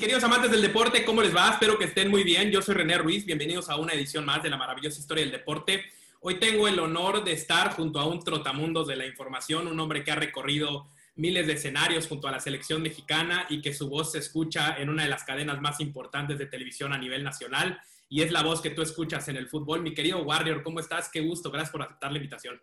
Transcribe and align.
queridos 0.00 0.24
amantes 0.24 0.50
del 0.50 0.62
deporte, 0.62 1.04
¿cómo 1.04 1.20
les 1.20 1.36
va? 1.36 1.50
Espero 1.50 1.76
que 1.76 1.84
estén 1.84 2.10
muy 2.10 2.24
bien. 2.24 2.50
Yo 2.50 2.62
soy 2.62 2.74
René 2.74 2.96
Ruiz. 2.96 3.26
Bienvenidos 3.26 3.68
a 3.68 3.76
una 3.76 3.92
edición 3.92 4.24
más 4.24 4.42
de 4.42 4.48
la 4.48 4.56
maravillosa 4.56 4.98
historia 4.98 5.22
del 5.22 5.30
deporte. 5.30 5.84
Hoy 6.22 6.40
tengo 6.40 6.66
el 6.66 6.78
honor 6.78 7.22
de 7.22 7.32
estar 7.32 7.74
junto 7.74 8.00
a 8.00 8.06
un 8.06 8.20
trotamundos 8.20 8.86
de 8.86 8.96
la 8.96 9.04
información, 9.04 9.66
un 9.66 9.78
hombre 9.78 10.02
que 10.02 10.10
ha 10.10 10.14
recorrido 10.14 10.86
miles 11.16 11.46
de 11.46 11.52
escenarios 11.52 12.08
junto 12.08 12.28
a 12.28 12.30
la 12.30 12.40
selección 12.40 12.80
mexicana 12.80 13.44
y 13.50 13.60
que 13.60 13.74
su 13.74 13.90
voz 13.90 14.12
se 14.12 14.20
escucha 14.20 14.78
en 14.78 14.88
una 14.88 15.02
de 15.02 15.10
las 15.10 15.22
cadenas 15.24 15.60
más 15.60 15.80
importantes 15.80 16.38
de 16.38 16.46
televisión 16.46 16.94
a 16.94 16.98
nivel 16.98 17.22
nacional 17.22 17.78
y 18.08 18.22
es 18.22 18.32
la 18.32 18.42
voz 18.42 18.62
que 18.62 18.70
tú 18.70 18.80
escuchas 18.80 19.28
en 19.28 19.36
el 19.36 19.48
fútbol. 19.48 19.82
Mi 19.82 19.92
querido 19.92 20.22
Warrior, 20.22 20.62
¿cómo 20.62 20.80
estás? 20.80 21.10
Qué 21.12 21.20
gusto, 21.20 21.50
gracias 21.50 21.72
por 21.72 21.82
aceptar 21.82 22.10
la 22.10 22.16
invitación. 22.16 22.58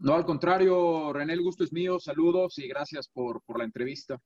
No, 0.00 0.12
al 0.12 0.26
contrario, 0.26 1.14
René, 1.14 1.32
el 1.32 1.40
gusto 1.40 1.64
es 1.64 1.72
mío. 1.72 1.98
Saludos 1.98 2.58
y 2.58 2.68
gracias 2.68 3.08
por, 3.08 3.40
por 3.42 3.56
la 3.58 3.64
entrevista. 3.64 4.20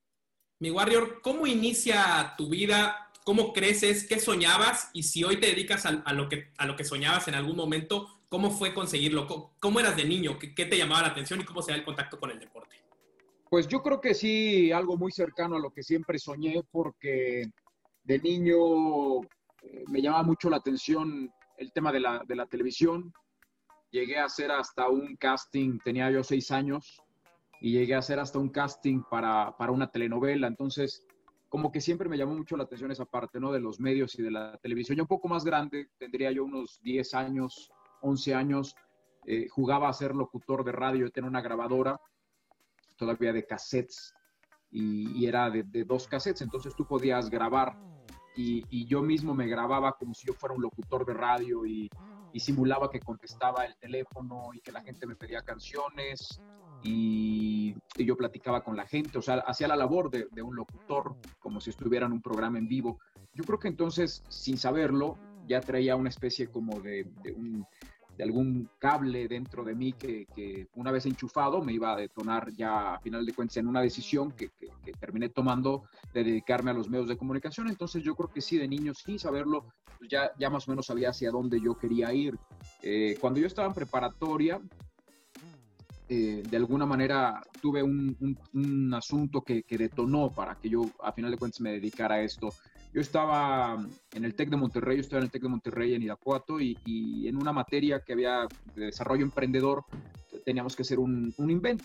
Mi 0.61 0.73
Warrior, 0.73 1.21
¿cómo 1.23 1.47
inicia 1.47 2.35
tu 2.37 2.49
vida? 2.49 3.11
¿Cómo 3.25 3.53
creces? 3.53 4.09
¿Qué 4.09 4.19
soñabas? 4.19 4.91
Y 4.93 5.05
si 5.05 5.23
hoy 5.23 5.39
te 5.39 5.47
dedicas 5.47 5.87
a, 5.87 6.13
lo, 6.13 6.29
que, 6.29 6.85
soñabas 6.85 7.29
en 7.29 7.37
algún 7.37 7.55
momento, 7.55 8.09
¿cómo 8.29 8.51
fue 8.51 8.75
conseguirlo? 8.75 9.29
¿Cómo, 9.61 9.79
eras 9.79 9.97
de 9.97 10.05
niño? 10.05 10.37
¿Qué, 10.37 10.57
¿Qué, 10.57 10.65
te 10.65 10.77
llamaba 10.77 11.03
la 11.03 11.09
atención 11.09 11.41
y 11.41 11.45
cómo 11.45 11.63
se 11.63 11.71
da 11.71 11.79
el 11.79 11.85
contacto 11.85 12.19
con 12.19 12.33
el 12.33 12.41
deporte? 12.41 12.75
Pues 13.49 13.69
yo 13.69 13.83
creo 13.85 14.01
que 14.01 14.15
sí, 14.15 14.73
algo 14.73 14.97
muy 14.97 15.13
cercano 15.13 15.57
a 15.57 15.61
lo 15.61 15.71
que 15.71 15.85
siempre 15.85 16.19
soñé, 16.19 16.61
porque 16.73 17.45
de 18.03 18.19
niño 18.19 19.23
eh, 19.63 19.85
me 19.87 20.03
llamaba 20.03 20.25
mucho 20.25 20.51
la 20.51 20.57
atención 20.57 21.33
el 21.57 21.73
tema 21.73 21.93
de 21.93 22.01
la 22.01 22.47
televisión. 22.51 23.13
Llegué 23.93 24.19
a 24.19 24.25
hacer 24.25 24.51
hasta 24.51 24.89
un 24.89 25.15
casting, 25.15 25.79
tenía 25.85 26.11
yo 26.11 26.25
seis 26.25 26.51
años, 26.51 27.01
y 27.61 27.73
llegué 27.73 27.95
a 27.95 27.99
hacer 27.99 28.19
hasta 28.19 28.39
un 28.39 28.51
casting 28.51 29.03
para, 29.11 29.57
para, 29.57 29.73
una 29.73 29.91
telenovela. 29.91 30.47
Entonces, 30.47 31.05
como 31.49 31.73
que 31.73 31.81
siempre 31.81 32.09
me 32.09 32.17
llamó 32.17 32.35
mucho 32.35 32.57
la 32.57 32.65
atención 32.65 32.91
esa 32.91 33.05
parte, 33.05 33.41
¿no? 33.41 33.53
De 33.53 33.61
los 33.61 33.81
medios 33.81 34.19
y 34.19 34.23
de 34.23 34.31
la 34.31 34.59
televisión. 34.59 34.97
Ya 34.97 35.03
un 35.03 35.09
poco 35.09 35.29
más 35.29 35.45
grande, 35.45 35.89
tendría 35.99 36.31
yo 36.31 36.45
unos 36.45 36.81
10 36.83 37.15
años, 37.15 37.71
11 38.03 38.35
años, 38.35 38.77
eh, 39.27 39.49
jugaba 39.49 39.89
a 39.89 39.93
ser 39.93 40.15
locutor 40.15 40.65
de 40.65 40.73
radio, 40.73 41.11
tenía 41.11 41.31
una 41.31 41.41
grabadora, 41.41 42.01
todavía 42.97 43.33
de 43.33 43.47
cassettes, 43.47 44.15
y, 44.71 45.27
era 45.27 45.49
de, 45.49 45.65
dos 45.85 46.07
cassettes, 46.07 46.43
entonces 46.43 46.75
tú 46.77 46.87
podías 46.87 47.31
grabar. 47.31 47.77
Y, 48.37 48.87
yo 48.87 49.03
mismo 49.03 49.35
me 49.35 49.49
grababa 49.49 49.97
como 49.99 50.15
si 50.15 50.27
yo 50.29 50.33
fuera 50.33 50.55
un 50.55 50.63
locutor 50.63 51.05
de 51.05 51.15
radio 51.15 51.67
y 51.67 51.91
simulaba 52.37 52.89
que 52.89 53.01
contestaba 53.01 53.65
el 53.65 53.77
teléfono 53.79 54.51
y 54.55 54.61
que 54.61 54.71
la 54.71 54.81
gente 54.81 55.09
me 55.09 55.17
pedía 55.17 55.43
canciones 55.43 56.41
y, 56.83 57.75
y, 57.97 58.05
yo 58.05 58.17
platicaba 58.17 58.63
con 58.63 58.77
la 58.77 58.87
gente, 58.87 59.19
o 59.19 59.23
sea, 59.23 59.37
hacía 59.47 59.69
la 59.69 59.77
labor 59.77 60.11
de, 60.11 60.29
de, 60.31 60.43
un 60.43 60.55
locutor, 60.55 61.17
como 61.39 61.61
si 61.61 61.71
estuviera 61.71 62.07
en 62.07 62.13
un 62.13 62.23
programa 62.23 62.59
en 62.59 62.69
vivo. 62.69 62.99
Yo 63.35 63.45
creo 63.45 63.59
que 63.59 63.69
entonces, 63.69 64.23
sin 64.29 64.59
saberlo, 64.59 65.17
ya 65.47 65.61
traía 65.61 65.97
una 65.97 66.11
especie 66.11 66.49
como 66.49 66.81
de, 66.81 67.05
de, 67.23 67.33
un, 67.33 67.67
de 68.17 68.25
algún 68.25 68.69
cable 68.79 69.29
dentro 69.29 69.65
de 69.65 69.75
mí 69.75 69.93
que, 69.93 70.27
que, 70.35 70.69
una 70.75 70.91
vez 70.91 71.07
enchufado 71.07 71.63
me 71.63 71.73
iba 71.73 71.93
a 71.93 71.97
detonar 71.97 72.53
ya 72.53 72.95
a 72.95 73.01
final 73.01 73.25
de 73.25 73.33
cuentas 73.33 73.57
en 73.57 73.67
una 73.67 73.81
decisión 73.81 74.33
que, 74.33 74.51
que, 74.51 74.69
que, 74.85 74.93
terminé 74.93 75.29
tomando 75.29 75.85
de 76.13 76.25
dedicarme 76.25 76.71
a 76.71 76.75
los 76.75 76.89
medios 76.89 77.09
de 77.09 77.17
comunicación. 77.17 77.69
Entonces 77.69 78.03
yo 78.03 78.15
creo 78.15 78.29
que 78.29 78.41
sí, 78.41 78.59
de 78.59 78.69
niño, 78.69 78.93
sin 78.95 79.19
saberlo, 79.19 79.67
pues 79.99 80.11
ya, 80.11 80.33
ya 80.39 80.51
más 80.51 80.69
o 80.69 80.73
menos 80.73 80.87
sabía 80.87 81.11
hacia 81.11 81.31
dónde 81.31 81.61
yo 81.61 81.77
quería 81.77 82.13
ir. 82.13 82.39
Eh, 82.83 83.17
cuando 83.21 83.41
yo 83.41 83.47
estaba 83.47 83.69
en 83.69 83.75
preparatoria, 83.75 84.61
eh, 86.09 86.43
de 86.49 86.57
alguna 86.57 86.87
manera 86.87 87.43
tuve 87.61 87.83
un, 87.83 88.17
un, 88.21 88.39
un 88.55 88.95
asunto 88.95 89.43
que, 89.43 89.63
que, 89.63 89.77
detonó 89.77 90.33
para 90.33 90.55
que 90.55 90.69
yo 90.69 90.87
a 91.03 91.13
final 91.13 91.31
de 91.31 91.37
cuentas 91.37 91.61
me 91.61 91.73
dedicara 91.73 92.17
a 92.17 92.23
esto. 92.23 92.53
Yo 92.95 93.01
estaba 93.01 93.87
en 94.15 94.25
el 94.25 94.35
TEC 94.35 94.49
de 94.51 94.57
Monterrey, 94.57 94.97
yo 94.97 95.03
estaba 95.03 95.21
en 95.21 95.25
el 95.25 95.31
TEC 95.31 95.43
de 95.43 95.49
Monterrey 95.49 95.95
en 95.95 96.03
Irapuato 96.03 96.61
y, 96.61 96.79
y 96.87 97.29
en 97.29 97.37
una 97.37 97.53
materia 97.53 98.01
que 98.01 98.15
había 98.15 98.47
de 98.75 98.87
desarrollo 98.87 99.23
emprendedor 99.23 99.85
teníamos 100.45 100.75
que 100.75 100.83
hacer 100.83 100.99
un 100.99 101.35
invento 101.39 101.85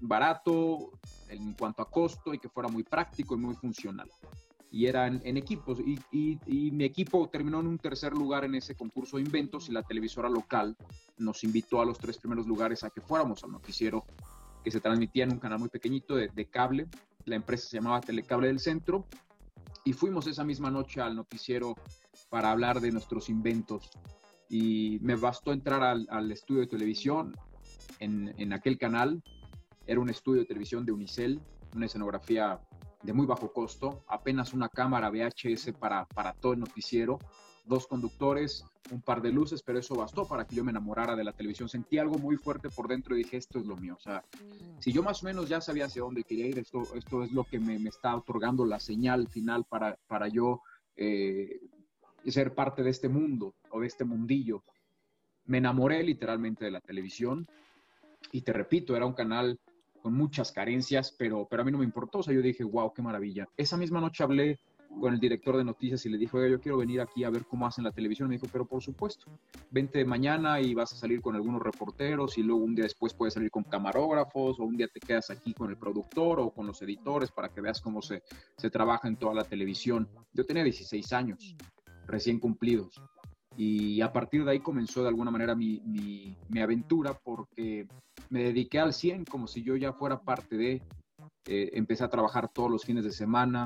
barato 0.00 0.92
en 1.28 1.52
cuanto 1.52 1.82
a 1.82 1.90
costo 1.90 2.32
y 2.32 2.38
que 2.38 2.48
fuera 2.48 2.68
muy 2.68 2.82
práctico 2.82 3.34
y 3.34 3.38
muy 3.38 3.54
funcional 3.54 4.08
y 4.70 4.86
eran 4.86 5.20
en 5.24 5.36
equipos. 5.36 5.78
Y, 5.80 5.98
y, 6.12 6.70
mi 6.70 6.84
equipo 6.84 7.28
terminó 7.28 7.60
en 7.60 7.66
un 7.66 7.78
tercer 7.78 8.12
lugar 8.12 8.44
en 8.44 8.54
ese 8.54 8.74
concurso 8.74 9.16
de 9.16 9.22
inventos 9.22 9.68
y 9.68 9.72
la 9.72 9.82
televisora 9.82 10.28
local 10.28 10.76
nos 11.16 11.44
invitó 11.44 11.80
a 11.80 11.86
los 11.86 11.98
tres 11.98 12.18
primeros 12.18 12.46
lugares 12.46 12.84
a 12.84 12.90
que 12.90 13.00
fuéramos 13.00 13.42
al 13.44 13.52
noticiero 13.52 14.04
que 14.62 14.70
se 14.70 14.80
transmitía 14.80 15.24
en 15.24 15.32
un 15.32 15.38
canal 15.38 15.58
muy 15.58 15.68
pequeñito 15.68 16.16
de, 16.16 16.28
de 16.28 16.46
cable. 16.46 16.86
La 17.24 17.36
empresa 17.36 17.68
se 17.68 17.76
llamaba 17.76 18.00
Telecable 18.00 18.48
del 18.48 18.60
Centro 18.60 19.06
y 19.84 19.92
fuimos 19.92 20.26
esa 20.26 20.44
misma 20.44 20.70
noche 20.70 21.00
al 21.00 21.16
noticiero 21.16 21.74
para 22.28 22.50
hablar 22.50 22.80
de 22.80 22.92
nuestros 22.92 23.28
inventos. 23.28 23.90
Y 24.50 24.98
me 25.02 25.16
bastó 25.16 25.52
entrar 25.52 25.82
al, 25.82 26.06
al 26.10 26.30
estudio 26.32 26.62
de 26.62 26.66
televisión 26.66 27.34
en, 28.00 28.34
en 28.38 28.52
aquel 28.52 28.78
canal. 28.78 29.22
Era 29.86 30.00
un 30.00 30.10
estudio 30.10 30.42
de 30.42 30.46
televisión 30.46 30.84
de 30.84 30.92
Unicel, 30.92 31.40
una 31.74 31.86
escenografía 31.86 32.60
de 33.02 33.12
muy 33.12 33.26
bajo 33.26 33.52
costo, 33.52 34.04
apenas 34.08 34.52
una 34.52 34.68
cámara 34.68 35.10
VHS 35.10 35.72
para, 35.78 36.04
para 36.06 36.32
todo 36.32 36.52
el 36.52 36.60
noticiero, 36.60 37.18
dos 37.64 37.86
conductores, 37.86 38.64
un 38.90 39.02
par 39.02 39.20
de 39.20 39.30
luces, 39.30 39.62
pero 39.62 39.78
eso 39.78 39.94
bastó 39.94 40.26
para 40.26 40.46
que 40.46 40.56
yo 40.56 40.64
me 40.64 40.70
enamorara 40.70 41.14
de 41.14 41.24
la 41.24 41.32
televisión. 41.32 41.68
Sentí 41.68 41.98
algo 41.98 42.18
muy 42.18 42.36
fuerte 42.36 42.70
por 42.70 42.88
dentro 42.88 43.14
y 43.14 43.18
dije, 43.18 43.36
esto 43.36 43.58
es 43.58 43.66
lo 43.66 43.76
mío. 43.76 43.94
O 43.96 44.00
sea, 44.00 44.24
si 44.80 44.92
yo 44.92 45.02
más 45.02 45.22
o 45.22 45.26
menos 45.26 45.48
ya 45.48 45.60
sabía 45.60 45.84
hacia 45.84 46.02
dónde 46.02 46.24
quería 46.24 46.46
ir, 46.46 46.58
esto, 46.58 46.82
esto 46.94 47.22
es 47.22 47.32
lo 47.32 47.44
que 47.44 47.60
me, 47.60 47.78
me 47.78 47.90
está 47.90 48.16
otorgando 48.16 48.64
la 48.64 48.80
señal 48.80 49.28
final 49.28 49.64
para, 49.68 49.98
para 50.06 50.28
yo 50.28 50.62
eh, 50.96 51.60
ser 52.26 52.54
parte 52.54 52.82
de 52.82 52.90
este 52.90 53.08
mundo 53.08 53.54
o 53.70 53.80
de 53.80 53.86
este 53.86 54.04
mundillo. 54.04 54.64
Me 55.44 55.58
enamoré 55.58 56.02
literalmente 56.02 56.64
de 56.64 56.70
la 56.70 56.80
televisión 56.80 57.46
y 58.32 58.42
te 58.42 58.52
repito, 58.52 58.96
era 58.96 59.06
un 59.06 59.14
canal 59.14 59.58
muchas 60.14 60.52
carencias, 60.52 61.14
pero, 61.18 61.46
pero 61.48 61.62
a 61.62 61.64
mí 61.64 61.72
no 61.72 61.78
me 61.78 61.84
importó. 61.84 62.18
O 62.18 62.22
sea, 62.22 62.34
yo 62.34 62.42
dije, 62.42 62.64
wow, 62.64 62.92
qué 62.92 63.02
maravilla. 63.02 63.48
Esa 63.56 63.76
misma 63.76 64.00
noche 64.00 64.22
hablé 64.22 64.60
con 65.00 65.12
el 65.12 65.20
director 65.20 65.56
de 65.56 65.64
noticias 65.64 66.04
y 66.06 66.08
le 66.08 66.18
dije, 66.18 66.36
oiga, 66.36 66.48
yo 66.48 66.60
quiero 66.60 66.78
venir 66.78 67.00
aquí 67.00 67.24
a 67.24 67.30
ver 67.30 67.44
cómo 67.44 67.66
hacen 67.66 67.84
la 67.84 67.92
televisión. 67.92 68.28
Me 68.28 68.36
dijo, 68.36 68.46
pero 68.50 68.66
por 68.66 68.82
supuesto, 68.82 69.26
vente 69.70 70.04
mañana 70.04 70.60
y 70.60 70.74
vas 70.74 70.92
a 70.92 70.96
salir 70.96 71.20
con 71.20 71.36
algunos 71.36 71.62
reporteros 71.62 72.38
y 72.38 72.42
luego 72.42 72.62
un 72.62 72.74
día 72.74 72.84
después 72.84 73.14
puedes 73.14 73.34
salir 73.34 73.50
con 73.50 73.64
camarógrafos 73.64 74.58
o 74.58 74.64
un 74.64 74.76
día 74.76 74.88
te 74.88 75.00
quedas 75.00 75.30
aquí 75.30 75.54
con 75.54 75.70
el 75.70 75.76
productor 75.76 76.40
o 76.40 76.50
con 76.50 76.66
los 76.66 76.80
editores 76.82 77.30
para 77.30 77.48
que 77.48 77.60
veas 77.60 77.80
cómo 77.80 78.02
se, 78.02 78.22
se 78.56 78.70
trabaja 78.70 79.08
en 79.08 79.16
toda 79.16 79.34
la 79.34 79.44
televisión. 79.44 80.08
Yo 80.32 80.44
tenía 80.44 80.64
16 80.64 81.12
años, 81.12 81.56
recién 82.06 82.40
cumplidos. 82.40 83.00
Y 83.58 84.00
a 84.02 84.12
partir 84.12 84.44
de 84.44 84.52
ahí 84.52 84.60
comenzó 84.60 85.02
de 85.02 85.08
alguna 85.08 85.32
manera 85.32 85.56
mi, 85.56 85.82
mi, 85.84 86.60
aventura 86.60 87.12
porque 87.12 87.88
me 88.30 88.44
dediqué 88.44 88.78
al 88.78 88.94
100 88.94 89.24
como 89.24 89.48
si 89.48 89.64
yo 89.64 89.74
ya 89.74 89.92
fuera 89.92 90.20
parte 90.20 90.56
de, 90.56 90.82
eh, 91.44 91.70
empecé 91.72 92.04
a 92.04 92.08
trabajar 92.08 92.48
todos 92.52 92.70
los 92.70 92.84
fines 92.84 93.02
de 93.02 93.10
semana, 93.10 93.64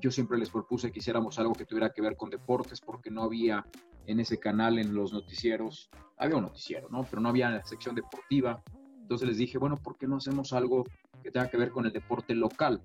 yo 0.00 0.10
siempre 0.10 0.38
les 0.38 0.48
propuse 0.48 0.90
que 0.90 1.00
hiciéramos 1.00 1.38
algo 1.38 1.52
que 1.52 1.66
tuviera 1.66 1.90
que 1.90 2.00
ver 2.00 2.16
con 2.16 2.30
deportes 2.30 2.80
porque 2.80 3.10
no 3.10 3.22
había 3.22 3.66
en 4.06 4.18
ese 4.18 4.38
canal, 4.38 4.78
en 4.78 4.94
los 4.94 5.12
noticieros, 5.12 5.90
había 6.16 6.36
un 6.36 6.44
noticiero, 6.44 6.88
¿no? 6.88 7.04
Pero 7.04 7.20
no 7.20 7.28
había 7.28 7.50
la 7.50 7.64
sección 7.66 7.94
deportiva. 7.94 8.62
Entonces 9.02 9.28
les 9.28 9.36
dije, 9.36 9.58
bueno, 9.58 9.76
¿por 9.76 9.98
qué 9.98 10.06
no 10.06 10.16
hacemos 10.16 10.54
algo 10.54 10.84
que 11.22 11.30
tenga 11.30 11.50
que 11.50 11.58
ver 11.58 11.70
con 11.70 11.84
el 11.84 11.92
deporte 11.92 12.34
local? 12.34 12.80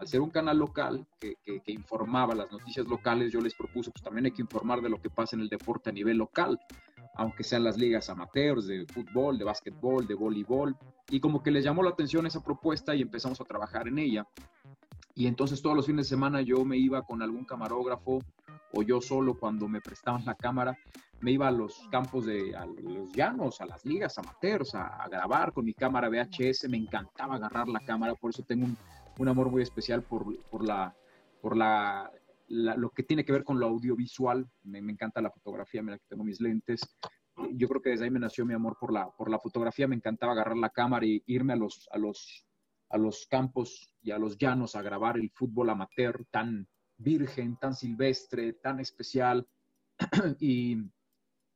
Al 0.00 0.08
ser 0.08 0.22
un 0.22 0.30
canal 0.30 0.56
local 0.56 1.06
que, 1.20 1.36
informaba 1.66 2.34
las 2.34 2.50
noticias 2.50 2.86
locales, 2.86 3.30
yo 3.30 3.40
les 3.40 3.54
propuse, 3.54 3.90
pues 3.90 4.02
también 4.02 4.24
hay 4.24 4.32
que 4.32 4.40
informar 4.40 4.80
de 4.80 4.88
lo 4.88 5.00
que 5.00 5.10
pasa 5.10 5.36
en 5.36 5.42
el 5.42 5.48
deporte 5.50 5.90
a 5.90 5.92
nivel 5.92 6.16
local 6.16 6.58
aunque 7.16 7.44
sean 7.44 7.64
las 7.64 7.76
ligas 7.76 8.08
amateurs 8.08 8.66
de 8.66 8.86
fútbol, 8.86 9.36
de 9.36 9.44
básquetbol, 9.44 10.06
de 10.06 10.14
voleibol, 10.14 10.74
y 11.10 11.20
como 11.20 11.42
que 11.42 11.50
les 11.50 11.64
llamó 11.64 11.82
la 11.82 11.90
atención 11.90 12.26
esa 12.26 12.42
propuesta 12.42 12.94
y 12.94 13.02
empezamos 13.02 13.38
a 13.42 13.44
trabajar 13.44 13.88
en 13.88 13.98
ella. 13.98 14.26
Y 15.14 15.26
entonces 15.26 15.60
todos 15.60 15.76
los 15.76 15.84
fines 15.84 16.06
de 16.06 16.16
semana 16.16 16.40
yo 16.40 16.64
me 16.64 16.78
iba 16.78 17.02
con 17.02 17.20
algún 17.20 17.44
camarógrafo 17.44 18.20
o 18.72 18.82
yo 18.82 19.02
solo 19.02 19.34
cuando 19.34 19.68
me 19.68 19.82
prestaban 19.82 20.24
la 20.24 20.34
cámara, 20.34 20.78
me 21.20 21.32
iba 21.32 21.48
a 21.48 21.50
los 21.50 21.86
campos 21.90 22.24
de 22.24 22.56
a 22.56 22.64
los 22.64 23.12
llanos, 23.12 23.60
a 23.60 23.66
las 23.66 23.84
ligas 23.84 24.16
amateurs, 24.16 24.74
a, 24.74 24.86
a, 24.86 25.08
grabar 25.08 25.52
con 25.52 25.66
mi 25.66 25.74
cámara 25.74 26.08
VHS, 26.08 26.70
me 26.70 26.78
encantaba 26.78 27.34
agarrar 27.34 27.68
la 27.68 27.80
cámara, 27.80 28.14
por 28.14 28.30
eso 28.30 28.42
tengo 28.44 28.64
un, 28.64 28.78
un 29.20 29.28
amor 29.28 29.50
muy 29.50 29.62
especial 29.62 30.02
por, 30.02 30.24
por, 30.48 30.66
la, 30.66 30.96
por 31.42 31.54
la, 31.54 32.10
lo 32.48 32.90
que 32.90 33.02
tiene 33.02 33.22
que 33.22 33.32
ver 33.32 33.44
con 33.44 33.60
lo 33.60 33.66
audiovisual, 33.66 34.50
me, 34.62 34.78
encanta 34.78 35.20
la 35.20 35.30
fotografía, 35.30 35.82
mira 35.82 35.98
que 35.98 36.06
tengo 36.08 36.24
mis 36.24 36.40
lentes, 36.40 36.80
yo 37.52 37.68
creo 37.68 37.82
que 37.82 37.90
desde 37.90 38.04
ahí 38.04 38.10
me 38.10 38.18
nació 38.18 38.46
mi 38.46 38.54
amor 38.54 38.78
por 38.80 38.94
la, 38.94 39.10
por 39.10 39.30
la 39.30 39.38
fotografía, 39.38 39.86
me 39.86 39.94
encantaba 39.94 40.32
agarrar 40.32 40.56
la 40.56 40.70
cámara 40.70 41.04
y 41.04 41.22
irme 41.26 41.52
a 41.52 41.56
los, 41.56 41.86
a, 41.92 41.98
los, 41.98 42.46
a 42.88 42.96
los 42.96 43.26
campos 43.26 43.94
y 44.00 44.10
a 44.10 44.18
los 44.18 44.38
llanos 44.38 44.74
a 44.74 44.80
grabar 44.80 45.18
el 45.18 45.30
fútbol 45.30 45.68
amateur 45.68 46.24
tan 46.30 46.66
virgen, 46.96 47.58
tan 47.58 47.74
silvestre, 47.74 48.54
tan 48.54 48.80
especial, 48.80 49.46
y, 50.40 50.78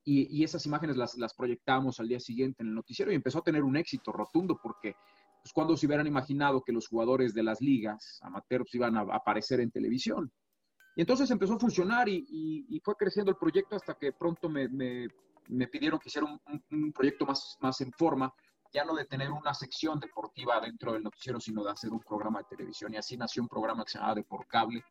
y, 0.05 0.38
y, 0.38 0.44
esas 0.44 0.66
imágenes 0.66 0.99
las, 0.99 1.16
las 1.16 1.32
proyectamos 1.32 1.99
al 1.99 2.08
día 2.08 2.20
siguiente 2.20 2.62
en 2.62 2.69
el 2.69 2.75
noticiero 2.75 3.11
y 3.11 3.14
empezó 3.14 3.38
a 3.38 3.44
tener 3.44 3.62
un 3.62 3.78
éxito 3.78 4.12
rotundo 4.12 4.61
porque 4.62 4.96
pues, 5.44 5.52
cuando 5.52 5.76
se 5.76 5.85
hubieran 5.85 6.06
imaginado 6.06 6.62
que 6.62 6.73
los 6.73 6.88
jugadores 6.88 7.35
de 7.35 7.43
las 7.43 7.61
ligas 7.61 8.19
amateurs 8.23 8.75
iban 8.75 8.96
a 8.96 9.02
aparecer 9.02 9.61
en 9.61 9.70
televisión 9.70 10.32
Y 10.96 11.02
entonces 11.02 11.31
empezó 11.31 11.55
a 11.55 11.58
funcionar 11.58 12.08
y, 12.08 12.81
fue 12.82 12.94
creciendo 12.94 13.31
el 13.31 13.37
proyecto 13.37 13.76
hasta 13.76 13.93
que 13.93 14.12
pronto 14.12 14.49
me, 14.49 14.69
me, 14.70 15.69
pidieron 15.69 15.99
que 15.99 16.08
hiciera 16.08 16.26
un, 16.26 16.41
un, 16.70 16.93
proyecto 16.94 17.26
más, 17.26 17.58
más 17.61 17.79
en 17.82 17.93
forma, 17.93 18.32
ya 18.73 18.87
no 18.87 18.94
de 18.94 19.05
tener 19.05 19.31
una 19.31 19.52
sección 19.52 20.00
deportiva 20.00 20.58
dentro 20.61 20.94
del 20.94 21.02
noticiero, 21.02 21.38
sino 21.38 21.62
de 21.62 21.73
hacer 21.73 21.93
un 21.93 22.00
programa 22.00 22.38
de 22.38 22.56
televisión. 22.56 22.94
Y 22.94 22.97
así 22.97 23.19
nació 23.19 23.43
un 23.43 23.49
programa 23.49 23.85
que 23.85 23.90
se 23.90 23.99
llamaba 23.99 24.23
Cable 24.49 24.82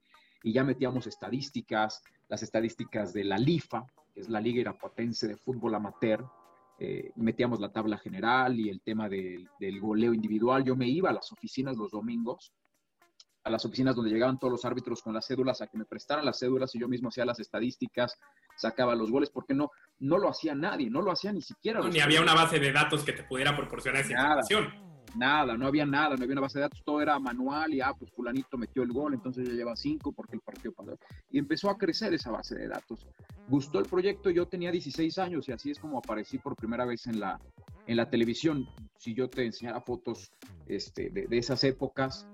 y 0.43 0.53
ya 0.53 0.63
metíamos 0.63 1.07
estadísticas, 1.07 2.03
las 2.27 2.43
estadísticas 2.43 3.11
de 3.11 3.23
la 3.23 3.39
LIFA, 3.39 3.87
que 4.13 4.21
es 4.21 4.29
la 4.29 4.39
Liga 4.39 4.61
Irapuatense 4.61 5.27
de 5.27 5.37
Fútbol 5.37 5.73
Amateur, 5.73 6.23
eh, 6.85 7.11
metíamos 7.15 7.61
la 7.61 7.71
tabla 7.71 7.97
general 7.97 8.59
y 8.59 8.67
el 8.69 8.81
tema 8.81 9.07
del 9.07 9.79
goleo 9.79 10.13
individual. 10.13 10.65
Yo 10.65 10.75
me 10.75 10.87
iba 10.87 11.09
a 11.09 11.13
las 11.13 11.31
oficinas 11.31 11.77
los 11.77 11.91
domingos 11.91 12.51
a 13.45 13.49
las 13.49 13.65
oficinas 13.65 13.95
donde 13.95 14.11
llegaban 14.11 14.39
todos 14.39 14.51
los 14.51 14.65
árbitros 14.65 15.01
con 15.01 15.13
las 15.13 15.27
cédulas 15.27 15.61
a 15.61 15.67
que 15.67 15.77
me 15.77 15.85
prestaran 15.85 16.25
las 16.25 16.39
cédulas 16.39 16.73
y 16.75 16.79
yo 16.79 16.87
mismo 16.87 17.09
hacía 17.09 17.25
las 17.25 17.39
estadísticas, 17.39 18.17
sacaba 18.55 18.95
los 18.95 19.11
goles, 19.11 19.29
porque 19.29 19.53
no, 19.53 19.69
no 19.99 20.17
lo 20.17 20.29
hacía 20.29 20.55
nadie, 20.55 20.89
no 20.89 21.01
lo 21.01 21.11
hacía 21.11 21.33
ni 21.33 21.41
siquiera. 21.41 21.81
ni 21.81 21.99
había 21.99 22.21
una 22.21 22.33
base 22.33 22.59
de 22.59 22.71
datos 22.71 23.03
que 23.03 23.11
te 23.11 23.23
pudiera 23.23 23.55
proporcionar 23.55 24.01
esa 24.01 24.13
nada, 24.13 24.41
información. 24.41 24.92
Nada, 25.15 25.55
no 25.57 25.67
había 25.67 25.85
nada, 25.85 26.15
no 26.15 26.23
había 26.23 26.33
una 26.33 26.41
base 26.41 26.59
de 26.59 26.63
datos, 26.63 26.81
todo 26.83 27.01
era 27.01 27.19
manual 27.19 27.73
y 27.73 27.81
ah, 27.81 27.93
pues 27.97 28.11
fulanito 28.11 28.57
metió 28.57 28.81
el 28.83 28.91
gol, 28.91 29.13
entonces 29.13 29.47
ya 29.47 29.53
lleva 29.53 29.75
cinco 29.75 30.11
porque 30.11 30.35
el 30.35 30.41
partido 30.41 30.73
pasó. 30.73 30.97
Y 31.29 31.37
empezó 31.37 31.69
a 31.69 31.77
crecer 31.77 32.13
esa 32.13 32.31
base 32.31 32.55
de 32.55 32.67
datos. 32.67 33.05
Gustó 33.47 33.79
el 33.79 33.85
proyecto, 33.85 34.29
yo 34.29 34.47
tenía 34.47 34.71
16 34.71 35.17
años 35.19 35.47
y 35.47 35.51
así 35.51 35.71
es 35.71 35.79
como 35.79 35.99
aparecí 35.99 36.39
por 36.39 36.55
primera 36.55 36.85
vez 36.85 37.05
en 37.07 37.19
la, 37.19 37.39
en 37.85 37.97
la 37.97 38.09
televisión. 38.09 38.67
Si 38.97 39.13
yo 39.13 39.29
te 39.29 39.45
enseñara 39.45 39.81
fotos 39.81 40.31
este, 40.67 41.09
de, 41.09 41.27
de 41.27 41.37
esas 41.37 41.63
épocas, 41.63 42.27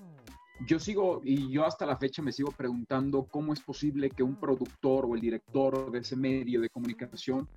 yo 0.65 0.79
sigo, 0.79 1.21
y 1.23 1.49
yo 1.51 1.65
hasta 1.65 1.85
la 1.85 1.97
fecha 1.97 2.21
me 2.21 2.31
sigo 2.31 2.51
preguntando 2.51 3.23
cómo 3.23 3.53
es 3.53 3.61
posible 3.61 4.09
que 4.09 4.23
un 4.23 4.35
productor 4.35 5.05
o 5.05 5.15
el 5.15 5.21
director 5.21 5.91
de 5.91 5.99
ese 5.99 6.15
medio 6.15 6.61
de 6.61 6.69
comunicación 6.69 7.47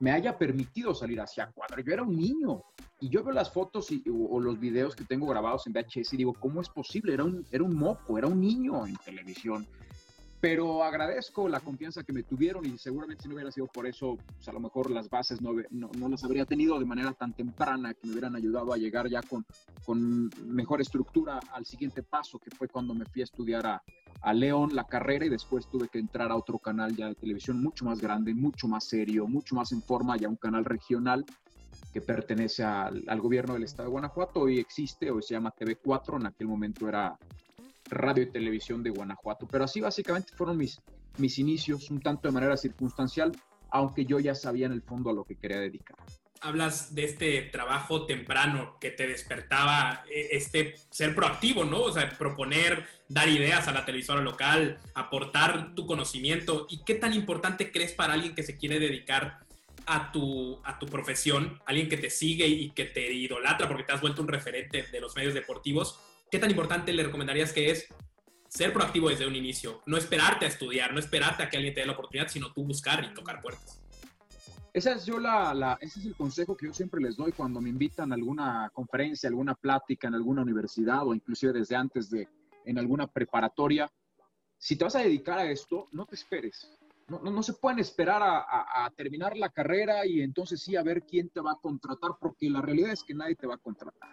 me 0.00 0.10
haya 0.10 0.36
permitido 0.36 0.94
salir 0.94 1.20
hacia 1.20 1.50
cuadro. 1.50 1.82
Yo 1.82 1.92
era 1.92 2.02
un 2.02 2.16
niño 2.16 2.62
y 3.00 3.08
yo 3.08 3.22
veo 3.22 3.32
las 3.32 3.52
fotos 3.52 3.90
y, 3.90 4.02
o, 4.10 4.40
los 4.40 4.58
videos 4.58 4.94
que 4.96 5.04
tengo 5.04 5.26
grabados 5.26 5.66
en 5.66 5.72
VHS 5.72 6.14
y 6.14 6.16
digo, 6.18 6.34
¿cómo 6.34 6.60
es 6.60 6.68
posible? 6.68 7.14
Era 7.14 7.24
un, 7.24 7.46
era 7.50 7.64
un 7.64 7.76
moco, 7.76 8.18
era 8.18 8.26
un 8.26 8.40
niño 8.40 8.86
en 8.86 8.96
televisión 8.96 9.66
pero 10.44 10.84
agradezco 10.84 11.48
la 11.48 11.60
confianza 11.60 12.02
que 12.02 12.12
me 12.12 12.22
tuvieron 12.22 12.66
y 12.66 12.76
seguramente 12.76 13.22
si 13.22 13.28
no 13.30 13.34
hubiera 13.34 13.50
sido 13.50 13.66
por 13.66 13.86
eso, 13.86 14.18
pues 14.36 14.46
a 14.46 14.52
lo 14.52 14.60
mejor 14.60 14.90
las 14.90 15.08
bases 15.08 15.40
no, 15.40 15.54
no, 15.70 16.08
las 16.10 16.22
habría 16.22 16.44
tenido 16.44 16.78
de 16.78 16.84
manera 16.84 17.14
tan 17.14 17.32
temprana 17.32 17.94
que 17.94 18.06
me 18.06 18.12
hubieran 18.12 18.36
ayudado 18.36 18.74
a 18.74 18.76
llegar 18.76 19.08
ya 19.08 19.22
con, 19.22 19.46
con 19.86 20.28
mejor 20.44 20.82
estructura 20.82 21.40
al 21.50 21.64
siguiente 21.64 22.02
paso, 22.02 22.38
que 22.38 22.50
fue 22.50 22.68
cuando 22.68 22.92
me 22.92 23.06
fui 23.06 23.22
a 23.22 23.24
estudiar 23.24 23.66
a, 23.66 23.82
a 24.20 24.34
León 24.34 24.74
la 24.74 24.84
carrera 24.84 25.24
y 25.24 25.30
después 25.30 25.66
tuve 25.66 25.88
que 25.88 25.98
entrar 25.98 26.30
a 26.30 26.36
otro 26.36 26.58
canal 26.58 26.94
ya 26.94 27.08
de 27.08 27.14
televisión 27.14 27.62
mucho 27.62 27.86
más 27.86 28.02
grande, 28.02 28.34
mucho 28.34 28.68
más 28.68 28.84
serio, 28.84 29.26
mucho 29.26 29.54
más 29.54 29.72
en 29.72 29.80
forma, 29.80 30.18
ya 30.18 30.28
un 30.28 30.36
canal 30.36 30.66
regional 30.66 31.24
que 31.90 32.02
pertenece 32.02 32.62
al, 32.62 33.02
al 33.06 33.20
gobierno 33.22 33.54
del 33.54 33.62
estado 33.62 33.88
de 33.88 33.92
Guanajuato, 33.92 34.40
hoy 34.40 34.58
existe, 34.58 35.10
hoy 35.10 35.22
se 35.22 35.32
llama 35.32 35.54
TV4, 35.58 36.20
en 36.20 36.26
aquel 36.26 36.48
momento 36.48 36.86
era 36.86 37.16
radio 37.94 38.24
y 38.24 38.30
televisión 38.30 38.82
de 38.82 38.90
Guanajuato. 38.90 39.46
Pero 39.46 39.64
así 39.64 39.80
básicamente 39.80 40.32
fueron 40.36 40.56
mis, 40.56 40.80
mis 41.18 41.38
inicios, 41.38 41.90
un 41.90 42.00
tanto 42.00 42.28
de 42.28 42.32
manera 42.32 42.56
circunstancial, 42.56 43.32
aunque 43.70 44.04
yo 44.04 44.20
ya 44.20 44.34
sabía 44.34 44.66
en 44.66 44.72
el 44.72 44.82
fondo 44.82 45.10
a 45.10 45.12
lo 45.12 45.24
que 45.24 45.36
quería 45.36 45.58
dedicar. 45.58 45.96
Hablas 46.40 46.94
de 46.94 47.04
este 47.04 47.42
trabajo 47.42 48.04
temprano 48.04 48.76
que 48.78 48.90
te 48.90 49.06
despertaba, 49.06 50.04
e, 50.10 50.36
este 50.36 50.74
ser 50.90 51.14
proactivo, 51.14 51.64
¿no? 51.64 51.80
O 51.82 51.92
sea, 51.92 52.10
proponer, 52.18 52.84
dar 53.08 53.28
ideas 53.28 53.66
a 53.66 53.72
la 53.72 53.86
televisora 53.86 54.20
local, 54.20 54.78
aportar 54.94 55.74
tu 55.74 55.86
conocimiento. 55.86 56.66
¿Y 56.68 56.84
qué 56.84 56.94
tan 56.94 57.14
importante 57.14 57.72
crees 57.72 57.92
para 57.92 58.12
alguien 58.12 58.34
que 58.34 58.42
se 58.42 58.58
quiere 58.58 58.78
dedicar 58.78 59.40
a 59.86 60.12
tu, 60.12 60.60
a 60.64 60.78
tu 60.78 60.86
profesión, 60.86 61.60
alguien 61.66 61.88
que 61.88 61.96
te 61.96 62.10
sigue 62.10 62.46
y 62.46 62.70
que 62.70 62.84
te 62.84 63.12
idolatra 63.12 63.68
porque 63.68 63.84
te 63.84 63.92
has 63.92 64.00
vuelto 64.00 64.22
un 64.22 64.28
referente 64.28 64.82
de 64.82 65.00
los 65.00 65.16
medios 65.16 65.34
deportivos? 65.34 65.98
¿Qué 66.34 66.40
tan 66.40 66.50
importante 66.50 66.92
le 66.92 67.04
recomendarías 67.04 67.52
que 67.52 67.70
es 67.70 67.86
ser 68.48 68.72
proactivo 68.72 69.08
desde 69.08 69.24
un 69.24 69.36
inicio? 69.36 69.82
No 69.86 69.96
esperarte 69.96 70.46
a 70.46 70.48
estudiar, 70.48 70.92
no 70.92 70.98
esperarte 70.98 71.44
a 71.44 71.48
que 71.48 71.58
alguien 71.58 71.72
te 71.72 71.82
dé 71.82 71.86
la 71.86 71.92
oportunidad, 71.92 72.26
sino 72.26 72.52
tú 72.52 72.64
buscar 72.64 73.04
y 73.04 73.14
tocar 73.14 73.40
puertas. 73.40 73.80
Esa 74.72 74.94
es 74.94 75.06
yo 75.06 75.20
la, 75.20 75.78
ese 75.80 76.00
es 76.00 76.06
el 76.06 76.16
consejo 76.16 76.56
que 76.56 76.66
yo 76.66 76.74
siempre 76.74 77.00
les 77.00 77.16
doy 77.16 77.30
cuando 77.30 77.60
me 77.60 77.68
invitan 77.68 78.10
a 78.10 78.16
alguna 78.16 78.68
conferencia, 78.74 79.28
alguna 79.28 79.54
plática 79.54 80.08
en 80.08 80.14
alguna 80.14 80.42
universidad 80.42 81.06
o 81.06 81.14
inclusive 81.14 81.52
desde 81.52 81.76
antes 81.76 82.10
de 82.10 82.28
en 82.64 82.78
alguna 82.80 83.06
preparatoria. 83.06 83.88
Si 84.58 84.74
te 84.74 84.82
vas 84.82 84.96
a 84.96 85.02
dedicar 85.02 85.38
a 85.38 85.48
esto, 85.48 85.86
no 85.92 86.04
te 86.04 86.16
esperes. 86.16 86.68
No, 87.06 87.20
no, 87.20 87.42
se 87.44 87.52
pueden 87.52 87.78
esperar 87.78 88.20
a, 88.24 88.84
a, 88.84 88.90
terminar 88.96 89.36
la 89.36 89.50
carrera 89.50 90.04
y 90.04 90.20
entonces 90.20 90.60
sí 90.60 90.74
a 90.74 90.82
ver 90.82 91.04
quién 91.04 91.28
te 91.28 91.40
va 91.40 91.52
a 91.52 91.60
contratar, 91.62 92.10
porque 92.20 92.50
la 92.50 92.60
realidad 92.60 92.90
es 92.90 93.04
que 93.04 93.14
nadie 93.14 93.36
te 93.36 93.46
va 93.46 93.54
a 93.54 93.58
contratar 93.58 94.10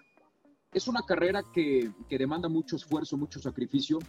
es 0.74 0.88
una 0.88 1.02
carrera 1.02 1.44
que, 1.54 1.92
demanda 2.10 2.48
mucho 2.48 2.76
esfuerzo, 2.76 3.18
mucho 3.18 3.40
sacrificio. 3.40 4.00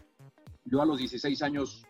Yo 0.65 0.81
a 0.81 0.87
los 0.87 0.99
16 0.99 1.43
años 1.43 1.85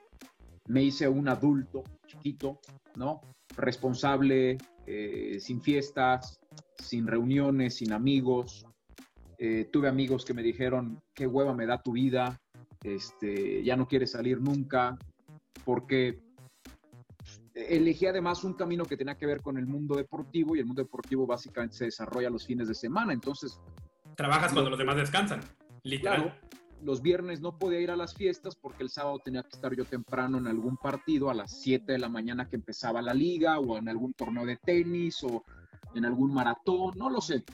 me 0.69 0.83
hice 0.83 1.09
un 1.09 1.29
adulto 1.29 1.85
chiquito, 2.07 2.59
¿no? 2.97 3.21
Responsable, 3.57 4.57
eh, 4.87 5.39
sin 5.41 5.61
fiestas, 5.61 6.41
sin 6.79 7.07
reuniones, 7.07 7.77
sin 7.77 7.93
amigos. 7.93 8.65
Eh, 9.39 9.69
tuve 9.71 9.89
amigos 9.89 10.25
que 10.25 10.35
me 10.35 10.43
dijeron, 10.43 11.03
qué 11.13 11.27
hueva 11.27 11.55
me 11.55 11.67
da 11.67 11.83
tu 11.83 11.93
vida, 11.93 12.41
este, 12.83 13.63
ya 13.63 13.77
no 13.77 13.87
quieres 13.89 14.13
salir 14.13 14.41
nunca, 14.41 14.97
porque 15.65 16.21
elegí 17.55 18.07
además 18.07 18.45
un 18.45 18.55
camino 18.55 18.85
que 18.85 18.97
tenía 18.97 19.17
que 19.17 19.27
ver 19.27 19.43
con 19.43 19.59
el 19.59 19.67
mundo 19.67 19.97
deportivo 19.97 20.57
y 20.57 20.61
el 20.61 20.67
mundo 20.67 20.83
deportivo 20.83 21.27
básicamente 21.27 21.77
se 21.77 21.85
desarrolla 21.87 22.31
los 22.31 22.47
fines 22.47 22.69
de 22.69 22.75
semana, 22.75 23.13
entonces 23.13 23.61
Trabajas 24.17 24.53
cuando 24.53 24.71
los 24.71 24.79
demás 24.79 24.97
descansan, 24.97 25.41
literal. 25.83 26.39
los 26.83 27.01
viernes 27.03 27.41
no 27.41 27.59
podía 27.59 27.81
ir 27.81 27.91
a 27.91 27.97
las 27.97 28.15
fiestas 28.15 28.57
porque 28.57 28.83
el 28.83 28.91
sábado 28.91 29.19
tenía 29.25 29.43
que 29.43 29.51
estar 29.51 29.75
yo 29.75 29.85
temprano 29.85 30.39
en 30.39 30.47
algún 30.47 30.77
partido 30.77 31.31
a 31.31 31.35
las 31.35 31.61
7 31.61 31.93
de 31.93 31.99
la 31.99 32.09
mañana 32.09 32.49
que 32.49 32.57
empezaba 32.57 33.01
la 33.03 33.15
liga 33.15 33.59
o 33.59 33.79
en 33.79 33.89
algún 33.89 34.13
torneo 34.15 34.45
de 34.45 34.57
tenis 34.57 35.23
o 35.23 35.45
en 35.95 36.05
algún 36.05 36.33
maratón, 36.33 36.93
no 36.97 37.11
lo 37.11 37.21
sé. 37.21 37.45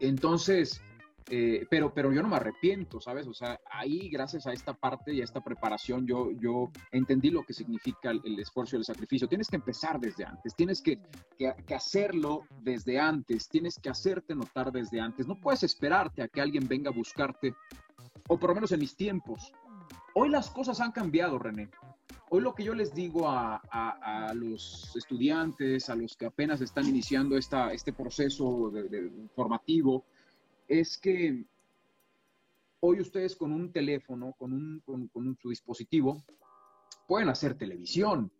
Entonces, 0.00 0.82
eh, 1.30 1.66
pero, 1.70 1.92
pero 1.94 2.12
yo 2.12 2.22
no 2.22 2.28
me 2.28 2.36
arrepiento, 2.36 3.00
¿sabes? 3.00 3.26
O 3.26 3.34
sea, 3.34 3.60
ahí 3.70 4.08
gracias 4.08 4.46
a 4.46 4.52
esta 4.52 4.74
parte 4.74 5.12
y 5.12 5.20
a 5.20 5.24
esta 5.24 5.40
preparación 5.40 6.06
yo, 6.06 6.30
yo 6.32 6.70
entendí 6.90 7.30
lo 7.30 7.42
que 7.44 7.52
significa 7.52 8.10
el, 8.10 8.38
esfuerzo 8.38 8.76
y 8.76 8.80
el 8.80 8.84
sacrificio. 8.84 9.28
Tienes 9.28 9.48
que 9.48 9.56
empezar 9.56 10.00
desde 10.00 10.24
antes, 10.24 10.54
tienes 10.54 10.82
que, 10.82 10.98
que, 11.38 11.74
hacerlo 11.74 12.42
desde 12.60 12.98
antes, 12.98 13.48
tienes 13.48 13.78
que 13.78 13.90
hacerte 13.90 14.34
notar 14.34 14.72
desde 14.72 15.00
antes. 15.00 15.26
No 15.26 15.36
puedes 15.36 15.62
esperarte 15.62 16.22
a 16.22 16.28
que 16.28 16.40
alguien 16.40 16.66
venga 16.68 16.90
a 16.90 16.94
buscarte, 16.94 17.54
o 18.28 18.38
por 18.38 18.50
lo 18.50 18.54
menos 18.54 18.72
en 18.72 18.80
mis 18.80 18.96
tiempos. 18.96 19.52
Hoy 20.14 20.28
las 20.28 20.50
cosas 20.50 20.80
han 20.80 20.92
cambiado, 20.92 21.38
René. 21.38 21.70
Hoy 22.28 22.40
lo 22.40 22.54
que 22.54 22.64
yo 22.64 22.74
les 22.74 22.94
digo 22.94 23.28
a, 23.28 23.60
a, 23.70 24.32
los 24.34 24.94
estudiantes, 24.96 25.90
a 25.90 25.94
los 25.94 26.16
que 26.16 26.26
apenas 26.26 26.62
están 26.62 26.86
iniciando 26.86 27.36
esta, 27.36 27.72
este 27.72 27.92
proceso 27.92 28.70
de, 28.70 29.10
formativo, 29.34 30.06
es 30.68 30.98
que 30.98 31.44
hoy 32.80 33.00
ustedes 33.00 33.36
con 33.36 33.52
un 33.52 33.72
teléfono, 33.72 34.34
con, 34.38 34.52
un, 34.52 35.38
su 35.40 35.50
dispositivo, 35.50 36.24
pueden 37.06 37.28
hacer 37.28 37.56
televisión, 37.56 38.32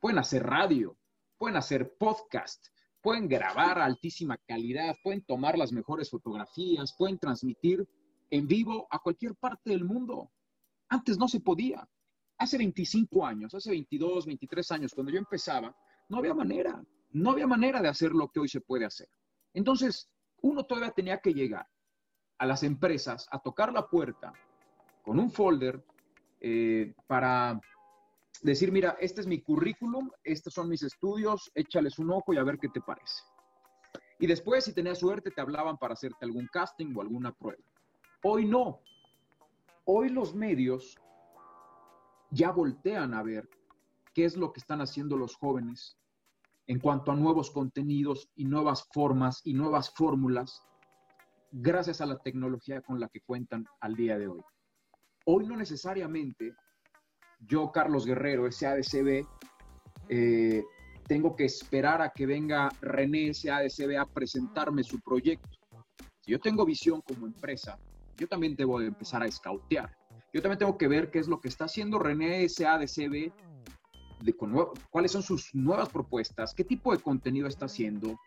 pueden 0.00 0.18
hacer 0.18 0.44
radio, 0.44 0.96
pueden 1.38 1.56
hacer 1.56 1.94
podcast, 1.98 2.68
pueden 3.02 3.28
grabar 3.28 3.78
a 3.78 3.84
altísima 3.84 4.38
calidad, 4.38 4.96
pueden 5.02 5.22
tomar 5.22 5.58
las 5.58 5.72
mejores 5.72 6.08
fotografías, 6.08 6.94
pueden 6.96 7.18
transmitir 7.18 7.86
en 8.30 8.46
vivo 8.46 8.86
a 8.90 8.98
cualquier 8.98 9.34
parte 9.34 9.70
del 9.70 9.84
mundo. 9.84 10.30
Antes 10.88 11.18
no 11.18 11.28
se 11.28 11.40
podía. 11.40 11.86
Hace 12.38 12.58
25 12.58 13.26
años, 13.26 13.54
hace 13.54 13.70
22, 13.70 14.26
23 14.26 14.70
años, 14.72 14.94
cuando 14.94 15.12
yo 15.12 15.18
empezaba, 15.18 15.76
no 16.08 16.18
había 16.18 16.34
manera, 16.34 16.82
no 17.10 17.30
había 17.30 17.46
manera 17.46 17.82
de 17.82 17.88
hacer 17.88 18.12
lo 18.12 18.28
que 18.28 18.40
hoy 18.40 18.48
se 18.48 18.60
puede 18.60 18.84
hacer. 18.84 19.08
Entonces, 19.52 20.08
uno 20.42 20.64
todavía 20.64 20.90
tenía 20.90 21.18
que 21.18 21.32
llegar 21.32 21.66
a 22.38 22.46
las 22.46 22.62
empresas 22.62 23.26
a 23.30 23.38
tocar 23.38 23.72
la 23.72 23.88
puerta 23.88 24.32
con 25.02 25.18
un 25.18 25.30
folder 25.30 25.82
eh, 26.40 26.94
para 27.06 27.60
decir, 28.42 28.72
mira, 28.72 28.96
este 29.00 29.20
es 29.20 29.26
mi 29.26 29.40
currículum, 29.40 30.10
estos 30.24 30.54
son 30.54 30.68
mis 30.68 30.82
estudios, 30.82 31.50
échales 31.54 31.98
un 31.98 32.10
ojo 32.10 32.34
y 32.34 32.38
a 32.38 32.44
ver 32.44 32.58
qué 32.58 32.68
te 32.68 32.80
parece. 32.80 33.22
Y 34.18 34.26
después, 34.26 34.64
si 34.64 34.72
tenías 34.72 34.98
suerte, 34.98 35.30
te 35.30 35.40
hablaban 35.40 35.78
para 35.78 35.94
hacerte 35.94 36.24
algún 36.24 36.46
casting 36.46 36.94
o 36.96 37.00
alguna 37.00 37.32
prueba. 37.32 37.62
Hoy 38.22 38.46
no. 38.46 38.80
Hoy 39.84 40.08
los 40.08 40.34
medios 40.34 40.96
ya 42.30 42.50
voltean 42.52 43.14
a 43.14 43.22
ver 43.22 43.48
qué 44.14 44.24
es 44.24 44.36
lo 44.36 44.52
que 44.52 44.60
están 44.60 44.80
haciendo 44.80 45.16
los 45.16 45.36
jóvenes 45.36 45.98
en 46.66 46.78
cuanto 46.78 47.12
a 47.12 47.16
nuevos 47.16 47.50
contenidos 47.50 48.28
y 48.34 48.44
nuevas 48.44 48.86
formas 48.92 49.40
y 49.44 49.54
nuevas 49.54 49.92
fórmulas 49.94 50.62
gracias 51.50 52.00
a 52.00 52.06
la 52.06 52.18
tecnología 52.18 52.80
con 52.80 52.98
la 52.98 53.08
que 53.08 53.20
cuentan 53.20 53.66
al 53.80 53.94
día 53.94 54.18
de 54.18 54.28
hoy. 54.28 54.40
Hoy 55.26 55.46
no 55.46 55.56
necesariamente 55.56 56.54
yo, 57.46 57.70
Carlos 57.72 58.06
Guerrero, 58.06 58.50
SADCB, 58.50 59.26
eh, 60.08 60.62
tengo 61.06 61.34
que 61.34 61.44
esperar 61.44 62.00
a 62.00 62.10
que 62.10 62.26
venga 62.26 62.70
René 62.80 63.34
SADCB 63.34 63.98
a 63.98 64.06
presentarme 64.06 64.82
su 64.84 65.00
proyecto. 65.00 65.58
Si 66.20 66.30
yo 66.30 66.40
tengo 66.40 66.64
visión 66.64 67.00
como 67.02 67.26
empresa, 67.26 67.78
yo 68.16 68.28
también 68.28 68.54
debo 68.54 68.80
empezar 68.80 69.22
a 69.22 69.26
escautear. 69.26 69.96
Yo 70.32 70.40
también 70.40 70.60
tengo 70.60 70.78
que 70.78 70.88
ver 70.88 71.10
qué 71.10 71.18
es 71.18 71.28
lo 71.28 71.40
que 71.40 71.48
está 71.48 71.64
haciendo 71.64 71.98
René 71.98 72.48
SADCB, 72.48 73.32
de, 74.22 74.34
cuáles 74.90 75.12
son 75.12 75.22
sus 75.22 75.54
nuevas 75.54 75.88
propuestas, 75.88 76.54
qué 76.54 76.64
tipo 76.64 76.92
de 76.92 77.02
contenido 77.02 77.46
está 77.46 77.66
haciendo, 77.66 78.18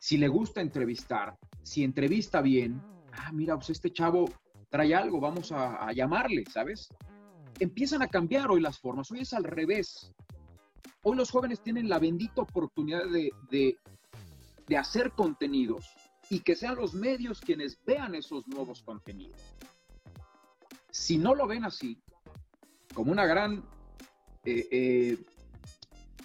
si 0.00 0.16
le 0.16 0.28
gusta 0.28 0.60
entrevistar, 0.60 1.36
si 1.62 1.82
entrevista 1.82 2.40
bien, 2.40 2.80
ah, 3.12 3.32
mira, 3.32 3.56
pues 3.56 3.70
este 3.70 3.92
chavo 3.92 4.30
trae 4.70 4.94
algo, 4.94 5.20
vamos 5.20 5.52
a, 5.52 5.92
llamarle, 5.92 6.44
¿sabes? 6.52 6.88
Empiezan 7.58 8.02
a 8.02 8.08
cambiar 8.08 8.50
hoy 8.50 8.60
las 8.60 8.78
formas, 8.78 9.10
hoy 9.10 9.20
es 9.20 9.32
al 9.32 9.44
revés. 9.44 10.12
Hoy 11.02 11.16
los 11.16 11.30
jóvenes 11.30 11.60
tienen 11.60 11.88
la 11.88 11.98
bendita 11.98 12.42
oportunidad 12.42 13.04
de, 13.06 13.78
de 14.66 14.76
hacer 14.76 15.12
contenidos 15.12 15.86
y 16.30 16.40
que 16.40 16.56
sean 16.56 16.76
los 16.76 16.94
medios 16.94 17.40
quienes 17.40 17.78
vean 17.84 18.14
esos 18.14 18.46
nuevos 18.48 18.82
contenidos. 18.82 19.40
Si 20.90 21.18
no 21.18 21.34
lo 21.34 21.46
ven 21.46 21.64
así, 21.64 22.00
como 22.94 23.12
una 23.12 23.26
gran 23.26 23.64
eh, 24.46 24.68
eh, 24.70 25.18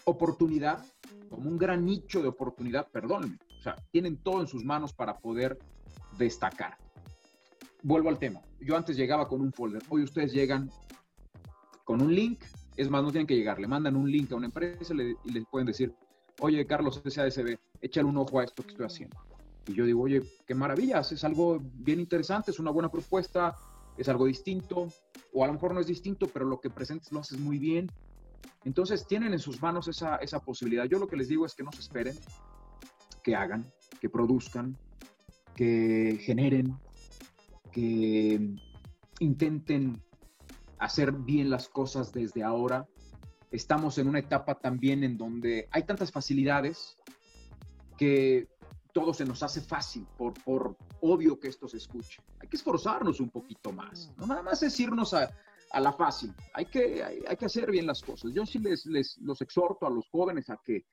oportunidad, 0.06 0.86
como 1.30 1.50
un 1.50 1.58
gran 1.58 1.86
nicho 1.86 2.22
de 2.22 2.28
oportunidad, 2.28 2.88
perdónenme, 2.90 3.38
o 3.60 3.62
sea, 3.62 3.76
tienen 3.92 4.18
todo 4.18 4.42
en 4.42 4.48
sus 4.48 4.64
manos 4.64 4.94
para 4.94 5.18
poder 5.18 5.58
destacar. 6.18 6.78
Vuelvo 7.84 8.10
al 8.10 8.20
tema. 8.20 8.42
Yo 8.60 8.78
antes 8.78 8.96
llegaba 8.96 9.28
con 9.28 9.42
un 9.42 9.52
folder, 9.52 9.82
hoy 9.90 10.04
ustedes 10.04 10.34
llegan 10.34 10.70
con 11.84 12.02
un 12.02 12.14
link, 12.14 12.44
es 12.78 12.90
más, 12.90 13.04
no 13.04 13.12
tienen 13.12 13.28
que 13.28 13.36
llegar, 13.36 13.60
le 13.60 13.68
mandan 13.68 13.96
un 13.96 14.10
link 14.10 14.32
a 14.32 14.36
una 14.36 14.46
empresa 14.46 14.94
y 14.94 15.32
le 15.32 15.46
pueden 15.50 15.66
decir, 15.66 15.94
oye, 16.42 16.66
Carlos, 16.66 17.02
SADCB, 17.06 17.58
échale 17.82 18.08
un 18.08 18.18
ojo 18.18 18.40
a 18.40 18.44
esto 18.44 18.64
que 18.64 18.70
estoy 18.70 18.86
haciendo. 18.86 19.18
Y 19.68 19.74
yo 19.74 19.86
digo, 19.86 20.02
oye, 20.02 20.22
qué 20.46 20.56
maravillas, 20.56 21.12
es 21.12 21.24
algo 21.24 21.60
bien 21.62 22.00
interesante, 22.00 22.52
es 22.52 22.60
una 22.60 22.72
buena 22.72 22.90
propuesta, 22.90 23.56
es 23.98 24.10
algo 24.10 24.26
distinto, 24.26 24.88
o 25.34 25.44
a 25.44 25.48
lo 25.48 25.54
mejor 25.54 25.74
no 25.74 25.80
es 25.80 25.88
distinto, 25.88 26.28
pero 26.28 26.46
lo 26.46 26.60
que 26.60 26.70
presentes 26.70 27.12
lo 27.12 27.20
haces 27.20 27.40
muy 27.40 27.58
bien. 27.58 27.90
Entonces 28.64 29.08
tienen 29.08 29.34
en 29.34 29.40
sus 29.40 29.62
manos 29.62 29.88
esa, 29.88 30.18
esa 30.18 30.40
posibilidad. 30.40 30.86
Yo 30.86 31.00
lo 31.00 31.08
que 31.08 31.16
les 31.16 31.28
digo 31.28 31.46
es 31.46 31.56
que 31.56 31.64
no 31.64 31.72
se 31.72 31.82
esperen, 31.82 32.16
que 33.24 33.36
hagan, 33.36 33.72
que 34.00 34.10
produzcan, 34.10 34.78
que 35.56 36.20
generen, 36.22 36.78
que 37.72 38.56
intenten 39.20 40.02
hacer 40.80 41.12
bien 41.12 41.50
las 41.50 41.70
cosas 41.70 42.12
desde 42.12 42.44
ahora. 42.44 42.88
Estamos 43.52 43.98
en 43.98 44.08
una 44.08 44.20
etapa 44.20 44.56
también 44.56 45.04
en 45.04 45.18
donde 45.18 45.68
hay 45.72 45.84
tantas 45.84 46.12
facilidades 46.12 46.98
que 47.98 48.48
todo 48.94 49.14
se 49.14 49.26
nos 49.26 49.44
hace 49.44 49.62
fácil, 49.62 50.06
por, 50.18 50.34
por 50.44 50.76
obvio 51.02 51.40
que 51.40 51.48
esto 51.48 51.68
se 51.68 51.78
escuche. 51.78 52.22
Hay 52.40 52.48
que 52.48 52.58
esforzarnos 52.58 53.20
un 53.20 53.30
poquito 53.30 53.72
más, 53.72 54.12
no 54.18 54.26
nada 54.28 54.42
más 54.42 54.64
es 54.64 54.80
a, 55.14 55.30
a 55.74 55.80
la 55.80 55.94
fácil, 55.94 56.34
hay 56.54 56.66
que, 56.66 57.04
hay, 57.04 57.38
que 57.38 57.46
hacer 57.46 57.72
bien 57.72 57.86
las 57.86 58.02
cosas. 58.02 58.32
Yo 58.34 58.46
sí 58.46 58.60
les, 58.60 58.86
les 58.86 59.18
los 59.20 59.42
exhorto 59.42 59.86
a 59.86 59.90
los 59.90 60.10
jóvenes 60.10 60.50
a 60.50 60.60
que 60.64 60.86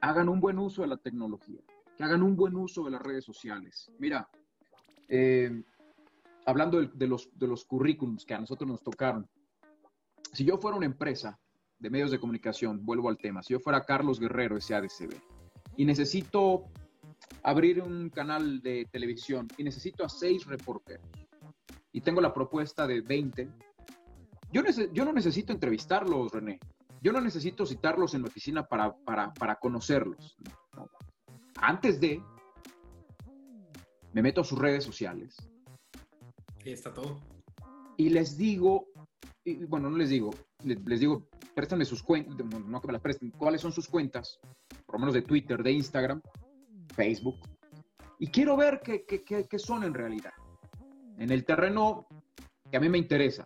hagan 0.00 0.28
un 0.28 0.40
buen 0.40 0.58
uso 0.58 0.82
de 0.82 0.88
la 0.88 0.96
tecnología, 0.96 1.60
que 1.96 2.04
hagan 2.04 2.22
un 2.22 2.36
buen 2.36 2.54
uso 2.56 2.84
de 2.84 2.90
las 2.92 3.02
redes 3.02 3.24
sociales. 3.24 3.90
Mira, 3.98 4.28
eh, 5.08 5.62
hablando 6.46 6.80
de, 6.80 6.90
de, 6.94 7.06
los, 7.06 7.28
de 7.38 7.46
los 7.46 7.64
currículums 7.64 8.24
que 8.24 8.34
a 8.34 8.40
nosotros 8.40 8.68
nos 8.68 8.82
tocaron, 8.82 9.28
si 10.32 10.44
yo 10.44 10.58
fuera 10.58 10.76
una 10.76 10.86
empresa 10.86 11.38
de 11.78 11.90
medios 11.90 12.10
de 12.10 12.18
comunicación, 12.18 12.84
vuelvo 12.84 13.08
al 13.08 13.18
tema, 13.18 13.42
si 13.42 13.52
yo 13.52 13.60
fuera 13.60 13.84
Carlos 13.84 14.18
Guerrero, 14.18 14.60
SADCB, 14.60 15.14
y 15.76 15.84
necesito 15.84 16.64
abrir 17.42 17.82
un 17.82 18.08
canal 18.08 18.62
de 18.62 18.86
televisión 18.90 19.46
y 19.58 19.64
necesito 19.64 20.04
a 20.04 20.08
seis 20.08 20.46
reporteros 20.46 21.06
y 21.96 22.02
tengo 22.02 22.20
la 22.20 22.34
propuesta 22.34 22.86
de 22.86 23.00
20, 23.00 23.48
yo, 24.62 24.92
yo 24.92 25.04
no 25.04 25.12
necesito 25.12 25.52
entrevistarlos, 25.52 26.32
René. 26.32 26.58
Yo 27.02 27.12
no 27.12 27.20
necesito 27.20 27.66
citarlos 27.66 28.14
en 28.14 28.22
mi 28.22 28.28
oficina 28.28 28.66
para, 28.66 28.94
para, 28.96 29.32
para 29.34 29.56
conocerlos. 29.56 30.36
Antes 31.56 32.00
de, 32.00 32.22
me 34.12 34.22
meto 34.22 34.40
a 34.40 34.44
sus 34.44 34.58
redes 34.58 34.84
sociales. 34.84 35.36
Ahí 36.64 36.72
está 36.72 36.92
todo. 36.92 37.20
Y 37.96 38.08
les 38.10 38.36
digo, 38.36 38.88
y, 39.44 39.64
bueno, 39.64 39.90
no 39.90 39.96
les 39.96 40.10
digo, 40.10 40.30
les, 40.64 40.80
les 40.84 41.00
digo, 41.00 41.28
préstame 41.54 41.84
sus 41.84 42.02
cuentas, 42.02 42.36
no 42.36 42.80
que 42.80 42.86
me 42.86 42.92
las 42.92 43.02
presten, 43.02 43.30
cuáles 43.30 43.60
son 43.60 43.72
sus 43.72 43.88
cuentas, 43.88 44.38
por 44.84 44.96
lo 44.96 44.98
menos 45.00 45.14
de 45.14 45.22
Twitter, 45.22 45.62
de 45.62 45.72
Instagram, 45.72 46.20
Facebook, 46.94 47.36
y 48.18 48.28
quiero 48.28 48.56
ver 48.56 48.80
qué, 48.82 49.04
qué, 49.04 49.58
son 49.58 49.84
en 49.84 49.94
realidad. 49.94 50.32
En 51.18 51.30
el 51.30 51.44
terreno 51.44 52.06
que 52.70 52.76
a 52.76 52.80
mí 52.80 52.88
me 52.88 52.98
interesa, 52.98 53.44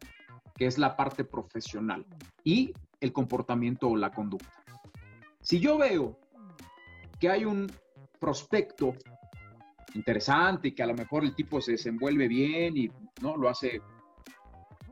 que 0.60 0.66
es 0.66 0.76
la 0.76 0.94
parte 0.94 1.24
profesional 1.24 2.04
y 2.44 2.74
el 3.00 3.14
comportamiento 3.14 3.88
o 3.88 3.96
la 3.96 4.10
conducta. 4.10 4.62
Si 5.40 5.58
yo 5.58 5.78
veo 5.78 6.20
que 7.18 7.30
hay 7.30 7.46
un 7.46 7.72
prospecto 8.18 8.92
interesante 9.94 10.68
y 10.68 10.72
que 10.72 10.82
a 10.82 10.86
lo 10.86 10.92
mejor 10.92 11.24
el 11.24 11.34
tipo 11.34 11.62
se 11.62 11.72
desenvuelve 11.72 12.28
bien 12.28 12.76
y 12.76 12.90
no 13.22 13.38
lo 13.38 13.48
hace 13.48 13.80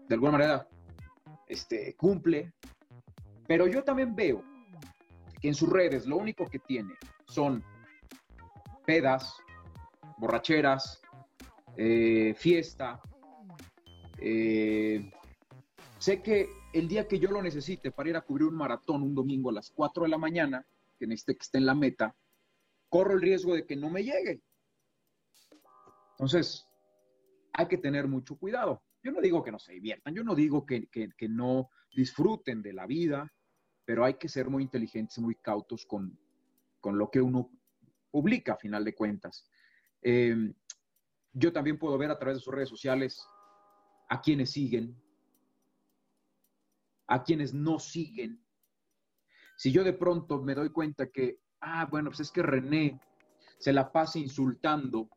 de 0.08 0.14
alguna 0.14 0.32
manera 0.32 0.66
este 1.46 1.94
cumple, 1.96 2.50
pero 3.46 3.66
yo 3.66 3.84
también 3.84 4.16
veo 4.16 4.42
que 5.38 5.48
en 5.48 5.54
sus 5.54 5.68
redes 5.68 6.06
lo 6.06 6.16
único 6.16 6.46
que 6.46 6.60
tiene 6.60 6.94
son 7.26 7.62
pedas, 8.87 9.37
borracheras, 10.16 11.02
eh, 11.76 12.32
fiesta. 12.38 13.02
Eh, 14.20 15.10
sé 15.98 16.22
que 16.22 16.48
el 16.72 16.88
día 16.88 17.06
que 17.06 17.18
yo 17.18 17.30
lo 17.30 17.42
necesite 17.42 17.90
para 17.90 18.10
ir 18.10 18.16
a 18.16 18.22
cubrir 18.22 18.48
un 18.48 18.56
maratón 18.56 19.02
un 19.02 19.14
domingo 19.14 19.50
a 19.50 19.54
las 19.54 19.70
4 19.70 20.04
de 20.04 20.08
la 20.08 20.18
mañana, 20.18 20.66
que 20.98 21.06
necesite 21.06 21.36
que 21.36 21.42
esté 21.42 21.58
en 21.58 21.66
la 21.66 21.74
meta, 21.74 22.14
corro 22.88 23.14
el 23.14 23.20
riesgo 23.20 23.54
de 23.54 23.66
que 23.66 23.76
no 23.76 23.90
me 23.90 24.02
llegue. 24.02 24.42
Entonces, 26.12 26.66
hay 27.52 27.66
que 27.66 27.78
tener 27.78 28.08
mucho 28.08 28.36
cuidado. 28.36 28.82
Yo 29.02 29.12
no 29.12 29.20
digo 29.20 29.42
que 29.42 29.52
no 29.52 29.58
se 29.58 29.72
diviertan, 29.72 30.14
yo 30.14 30.24
no 30.24 30.34
digo 30.34 30.66
que, 30.66 30.88
que 30.88 31.28
no 31.28 31.70
disfruten 31.94 32.62
de 32.62 32.72
la 32.72 32.86
vida, 32.86 33.32
pero 33.84 34.04
hay 34.04 34.14
que 34.14 34.28
ser 34.28 34.50
muy 34.50 34.64
inteligentes, 34.64 35.18
muy 35.18 35.36
cautos 35.36 35.86
con, 35.86 36.18
con 36.80 36.98
lo 36.98 37.10
que 37.10 37.20
uno 37.20 37.50
publica 38.10 38.54
a 38.54 38.56
final 38.56 38.84
de 38.84 38.94
cuentas. 38.94 39.48
Em, 40.02 40.54
yo 41.32 41.52
también 41.52 41.78
puedo 41.78 41.96
ver 41.98 42.10
a 42.10 42.18
través 42.18 42.36
de 42.36 42.42
sus 42.42 42.54
redes 42.54 42.68
sociales 42.68 43.24
a 44.08 44.20
quienes 44.20 44.50
siguen, 44.50 44.96
a 47.08 47.22
quienes 47.22 47.52
no 47.52 47.78
siguen. 47.78 48.40
Si 49.56 49.72
yo 49.72 49.82
de 49.82 49.92
pronto 49.92 50.40
me 50.40 50.54
doy 50.54 50.70
cuenta 50.70 51.08
que, 51.08 51.40
ah, 51.60 51.86
bueno, 51.90 52.10
pues 52.10 52.20
es 52.20 52.30
que 52.30 52.42
René 52.42 53.00
se 53.58 53.72
la 53.72 53.90
pasa 53.90 54.18
insultando 54.18 55.08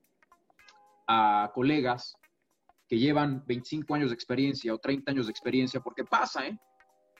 a 1.07 1.51
colegas 1.53 2.15
que 2.87 2.97
llevan 2.97 3.43
25 3.45 3.93
años 3.93 4.09
de 4.09 4.15
experiencia 4.15 4.73
o 4.73 4.79
30 4.79 5.11
años 5.11 5.27
de 5.27 5.31
experiencia, 5.31 5.79
porque 5.79 6.03
pasa, 6.03 6.47
¿eh? 6.47 6.57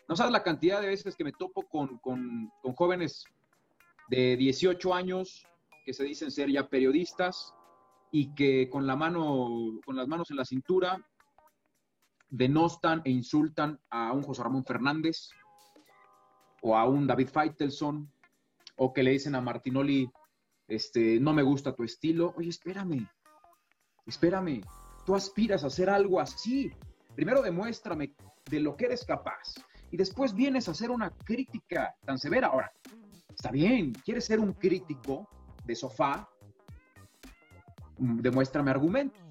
No 0.10 0.16
sabes 0.16 0.34
la 0.34 0.44
cantidad 0.44 0.82
de 0.82 0.88
veces 0.88 1.16
que 1.16 1.24
me 1.24 1.32
topo 1.32 1.64
con, 1.70 1.98
con, 2.00 2.52
con 2.62 2.74
jóvenes 2.74 3.24
de 4.10 4.36
18 4.36 4.94
años 4.94 5.46
que 5.86 5.94
se 5.94 6.04
dicen 6.04 6.32
ser 6.32 6.50
ya 6.50 6.68
periodistas 6.68 7.54
y 8.12 8.34
que 8.36 8.70
con 8.70 8.86
la 8.86 8.96
mano, 8.96 9.80
con 9.86 9.96
las 9.96 10.08
manos 10.08 10.30
en 10.32 10.38
la 10.38 10.46
cintura, 10.46 11.02
denostan 12.32 13.02
e 13.06 13.12
insultan 13.12 13.80
a 13.92 14.12
un 14.14 14.24
José 14.24 14.42
Ramón 14.42 14.66
Fernández 14.66 15.30
o 16.62 16.76
a 16.76 16.88
un 16.88 17.06
David 17.06 17.28
Feitelson 17.28 18.12
o 18.78 18.94
que 18.94 19.04
le 19.04 19.12
dicen 19.12 19.36
a 19.36 19.42
Martinoli, 19.42 20.10
este, 20.68 21.20
no 21.20 21.34
me 21.34 21.44
gusta 21.44 21.76
tu 21.76 21.84
estilo. 21.84 22.34
Oye, 22.38 22.50
espérame, 22.50 23.08
espérame, 24.06 24.62
tú 25.06 25.14
aspiras 25.14 25.64
a 25.64 25.68
hacer 25.68 25.90
algo 25.90 26.20
así. 26.20 26.72
Primero 27.14 27.42
demuéstrame 27.42 28.16
de 28.50 28.60
lo 28.62 28.76
que 28.76 28.86
eres 28.86 29.06
capaz 29.06 29.54
y 29.92 29.98
después 29.98 30.34
vienes 30.34 30.68
a 30.68 30.72
hacer 30.72 30.90
una 30.90 31.12
crítica 31.12 31.94
tan 32.06 32.18
severa. 32.18 32.48
Ahora, 32.48 32.72
está 33.30 33.52
bien, 33.52 33.92
quieres 33.92 34.26
ser 34.26 34.40
un 34.40 34.54
crítico, 34.54 35.28
de 35.66 35.76
sofá, 35.76 36.28
mm, 37.98 38.20
demuéstrame 38.22 38.72
argumentos. 38.72 39.31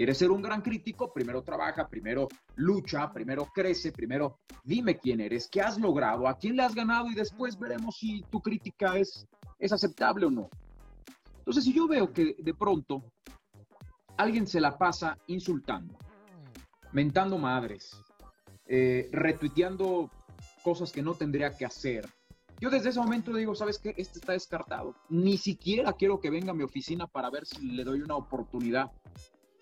¿Quieres 0.00 0.16
ser 0.16 0.30
un 0.30 0.40
gran 0.40 0.62
crítico? 0.62 1.12
Primero 1.12 1.42
trabaja, 1.42 1.86
primero 1.86 2.26
lucha, 2.56 3.12
primero 3.12 3.44
crece, 3.54 3.92
primero 3.92 4.38
dime 4.64 4.96
quién 4.96 5.20
eres, 5.20 5.46
qué 5.46 5.60
has 5.60 5.78
logrado, 5.78 6.26
a 6.26 6.38
quién 6.38 6.56
le 6.56 6.62
has 6.62 6.74
ganado 6.74 7.08
y 7.10 7.14
después 7.14 7.58
veremos 7.58 7.98
si 7.98 8.22
tu 8.30 8.40
crítica 8.40 8.96
es, 8.96 9.26
es 9.58 9.72
aceptable 9.74 10.24
o 10.24 10.30
no. 10.30 10.48
Entonces, 11.36 11.64
si 11.64 11.74
yo 11.74 11.86
veo 11.86 12.14
que 12.14 12.34
de 12.38 12.54
pronto 12.54 13.12
alguien 14.16 14.46
se 14.46 14.58
la 14.58 14.78
pasa 14.78 15.18
insultando, 15.26 15.98
mentando 16.92 17.36
madres, 17.36 18.02
eh, 18.68 19.10
retuiteando 19.12 20.10
cosas 20.64 20.92
que 20.92 21.02
no 21.02 21.12
tendría 21.12 21.54
que 21.54 21.66
hacer. 21.66 22.08
Yo 22.58 22.70
desde 22.70 22.88
ese 22.88 23.00
momento 23.00 23.34
digo, 23.34 23.54
¿sabes 23.54 23.78
qué? 23.78 23.92
Este 23.98 24.18
está 24.18 24.32
descartado. 24.32 24.94
Ni 25.10 25.36
siquiera 25.36 25.92
quiero 25.92 26.20
que 26.20 26.30
venga 26.30 26.52
a 26.52 26.54
mi 26.54 26.62
oficina 26.62 27.06
para 27.06 27.28
ver 27.28 27.44
si 27.44 27.72
le 27.72 27.84
doy 27.84 28.00
una 28.00 28.16
oportunidad. 28.16 28.90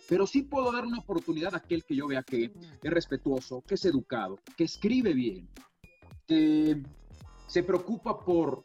Pero 0.09 0.27
sí 0.27 0.43
puedo 0.43 0.73
dar 0.73 0.87
una 0.87 1.01
oportunidad 1.01 1.55
a 1.55 1.59
aquel 1.59 1.85
que 1.85 1.95
yo 1.95 2.09
vea 2.09 2.23
que 2.23 2.51
es 2.83 2.91
respetuoso, 2.91 3.61
que 3.61 3.75
es 3.75 3.85
educado, 3.85 4.39
que 4.57 4.65
escribe 4.65 5.13
bien, 5.13 5.47
que 6.27 6.83
se 7.47 7.63
preocupa 7.63 8.19
por 8.19 8.65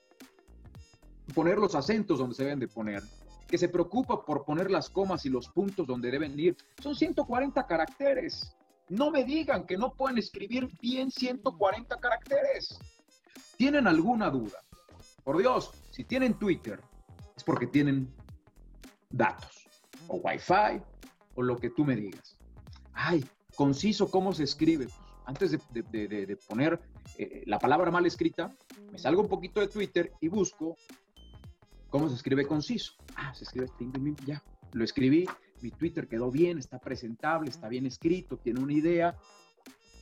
poner 1.35 1.57
los 1.57 1.75
acentos 1.75 2.17
donde 2.17 2.35
se 2.35 2.43
deben 2.43 2.59
de 2.59 2.69
poner, 2.69 3.03
que 3.45 3.57
se 3.57 3.67
preocupa 3.67 4.23
por 4.23 4.45
poner 4.45 4.71
las 4.71 4.89
comas 4.89 5.25
y 5.25 5.29
los 5.29 5.49
puntos 5.49 5.85
donde 5.85 6.11
deben 6.11 6.39
ir. 6.39 6.55
Son 6.81 6.95
140 6.95 7.67
caracteres. 7.67 8.55
No 8.87 9.11
me 9.11 9.25
digan 9.25 9.65
que 9.65 9.77
no 9.77 9.93
pueden 9.93 10.17
escribir 10.17 10.69
bien 10.81 11.11
140 11.11 11.97
caracteres. 11.97 12.79
¿Tienen 13.57 13.87
alguna 13.87 14.29
duda? 14.29 14.59
Por 15.25 15.37
Dios, 15.39 15.71
si 15.91 16.05
tienen 16.05 16.39
Twitter, 16.39 16.79
es 17.35 17.43
porque 17.43 17.67
tienen 17.67 18.13
datos, 19.09 19.67
o 20.07 20.17
Wi-Fi, 20.17 20.81
o 21.35 21.41
lo 21.41 21.57
que 21.57 21.69
tú 21.69 21.85
me 21.85 21.95
digas. 21.95 22.37
Ay, 22.93 23.23
conciso, 23.55 24.09
¿cómo 24.09 24.33
se 24.33 24.43
escribe? 24.43 24.87
Antes 25.25 25.51
de, 25.51 26.37
poner 26.47 26.81
eh, 27.17 27.43
la 27.45 27.59
palabra 27.59 27.91
mal 27.91 28.05
escrita, 28.05 28.53
me 28.91 28.97
salgo 28.97 29.21
un 29.21 29.29
poquito 29.29 29.61
de 29.61 29.67
Twitter 29.67 30.11
y 30.19 30.27
busco 30.27 30.75
cómo 31.89 32.09
se 32.09 32.15
escribe 32.15 32.45
conciso. 32.45 32.93
Ah, 33.15 33.33
se 33.33 33.43
escribe 33.45 33.69
ya. 34.25 34.43
Lo 34.73 34.83
escribí, 34.83 35.25
mi 35.61 35.71
Twitter 35.71 36.07
quedó 36.07 36.29
bien, 36.29 36.57
está 36.57 36.79
presentable, 36.79 37.49
está 37.49 37.69
bien 37.69 37.85
escrito, 37.85 38.37
tiene 38.37 38.59
una 38.59 38.73
idea. 38.73 39.15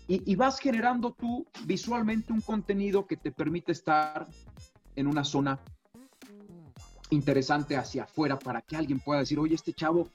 Y, 0.07 0.35
vas 0.35 0.59
generando 0.59 1.13
tú 1.13 1.45
visualmente 1.65 2.33
un 2.33 2.41
contenido 2.41 3.05
que 3.05 3.15
te 3.15 3.31
permite 3.31 3.71
estar 3.71 4.27
en 4.95 5.07
una 5.07 5.23
zona 5.23 5.59
interesante 7.11 7.77
hacia 7.77 8.03
afuera 8.03 8.37
para 8.37 8.61
que 8.61 8.75
alguien 8.75 8.99
pueda 8.99 9.21
decir, 9.21 9.39
oye, 9.39 9.55
este 9.55 9.71
chavo, 9.71 10.09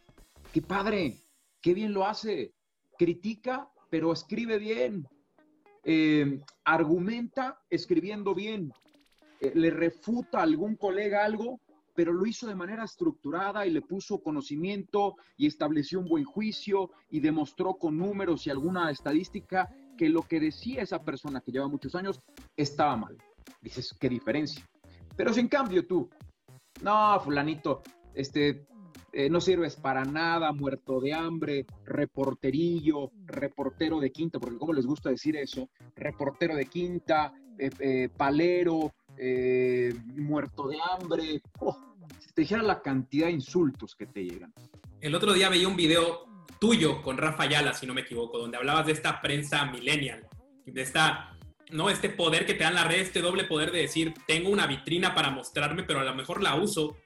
qué 0.56 0.62
padre, 0.62 1.18
qué 1.60 1.74
bien 1.74 1.92
lo 1.92 2.06
hace, 2.06 2.54
critica, 2.98 3.68
pero 3.90 4.10
escribe 4.10 4.58
bien, 4.58 5.06
eh, 5.84 6.40
argumenta 6.64 7.60
escribiendo 7.68 8.34
bien, 8.34 8.72
eh, 9.42 9.52
le 9.54 9.68
refuta 9.68 10.38
a 10.38 10.44
algún 10.44 10.76
colega 10.76 11.26
algo, 11.26 11.60
pero 11.94 12.14
lo 12.14 12.24
hizo 12.24 12.46
de 12.46 12.54
manera 12.54 12.84
estructurada 12.84 13.66
y 13.66 13.70
le 13.70 13.82
puso 13.82 14.22
conocimiento 14.22 15.16
y 15.36 15.46
estableció 15.46 15.98
un 15.98 16.08
buen 16.08 16.24
juicio 16.24 16.90
y 17.10 17.20
demostró 17.20 17.74
con 17.74 17.98
números 17.98 18.46
y 18.46 18.50
alguna 18.50 18.90
estadística 18.90 19.68
que 19.98 20.08
lo 20.08 20.22
que 20.22 20.40
decía 20.40 20.80
esa 20.80 21.04
persona 21.04 21.42
que 21.42 21.52
lleva 21.52 21.68
muchos 21.68 21.94
años 21.94 22.18
estaba 22.56 22.96
mal. 22.96 23.18
Dices, 23.60 23.94
qué 24.00 24.08
diferencia. 24.08 24.66
Pero 25.18 25.34
si 25.34 25.40
en 25.40 25.48
cambio 25.48 25.86
tú, 25.86 26.08
no, 26.80 27.20
fulanito, 27.20 27.82
este, 28.14 28.66
eh, 29.18 29.30
no 29.30 29.40
sirves 29.40 29.76
para 29.76 30.04
nada, 30.04 30.52
muerto 30.52 31.00
de 31.00 31.14
hambre, 31.14 31.64
reporterillo, 31.86 33.12
reportero 33.24 33.98
de 33.98 34.12
quinta, 34.12 34.38
porque 34.38 34.58
como 34.58 34.74
les 34.74 34.84
gusta 34.84 35.08
decir 35.08 35.36
eso, 35.36 35.70
reportero 35.94 36.54
de 36.54 36.66
quinta, 36.66 37.32
eh, 37.58 37.70
eh, 37.80 38.08
palero, 38.14 38.92
muerto 40.16 40.68
de 40.68 40.76
hambre, 40.82 41.40
oh, 41.60 41.94
te 42.34 42.42
dijera 42.42 42.62
la 42.62 42.82
cantidad 42.82 43.28
de 43.28 43.32
insultos 43.32 43.94
que 43.94 44.04
te 44.04 44.22
llegan. 44.22 44.52
El 45.00 45.14
otro 45.14 45.32
día 45.32 45.48
veía 45.48 45.66
un 45.66 45.76
video 45.76 46.26
tuyo 46.60 47.00
con 47.00 47.16
Rafa 47.16 47.44
Ayala, 47.44 47.72
si 47.72 47.86
no 47.86 47.94
me 47.94 48.02
equivoco, 48.02 48.36
donde 48.36 48.58
hablabas 48.58 48.84
de 48.84 48.92
esta 48.92 49.22
prensa 49.22 49.64
millennial, 49.64 50.28
de 50.66 50.82
esta, 50.82 51.38
¿no? 51.70 51.88
Este 51.88 52.10
poder 52.10 52.44
que 52.44 52.52
te 52.52 52.64
dan 52.64 52.74
las 52.74 52.86
redes, 52.86 53.06
este 53.06 53.22
doble 53.22 53.44
poder 53.44 53.72
de 53.72 53.78
decir, 53.78 54.12
tengo 54.26 54.50
una 54.50 54.66
vitrina 54.66 55.14
para 55.14 55.30
mostrarme, 55.30 55.84
pero 55.84 56.00
a 56.00 56.04
lo 56.04 56.14
mejor 56.14 56.42
la 56.42 56.54
uso 56.56 56.98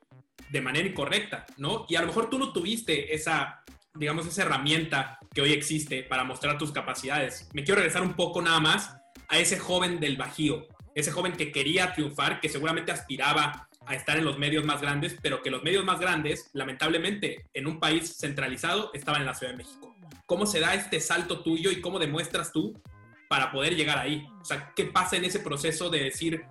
de 0.50 0.60
manera 0.60 0.88
incorrecta, 0.88 1.46
¿no? 1.56 1.86
Y 1.88 1.96
a 1.96 2.00
lo 2.00 2.08
mejor 2.08 2.28
tú 2.28 2.38
no 2.38 2.52
tuviste 2.52 3.14
esa, 3.14 3.62
digamos, 3.94 4.26
esa 4.26 4.42
herramienta 4.42 5.18
que 5.32 5.42
hoy 5.42 5.52
existe 5.52 6.02
para 6.02 6.24
mostrar 6.24 6.58
tus 6.58 6.72
capacidades. 6.72 7.48
Me 7.52 7.64
quiero 7.64 7.80
regresar 7.80 8.02
un 8.02 8.14
poco 8.14 8.42
nada 8.42 8.60
más 8.60 8.96
a 9.28 9.38
ese 9.38 9.58
joven 9.58 10.00
del 10.00 10.16
Bajío, 10.16 10.66
ese 10.94 11.12
joven 11.12 11.32
que 11.32 11.52
quería 11.52 11.92
triunfar, 11.92 12.40
que 12.40 12.48
seguramente 12.48 12.90
aspiraba 12.92 13.68
a 13.86 13.94
estar 13.94 14.18
en 14.18 14.24
los 14.24 14.38
medios 14.38 14.64
más 14.64 14.80
grandes, 14.80 15.16
pero 15.22 15.42
que 15.42 15.50
los 15.50 15.62
medios 15.62 15.84
más 15.84 16.00
grandes, 16.00 16.50
lamentablemente, 16.52 17.48
en 17.54 17.66
un 17.66 17.78
país 17.78 18.16
centralizado, 18.18 18.90
estaban 18.92 19.22
en 19.22 19.26
la 19.26 19.34
Ciudad 19.34 19.52
de 19.52 19.58
México. 19.58 19.94
¿Cómo 20.26 20.46
se 20.46 20.60
da 20.60 20.74
este 20.74 21.00
salto 21.00 21.42
tuyo 21.42 21.70
y 21.70 21.80
cómo 21.80 21.98
demuestras 21.98 22.52
tú 22.52 22.80
para 23.28 23.50
poder 23.52 23.76
llegar 23.76 23.98
ahí? 23.98 24.26
O 24.40 24.44
sea, 24.44 24.72
¿qué 24.74 24.84
pasa 24.84 25.16
en 25.16 25.24
ese 25.24 25.40
proceso 25.40 25.90
de 25.90 26.04
decir 26.04 26.44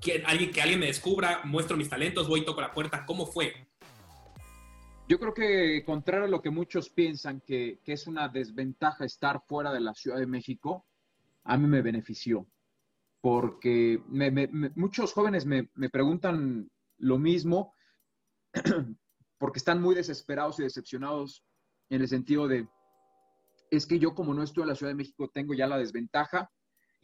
que 0.00 0.22
alguien, 0.26 0.50
que 0.50 0.62
alguien 0.62 0.80
me 0.80 0.86
descubra, 0.86 1.40
muestro 1.44 1.76
mis 1.76 1.88
talentos, 1.88 2.28
voy 2.28 2.40
y 2.40 2.44
toco 2.44 2.60
la 2.60 2.72
puerta? 2.72 3.04
¿Cómo 3.06 3.26
fue? 3.26 3.54
Yo 5.06 5.18
creo 5.18 5.34
que, 5.34 5.84
contrario 5.84 6.24
a 6.24 6.30
lo 6.30 6.40
que 6.40 6.50
muchos 6.50 6.88
piensan 6.88 7.40
que, 7.40 7.80
es 7.84 8.06
una 8.06 8.28
desventaja 8.28 9.04
estar 9.04 9.42
fuera 9.46 9.72
de 9.72 9.80
la 9.80 9.94
Ciudad 9.94 10.18
de 10.18 10.26
México, 10.26 10.86
a 11.44 11.58
mí 11.58 11.66
me 11.66 11.82
benefició 11.82 12.46
porque 13.24 14.02
muchos 14.74 15.14
jóvenes 15.14 15.46
me, 15.46 15.66
preguntan 15.90 16.70
lo 16.98 17.18
mismo 17.18 17.74
porque 19.38 19.58
están 19.58 19.80
muy 19.80 19.94
desesperados 19.94 20.60
y 20.60 20.64
decepcionados 20.64 21.42
en 21.88 22.02
el 22.02 22.08
sentido 22.08 22.48
de, 22.48 22.68
es 23.70 23.86
que 23.86 23.98
yo 23.98 24.14
como 24.14 24.34
no 24.34 24.42
estoy 24.42 24.64
en 24.64 24.68
la 24.68 24.74
Ciudad 24.74 24.90
de 24.90 24.96
México 24.96 25.30
tengo 25.32 25.54
ya 25.54 25.66
la 25.66 25.78
desventaja 25.78 26.50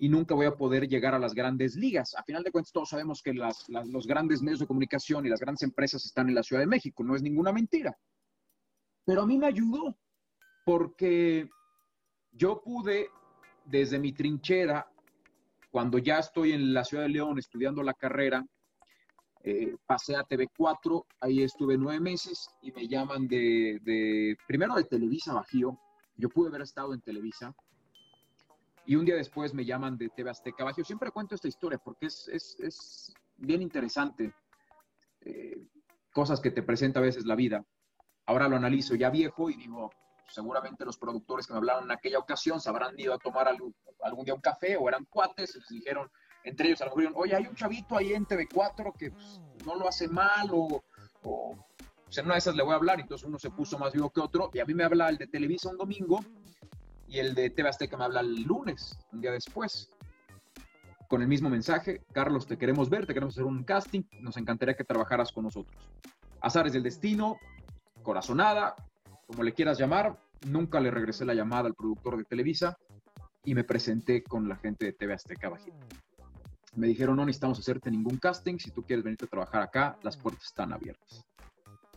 y 0.03 0.09
nunca 0.09 0.35
voy 0.35 0.47
a 0.47 0.57
poder 0.57 0.89
llegar 0.89 1.15
a 1.15 1.19
las 1.19 1.35
grandes 1.35 1.77
ligas. 1.77 2.15
A 2.17 2.25
final 2.25 2.43
de 2.43 2.51
cuentas 2.51 2.73
todos 2.73 2.89
sabemos 2.89 3.21
que 3.23 3.35
los 3.35 4.07
grandes 4.07 4.41
medios 4.41 4.61
de 4.61 4.67
comunicación 4.67 5.27
y 5.27 5.29
las 5.29 5.41
grandes 5.41 5.63
empresas 5.63 6.05
están 6.07 6.31
en 6.31 6.35
la 6.35 6.43
Ciudad 6.43 6.63
de 6.63 6.67
México, 6.67 7.05
no 7.05 7.15
es 7.15 7.23
ninguna 7.23 7.53
mentira. 7.53 7.95
Pero 9.05 9.23
a 9.23 9.27
mí 9.27 9.37
me 9.37 9.47
ayudó 9.47 9.95
porque 10.65 11.51
yo 12.33 12.63
pude 12.63 13.11
desde 13.67 13.99
mi 13.99 14.13
trinchera 14.13 14.91
cuando 15.71 15.99
ya 15.99 16.19
estoy 16.19 16.53
en 16.53 16.73
la 16.73 16.83
ciudad 16.83 17.05
de 17.05 17.11
León 17.11 17.39
estudiando 17.39 17.83
la 17.83 17.93
carrera, 17.93 18.43
eh, 19.43 19.77
pasé 19.87 20.17
a 20.17 20.25
TV4, 20.25 21.05
ahí 21.21 21.43
estuve 21.43 21.77
nueve 21.77 22.01
meses 22.01 22.49
y 22.63 22.73
me 22.73 22.89
llaman 22.89 23.29
de, 23.29 24.35
primero 24.49 24.75
de 24.75 24.85
Televisa 24.85 25.35
Bajío, 25.35 25.79
yo 26.17 26.31
pude 26.31 26.49
haber 26.49 26.63
estado 26.63 26.95
en 26.95 27.03
Televisa, 27.03 27.55
y 28.87 28.97
un 28.97 29.05
día 29.05 29.17
después 29.17 29.55
me 29.55 29.65
llaman 29.65 29.97
de 29.97 30.09
TV 30.09 30.31
Azteca 30.31 30.65
Bajío. 30.65 30.85
Siempre 30.85 31.11
cuento 31.11 31.35
esta 31.35 31.49
historia 31.49 31.79
porque 31.79 32.07
es, 32.07 33.15
bien 33.37 33.63
interesante, 33.63 34.35
eh, 35.23 35.63
cosas 36.13 36.41
que 36.41 36.51
te 36.51 36.63
presenta 36.63 37.01
a 37.01 37.03
veces 37.03 37.25
la 37.25 37.35
vida. 37.35 37.65
Ahora 38.27 38.49
lo 38.49 38.57
analizo 38.57 38.95
ya 38.95 39.11
viejo 39.11 39.51
y 39.51 39.57
digo, 39.57 39.91
seguramente 40.29 40.85
los 40.85 40.99
productores 40.99 41.47
que 41.47 41.53
me 41.53 41.59
hablaron 41.59 41.85
en 41.85 41.93
aquella 41.93 42.19
ocasión 42.19 42.61
se 42.61 42.69
habrán 42.69 42.99
ido 42.99 43.15
a 43.15 43.19
tomar 43.19 43.49
algún, 43.49 43.75
día 44.25 44.35
un 44.35 44.41
café 44.41 44.77
o 44.77 44.89
eran 44.89 45.05
cuates, 45.07 45.57
les 45.57 45.69
dijeron, 45.69 46.11
entre 46.45 46.69
ellos 46.69 46.81
a 46.83 46.87
lo 46.87 46.97
mejor, 46.97 47.13
oye, 47.17 47.35
hay 47.35 47.47
un 47.47 47.55
chavito 47.55 47.97
ahí 47.97 48.13
en 48.13 48.27
TV4 48.27 48.93
que 48.97 49.11
pues, 49.11 49.41
no 49.65 49.75
lo 49.75 49.89
hace 49.89 50.09
mal 50.09 50.49
o, 50.53 50.83
o 51.23 51.67
pues, 52.05 52.19
en 52.19 52.25
una 52.25 52.35
de 52.35 52.39
esas 52.39 52.55
le 52.55 52.63
voy 52.63 52.73
a 52.73 52.77
hablar, 52.77 53.01
entonces 53.01 53.27
uno 53.27 53.39
se 53.39 53.51
puso 53.51 53.79
más 53.79 53.93
vivo 53.93 54.11
que 54.11 54.21
otro, 54.21 54.51
y 54.53 54.61
a 54.61 54.65
mí 54.65 54.75
me 54.75 54.85
habla 54.85 55.09
el 55.09 55.19
de 55.19 55.27
Televisa 55.27 55.69
un 55.69 55.77
domingo 55.77 56.21
y 57.11 57.19
el 57.19 57.35
de 57.35 57.51
TV 57.51 57.69
Azteca 57.69 57.97
me 57.97 58.05
habla 58.05 58.21
el 58.21 58.43
lunes, 58.45 58.97
un 59.13 59.21
día 59.21 59.33
después, 59.33 59.91
con 61.09 61.23
el 61.23 61.29
mismo 61.29 61.51
mensaje, 61.51 62.03
Carlos, 62.13 62.47
te 62.47 62.57
queremos 62.57 62.89
ver, 62.89 63.05
te 63.05 63.13
queremos 63.13 63.35
hacer 63.35 63.45
un 63.45 63.65
casting, 63.65 64.03
nos 64.21 64.37
encantaría 64.37 64.77
que 64.77 64.85
trabajaras 64.85 65.33
con 65.33 65.43
nosotros. 65.43 65.91
Azares 66.41 66.73
del 66.73 66.85
destino, 66.85 67.37
corazonada, 68.05 68.77
como 69.27 69.43
le 69.43 69.53
quieras 69.53 69.77
llamar, 69.77 70.17
nunca 70.47 70.79
le 70.79 70.93
regresé 70.93 71.25
la 71.25 71.35
llamada 71.35 71.67
al 71.67 71.75
productor 71.75 72.17
de 72.17 72.25
Televisa 72.25 72.79
y 73.45 73.57
me 73.57 73.65
presenté 73.65 74.23
con 74.23 74.49
la 74.49 74.55
gente 74.55 74.87
de 74.87 74.93
TV 74.93 75.15
Azteca 75.15 75.49
Bajío. 75.49 75.75
Me 76.77 76.87
dijeron, 76.87 77.17
no 77.17 77.27
necesitamos 77.27 77.59
hacerte 77.59 77.91
ningún 77.91 78.19
casting, 78.19 78.59
si 78.59 78.71
tú 78.71 78.85
quieres 78.85 79.05
venirte 79.05 79.25
a 79.25 79.29
trabajar 79.29 79.63
acá, 79.63 79.99
las 80.05 80.17
puertas 80.17 80.45
están 80.45 80.73
abiertas. 80.73 81.27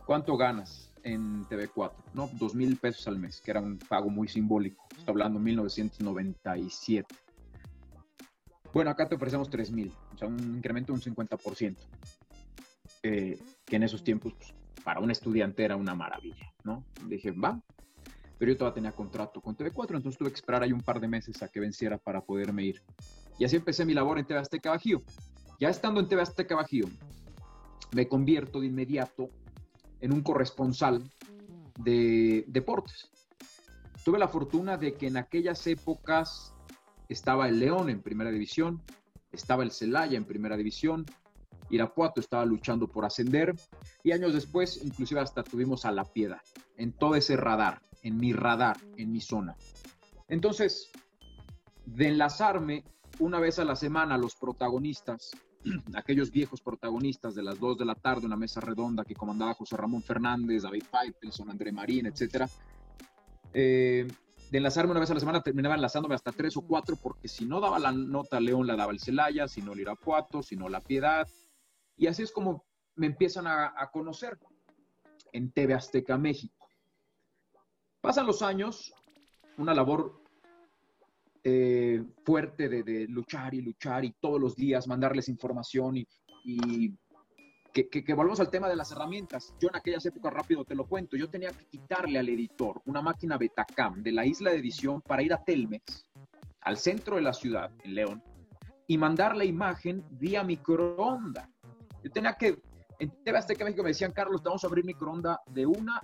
¿Cuánto 0.04 0.36
ganas 0.36 0.92
en 1.04 1.44
TV4? 1.44 1.92
No, 2.14 2.28
dos 2.34 2.54
mil 2.54 2.76
pesos 2.76 3.06
al 3.06 3.18
mes, 3.18 3.40
que 3.40 3.50
era 3.50 3.60
un 3.60 3.78
pago 3.78 4.10
muy 4.10 4.28
simbólico. 4.28 4.84
Estoy 4.90 5.12
hablando 5.12 5.38
de 5.38 5.44
1997. 5.44 7.14
Bueno, 8.72 8.90
acá 8.90 9.08
te 9.08 9.14
ofrecemos 9.14 9.48
3 9.48 9.70
mil, 9.70 9.92
o 10.12 10.18
sea, 10.18 10.26
un 10.26 10.56
incremento 10.56 10.92
de 10.92 10.98
un 10.98 11.14
50%, 11.14 11.76
eh, 13.04 13.38
que 13.64 13.76
en 13.76 13.84
esos 13.84 14.02
tiempos 14.02 14.34
pues, 14.34 14.52
para 14.82 14.98
un 14.98 15.12
estudiante 15.12 15.64
era 15.64 15.76
una 15.76 15.94
maravilla, 15.94 16.52
¿no? 16.64 16.84
Dije, 17.06 17.30
va, 17.30 17.62
pero 18.36 18.50
yo 18.50 18.58
todavía 18.58 18.74
tenía 18.74 18.92
contrato 18.92 19.40
con 19.40 19.56
TV4, 19.56 19.96
entonces 19.96 20.18
tuve 20.18 20.30
que 20.30 20.34
esperar 20.34 20.64
ahí 20.64 20.72
un 20.72 20.80
par 20.80 20.98
de 20.98 21.06
meses 21.06 21.40
a 21.42 21.48
que 21.48 21.60
venciera 21.60 21.98
para 21.98 22.20
poderme 22.20 22.64
ir. 22.64 22.82
Y 23.38 23.44
así 23.44 23.54
empecé 23.54 23.84
mi 23.84 23.94
labor 23.94 24.18
en 24.18 24.26
TV 24.26 24.40
Azteca 24.40 24.70
Bajío. 24.70 25.02
Ya 25.60 25.68
estando 25.68 26.00
en 26.00 26.08
TV 26.08 26.22
Azteca 26.22 26.56
Bajío, 26.56 26.86
me 27.92 28.08
convierto 28.08 28.60
de 28.60 28.66
inmediato 28.66 29.30
en 30.04 30.12
un 30.12 30.22
corresponsal 30.22 31.02
de 31.78 32.44
deportes. 32.46 33.10
Tuve 34.04 34.18
la 34.18 34.28
fortuna 34.28 34.76
de 34.76 34.92
que 34.92 35.06
en 35.06 35.16
aquellas 35.16 35.66
épocas 35.66 36.52
estaba 37.08 37.48
el 37.48 37.58
León 37.58 37.88
en 37.88 38.02
primera 38.02 38.30
división, 38.30 38.82
estaba 39.32 39.62
el 39.62 39.70
Celaya 39.70 40.18
en 40.18 40.26
primera 40.26 40.58
división, 40.58 41.06
Irapuato 41.70 42.20
estaba 42.20 42.44
luchando 42.44 42.86
por 42.86 43.06
ascender 43.06 43.54
y 44.02 44.12
años 44.12 44.34
después 44.34 44.84
inclusive 44.84 45.20
hasta 45.20 45.42
tuvimos 45.42 45.86
a 45.86 45.90
La 45.90 46.04
Piedad 46.04 46.42
en 46.76 46.92
todo 46.92 47.14
ese 47.14 47.38
radar, 47.38 47.80
en 48.02 48.18
mi 48.18 48.34
radar, 48.34 48.76
en 48.98 49.10
mi 49.10 49.22
zona. 49.22 49.56
Entonces, 50.28 50.90
de 51.86 52.08
enlazarme 52.08 52.84
una 53.20 53.40
vez 53.40 53.58
a 53.58 53.64
la 53.64 53.74
semana 53.74 54.18
los 54.18 54.36
protagonistas, 54.36 55.30
aquellos 55.94 56.30
viejos 56.30 56.60
protagonistas 56.60 57.34
de 57.34 57.42
las 57.42 57.58
dos 57.58 57.78
de 57.78 57.84
la 57.84 57.94
tarde, 57.94 58.26
una 58.26 58.36
mesa 58.36 58.60
redonda 58.60 59.04
que 59.04 59.14
comandaba 59.14 59.54
José 59.54 59.76
Ramón 59.76 60.02
Fernández, 60.02 60.62
David 60.62 60.84
Faitelson, 60.90 61.50
André 61.50 61.72
Marín, 61.72 62.06
etcétera, 62.06 62.48
eh, 63.52 64.06
de 64.50 64.58
enlazarme 64.58 64.92
una 64.92 65.00
vez 65.00 65.10
a 65.10 65.14
la 65.14 65.20
semana 65.20 65.42
terminaba 65.42 65.74
enlazándome 65.74 66.14
hasta 66.14 66.32
tres 66.32 66.56
o 66.56 66.62
cuatro 66.62 66.96
porque 66.96 67.28
si 67.28 67.44
no 67.44 67.60
daba 67.60 67.78
la 67.78 67.92
nota 67.92 68.38
León 68.40 68.66
la 68.66 68.76
daba 68.76 68.92
el 68.92 69.00
Celaya, 69.00 69.48
si 69.48 69.62
no 69.62 69.72
el 69.72 69.80
Irapuato, 69.80 70.42
si 70.42 70.56
no 70.56 70.68
la 70.68 70.80
Piedad, 70.80 71.26
y 71.96 72.06
así 72.06 72.22
es 72.22 72.32
como 72.32 72.64
me 72.96 73.06
empiezan 73.06 73.46
a, 73.46 73.90
conocer 73.92 74.38
en 75.32 75.50
TV 75.50 75.74
Azteca 75.74 76.16
México. 76.16 76.68
Pasan 78.00 78.26
los 78.26 78.42
años, 78.42 78.92
una 79.56 79.74
labor 79.74 80.22
eh, 81.46 82.02
fuerte 82.24 82.70
de, 82.70 83.06
luchar 83.06 83.52
y 83.54 83.60
luchar 83.60 84.02
y 84.02 84.14
todos 84.18 84.40
los 84.40 84.56
días 84.56 84.88
mandarles 84.88 85.28
información 85.28 85.98
y, 85.98 86.06
que, 87.70 87.88
que, 87.90 88.14
volvamos 88.14 88.40
al 88.40 88.48
tema 88.48 88.66
de 88.66 88.76
las 88.76 88.92
herramientas. 88.92 89.54
Yo 89.60 89.68
en 89.68 89.76
aquellas 89.76 90.06
épocas, 90.06 90.32
rápido 90.32 90.64
te 90.64 90.74
lo 90.74 90.86
cuento, 90.86 91.18
yo 91.18 91.28
tenía 91.28 91.50
que 91.50 91.66
quitarle 91.66 92.18
al 92.18 92.30
editor 92.30 92.80
una 92.86 93.02
máquina 93.02 93.36
Betacam 93.36 94.02
de 94.02 94.12
la 94.12 94.24
isla 94.24 94.52
de 94.52 94.58
edición 94.58 95.02
para 95.02 95.22
ir 95.22 95.34
a 95.34 95.44
Telmex, 95.44 96.06
al 96.62 96.78
centro 96.78 97.16
de 97.16 97.22
la 97.22 97.34
ciudad, 97.34 97.70
en 97.82 97.94
León, 97.94 98.22
y 98.86 98.96
mandar 98.96 99.36
la 99.36 99.44
imagen 99.44 100.02
vía 100.12 100.42
microondas. 100.44 101.48
Yo 102.02 102.10
tenía 102.10 102.34
que, 102.34 102.58
en 103.00 103.10
TV 103.22 103.36
Azteca 103.36 103.64
México 103.64 103.82
me 103.82 103.90
decían, 103.90 104.12
Carlos, 104.12 104.42
te 104.42 104.48
vamos 104.48 104.64
a 104.64 104.66
abrir 104.66 104.86
microondas 104.86 105.38
de 105.50 105.66
una 105.66 106.00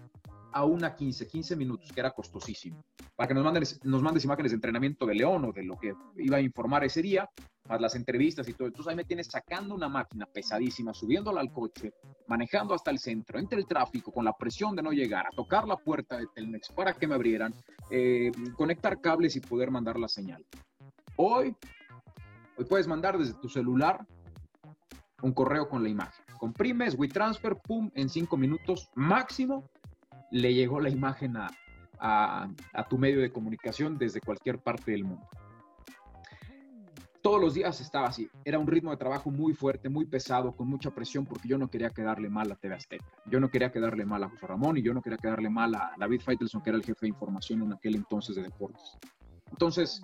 a 0.52 0.64
una 0.64 0.94
15, 0.94 1.26
15 1.26 1.56
minutos, 1.56 1.92
que 1.92 2.00
era 2.00 2.10
costosísimo, 2.10 2.84
para 3.16 3.28
que 3.28 3.34
nos, 3.34 3.44
manden, 3.44 3.64
nos 3.84 4.02
mandes 4.02 4.24
imágenes 4.24 4.52
de 4.52 4.56
entrenamiento 4.56 5.06
de 5.06 5.14
León 5.14 5.44
o 5.44 5.52
de 5.52 5.62
lo 5.62 5.78
que 5.78 5.94
iba 6.16 6.38
a 6.38 6.40
informar 6.40 6.84
ese 6.84 7.02
día, 7.02 7.28
más 7.68 7.80
las 7.80 7.94
entrevistas 7.94 8.48
y 8.48 8.54
todo. 8.54 8.68
Entonces 8.68 8.90
ahí 8.90 8.96
me 8.96 9.04
tienes 9.04 9.28
sacando 9.28 9.74
una 9.74 9.88
máquina 9.88 10.26
pesadísima, 10.26 10.92
subiéndola 10.92 11.40
al 11.40 11.52
coche, 11.52 11.92
manejando 12.26 12.74
hasta 12.74 12.90
el 12.90 12.98
centro, 12.98 13.38
entre 13.38 13.58
el 13.58 13.66
tráfico, 13.66 14.12
con 14.12 14.24
la 14.24 14.32
presión 14.32 14.74
de 14.74 14.82
no 14.82 14.92
llegar, 14.92 15.26
a 15.26 15.30
tocar 15.30 15.66
la 15.66 15.76
puerta 15.76 16.16
de 16.16 16.26
Telmex 16.34 16.70
para 16.70 16.94
que 16.94 17.06
me 17.06 17.14
abrieran, 17.14 17.54
eh, 17.90 18.32
conectar 18.56 19.00
cables 19.00 19.36
y 19.36 19.40
poder 19.40 19.70
mandar 19.70 19.98
la 19.98 20.08
señal. 20.08 20.44
Hoy, 21.16 21.54
hoy 22.56 22.64
puedes 22.64 22.86
mandar 22.86 23.18
desde 23.18 23.34
tu 23.34 23.48
celular 23.48 24.06
un 25.22 25.32
correo 25.32 25.68
con 25.68 25.82
la 25.82 25.88
imagen. 25.88 26.24
Comprimes, 26.38 26.98
WeTransfer, 26.98 27.56
pum, 27.56 27.90
en 27.94 28.08
cinco 28.08 28.36
minutos 28.36 28.88
máximo 28.94 29.68
le 30.30 30.54
llegó 30.54 30.80
la 30.80 30.90
imagen 30.90 31.36
a, 31.36 31.48
a, 32.00 32.88
tu 32.88 32.98
medio 32.98 33.20
de 33.20 33.32
comunicación 33.32 33.98
desde 33.98 34.20
cualquier 34.20 34.58
parte 34.58 34.92
del 34.92 35.04
mundo. 35.04 35.28
Todos 37.22 37.40
los 37.40 37.52
días 37.52 37.80
estaba 37.82 38.08
así. 38.08 38.30
Era 38.44 38.58
un 38.58 38.66
ritmo 38.66 38.90
de 38.90 38.96
trabajo 38.96 39.30
muy 39.30 39.52
fuerte, 39.52 39.90
muy 39.90 40.06
pesado, 40.06 40.56
con 40.56 40.68
mucha 40.68 40.90
presión, 40.90 41.26
porque 41.26 41.48
yo 41.48 41.58
no 41.58 41.68
quería 41.68 41.90
quedarle 41.90 42.30
mal 42.30 42.50
a 42.50 42.54
TV 42.54 42.74
Azteca. 42.74 43.04
Yo 43.26 43.40
no 43.40 43.50
quería 43.50 43.70
quedarle 43.70 44.06
mal 44.06 44.24
a 44.24 44.30
José 44.30 44.46
Ramón 44.46 44.78
y 44.78 44.82
yo 44.82 44.94
no 44.94 45.02
quería 45.02 45.18
quedarle 45.18 45.50
mal 45.50 45.74
a 45.74 45.92
David 45.98 46.22
Feitelson, 46.22 46.62
que 46.62 46.70
era 46.70 46.78
el 46.78 46.84
jefe 46.84 47.00
de 47.02 47.08
información 47.08 47.62
en 47.62 47.74
aquel 47.74 47.96
entonces 47.96 48.36
de 48.36 48.42
deportes. 48.42 48.96
Entonces, 49.50 50.00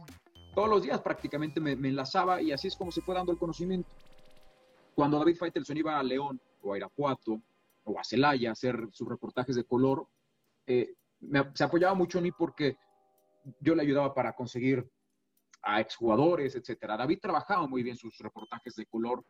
todos 0.54 0.68
los 0.68 0.82
días 0.82 1.00
prácticamente 1.00 1.58
me, 1.60 1.72
enlazaba 1.72 2.42
y 2.42 2.52
así 2.52 2.68
es 2.68 2.76
como 2.76 2.92
se 2.92 3.00
fue 3.00 3.14
dando 3.14 3.32
el 3.32 3.38
conocimiento. 3.38 3.88
Cuando 4.94 5.18
David 5.18 5.36
Faitelson 5.36 5.76
iba 5.78 5.98
a 5.98 6.02
León 6.02 6.38
o 6.62 6.74
a 6.74 6.76
Irapuato 6.76 7.40
o 7.84 7.98
a 7.98 8.04
Celaya 8.04 8.50
a 8.50 8.52
hacer 8.52 8.88
sus 8.92 9.08
reportajes 9.08 9.56
de 9.56 9.64
color, 9.64 10.06
eh, 10.66 10.94
se 11.54 11.64
apoyaba 11.64 11.94
mucho 11.94 12.18
en 12.18 12.24
mí 12.24 12.32
porque 12.32 12.76
yo 13.60 13.74
le 13.74 13.82
ayudaba 13.82 14.14
para 14.14 14.34
conseguir 14.34 14.88
a 15.62 15.80
exjugadores, 15.80 16.54
etcétera. 16.54 16.96
David 16.96 17.18
trabajaba 17.20 17.66
muy 17.66 17.82
bien 17.82 17.96
sus 17.96 18.16
reportajes 18.18 18.74
de 18.74 18.86
color 18.86 19.24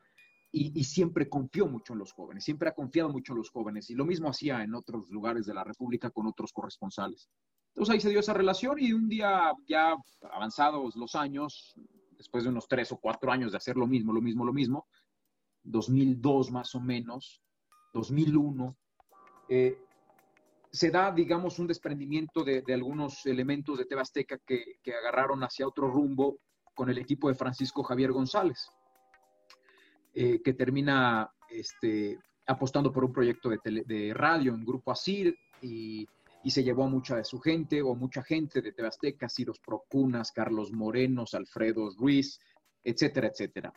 y, 0.53 0.85
siempre 0.85 1.29
confió 1.29 1.67
mucho 1.67 1.93
en 1.93 1.99
los 1.99 2.13
jóvenes, 2.13 2.45
siempre 2.45 2.69
ha 2.69 2.75
confiado 2.75 3.11
mucho 3.11 3.33
en 3.33 3.39
los 3.39 3.51
jóvenes 3.51 3.91
y 3.91 3.95
lo 3.95 4.07
mismo 4.07 4.31
hacía 4.31 4.63
en 4.63 4.75
otros 4.75 5.11
lugares 5.11 5.45
de 5.45 5.53
la 5.53 5.65
República 5.65 6.11
con 6.11 6.27
otros 6.27 6.53
corresponsales. 6.53 7.29
Entonces 7.69 7.93
ahí 7.93 8.01
se 8.01 8.09
dio 8.09 8.21
esa 8.21 8.33
relación 8.33 8.79
y 8.79 8.93
un 8.93 9.07
día 9.09 9.53
ya 9.67 9.95
avanzados 10.33 10.97
los 10.97 11.15
años, 11.15 11.75
después 12.13 12.45
de 12.45 12.51
unos 12.51 12.69
tres 12.69 12.91
o 12.93 12.97
cuatro 12.97 13.31
años 13.31 13.53
de 13.53 13.59
hacer 13.59 13.77
lo 13.77 13.87
mismo, 13.87 14.15
lo 14.15 14.23
mismo, 14.23 14.47
lo 14.47 14.53
mismo, 14.53 14.87
2002 15.65 16.51
más 16.53 16.75
o 16.75 16.81
menos, 16.81 17.43
2001, 17.93 18.77
eh, 19.51 19.79
se 20.77 20.91
da, 20.91 21.11
digamos, 21.11 21.59
un 21.59 21.67
desprendimiento 21.67 22.45
de, 22.45 22.63
algunos 22.69 23.25
elementos 23.25 23.79
de 23.79 23.87
Tebasteca 23.87 24.39
que, 24.39 24.79
que 24.83 24.95
agarraron 24.95 25.43
hacia 25.43 25.67
otro 25.67 25.89
rumbo 25.89 26.39
con 26.75 26.91
el 26.91 26.99
equipo 26.99 27.29
de 27.29 27.35
Francisco 27.35 27.83
Javier 27.83 28.13
González, 28.13 28.69
eh, 30.13 30.43
que 30.43 30.53
termina 30.53 31.31
este, 31.49 32.19
apostando 32.47 32.93
por 32.93 33.05
un 33.05 33.13
proyecto 33.13 33.49
de, 33.49 33.59
de 33.87 34.13
radio 34.13 34.53
en 34.53 34.67
Grupo 34.67 34.93
Asir 34.93 35.35
y, 35.63 36.07
y, 36.45 36.51
se 36.51 36.63
llevó 36.63 36.85
a 36.85 36.89
mucha 36.89 37.17
de 37.17 37.25
su 37.25 37.41
gente 37.41 37.81
o 37.81 37.95
mucha 37.95 38.23
gente 38.23 38.61
de 38.61 38.73
Tebasteca, 38.73 39.31
Ciros 39.31 39.59
Procunas, 39.59 40.31
Carlos 40.31 40.73
Morenos, 40.73 41.33
Alfredo 41.33 41.89
Ruiz, 41.99 42.39
etcétera, 42.85 43.29
etcétera. 43.29 43.73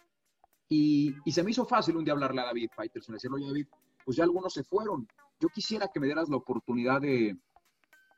Y, 0.68 1.16
se 1.32 1.44
me 1.44 1.52
hizo 1.52 1.66
fácil 1.66 1.96
un 1.96 2.04
día 2.04 2.14
hablarle 2.14 2.42
a 2.42 2.46
David 2.46 2.70
Faitelson, 2.76 3.14
decirle, 3.14 3.38
oye 3.38 3.48
David, 3.48 3.68
pues 4.04 4.18
ya 4.18 4.24
algunos 4.24 4.54
se 4.54 4.64
fueron. 4.64 5.08
Yo 5.40 5.48
quisiera 5.50 5.90
que 5.94 6.00
me 6.00 6.08
dieras 6.08 6.30
la 6.30 6.38
oportunidad 6.38 7.02
de, 7.02 7.38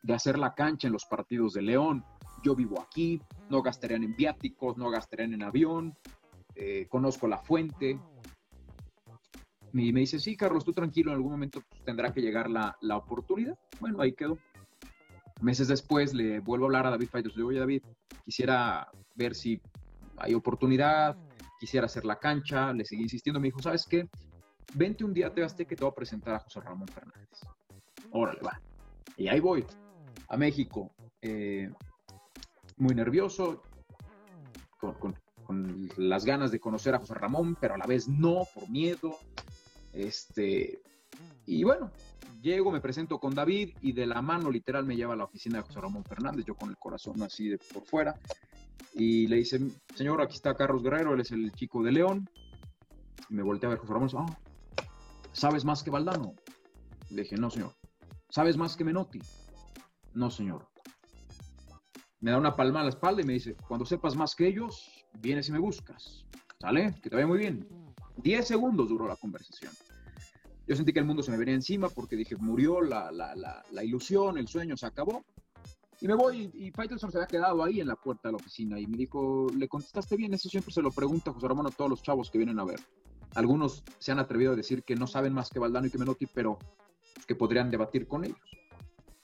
hacer 0.10 0.40
la 0.40 0.56
cancha 0.56 0.88
en 0.88 0.94
los 0.94 1.06
partidos 1.06 1.54
de 1.54 1.62
León. 1.62 2.04
Yo 2.44 2.56
vivo 2.56 2.82
aquí, 2.82 3.22
no 3.50 3.62
gastarían 3.62 4.04
en 4.04 4.16
viáticos, 4.16 4.78
no 4.78 4.90
gastarían 4.90 5.34
en 5.34 5.44
avión, 5.44 5.96
eh, 6.56 6.88
conozco 6.90 7.28
la 7.28 7.38
fuente. 7.38 8.00
Y 9.74 9.94
me 9.94 10.02
dice, 10.02 10.20
sí, 10.20 10.36
Carlos, 10.36 10.66
tú 10.66 10.74
tranquilo, 10.74 11.12
en 11.12 11.18
algún 11.18 11.34
momento 11.34 11.62
pues, 11.70 11.84
tendrá 11.84 12.12
que 12.12 12.22
llegar 12.22 12.50
la, 12.50 12.98
oportunidad. 12.98 13.58
Bueno, 13.80 14.02
ahí 14.02 14.14
quedó. 14.14 14.38
Meses 15.42 15.68
después 15.68 16.14
le 16.14 16.40
vuelvo 16.40 16.66
a 16.66 16.68
hablar 16.68 16.88
a 16.88 16.92
David 16.92 17.10
Faitelson. 17.10 17.38
Le 17.38 17.42
digo, 17.42 17.50
oye 17.50 17.60
David, 17.60 17.84
quisiera 18.26 18.90
ver 19.16 19.36
si 19.36 19.62
hay 20.18 20.34
oportunidad, 20.34 21.18
quisiera 21.60 21.86
hacer 21.86 22.06
la 22.06 22.18
cancha, 22.18 22.74
le 22.74 22.86
seguí 22.86 23.04
insistiendo, 23.04 23.40
me 23.40 23.48
dijo, 23.48 23.62
¿sabes 23.62 23.86
qué? 23.86 24.10
Vente 24.74 25.04
un 25.04 25.13
día 25.13 25.28
a 25.28 25.34
Tebaste 25.34 25.65
que 25.65 25.76
te 25.76 25.84
voy 25.84 25.91
a 25.91 25.95
presentar 25.95 26.36
a 26.36 26.39
José 26.39 26.62
Ramón 26.62 26.88
Fernández. 26.88 27.41
Órale, 28.12 28.41
va. 28.41 28.60
Y 29.17 29.28
ahí 29.28 29.39
voy, 29.39 29.65
a 30.28 30.38
México. 30.38 30.91
Eh, 31.21 31.71
muy 32.78 32.95
nervioso, 32.95 33.62
con, 34.80 35.15
las 35.97 36.26
ganas 36.26 36.52
de 36.52 36.60
conocer 36.60 36.95
a 36.95 37.00
José 37.00 37.13
Ramón, 37.13 37.58
pero 37.60 37.76
a 37.76 37.78
la 37.78 37.86
vez 37.86 38.08
no, 38.08 38.43
por 38.54 38.69
miedo. 38.69 39.17
Este, 39.93 40.82
y 41.45 41.63
bueno, 41.63 41.91
llego, 42.41 42.71
me 42.71 42.80
presento 42.80 43.19
con 43.19 43.36
David 43.36 43.76
y 43.82 43.91
de 43.91 44.06
la 44.06 44.21
mano 44.21 44.50
literal 44.50 44.86
me 44.86 44.95
lleva 44.95 45.13
a 45.13 45.17
la 45.17 45.26
oficina 45.26 45.58
de 45.58 45.63
José 45.63 45.82
Ramón 45.82 46.06
Fernández, 46.06 46.45
yo 46.45 46.56
con 46.56 46.69
el 46.69 46.78
corazón 46.78 47.21
así 47.21 47.50
de 47.50 47.58
por 47.58 47.84
fuera 47.84 48.15
y 48.93 49.28
le 49.28 49.38
dice, 49.38 49.60
señor, 49.95 50.21
aquí 50.21 50.36
está 50.36 50.56
Carlos 50.56 50.84
Guerrero, 50.84 51.13
él 51.13 51.21
es 51.21 51.32
el 51.32 51.52
chico 51.54 51.84
de 51.84 51.91
León. 51.91 52.30
Y 53.30 53.34
me 53.36 53.43
volteé 53.43 53.67
a 53.67 53.69
ver 53.71 53.80
José 53.80 53.93
Ramón, 53.93 54.10
ah, 54.17 54.38
¿sabes 55.34 55.65
más 55.65 55.84
que 55.84 55.91
Valdano? 55.91 56.34
Le 57.10 57.24
dije, 57.24 57.36
no, 57.36 57.50
señor. 57.50 57.74
¿Sabes 58.30 58.58
más 58.58 58.76
que 58.76 58.84
Menotti? 58.84 59.20
No, 60.13 60.30
señor. 60.30 60.67
Me 62.20 62.32
da 62.32 62.38
una 62.38 62.56
palma 62.56 62.82
a 62.82 62.84
la 62.84 62.89
espalda 62.89 63.22
y 63.22 63.26
me 63.26 63.34
dice, 63.34 63.56
cuando 63.67 63.86
sepas 63.86 64.15
más 64.15 64.36
que 64.36 64.48
ellos, 64.48 65.06
vienes 65.20 65.50
y 65.50 65.52
me 65.52 65.60
buscas. 65.60 66.26
¿Sale? 66.60 66.94
Que 67.02 67.10
te 67.10 67.15
vaya 67.15 67.28
muy 67.28 67.39
bien. 67.39 67.67
Diez 68.17 68.48
segundos 68.48 68.89
duró 68.89 69.08
la 69.08 69.15
conversación. 69.15 69.74
Yo 70.67 70.76
sentí 70.76 70.94
que 70.94 71.00
el 71.00 71.06
mundo 71.06 71.24
se 71.24 71.32
me 71.32 71.38
venía 71.38 71.56
encima 71.56 71.89
porque 71.89 72.15
dije, 72.15 72.36
murió 72.36 72.82
la, 72.82 73.12
la, 73.12 73.36
la, 73.36 73.63
la 73.72 73.84
ilusión, 73.84 74.38
el 74.38 74.48
sueño 74.48 74.78
se 74.78 74.86
acabó. 74.86 75.26
Y 76.00 76.08
me 76.08 76.15
voy, 76.15 76.50
y 76.54 76.72
Faitelson 76.72 77.12
se 77.12 77.17
había 77.17 77.28
quedado 77.28 77.63
ahí 77.63 77.80
en 77.80 77.88
la 77.88 77.96
puerta 77.96 78.30
de 78.30 78.34
la 78.34 78.38
oficina 78.38 78.80
y 78.80 78.88
me 78.88 78.98
dijo, 78.98 79.48
¿le 79.56 79.67
contestaste 79.67 80.15
bien? 80.15 80.34
Eso 80.34 80.50
siempre 80.50 80.74
se 80.74 80.82
lo 80.82 80.91
pregunta 80.91 81.34
José 81.34 81.48
Ramón 81.48 81.67
a 81.67 81.72
todos 81.72 81.89
los 81.89 82.02
chavos 82.02 82.32
que 82.32 82.38
vienen 82.38 82.60
a 82.60 82.65
ver. 82.65 82.80
Algunos 83.36 83.84
se 84.00 84.12
han 84.12 84.20
atrevido 84.20 84.54
a 84.54 84.56
decir 84.56 84.84
que 84.84 84.96
no 84.96 85.08
saben 85.08 85.34
más 85.34 85.50
que 85.50 85.60
Valdano 85.60 85.88
y 85.88 85.89
que 85.89 85.98
Menotti, 85.98 86.26
pero 86.26 86.60
que 87.28 87.36
podrían 87.36 87.72
debatir 87.72 88.08
con 88.08 88.26
ellos. 88.26 88.39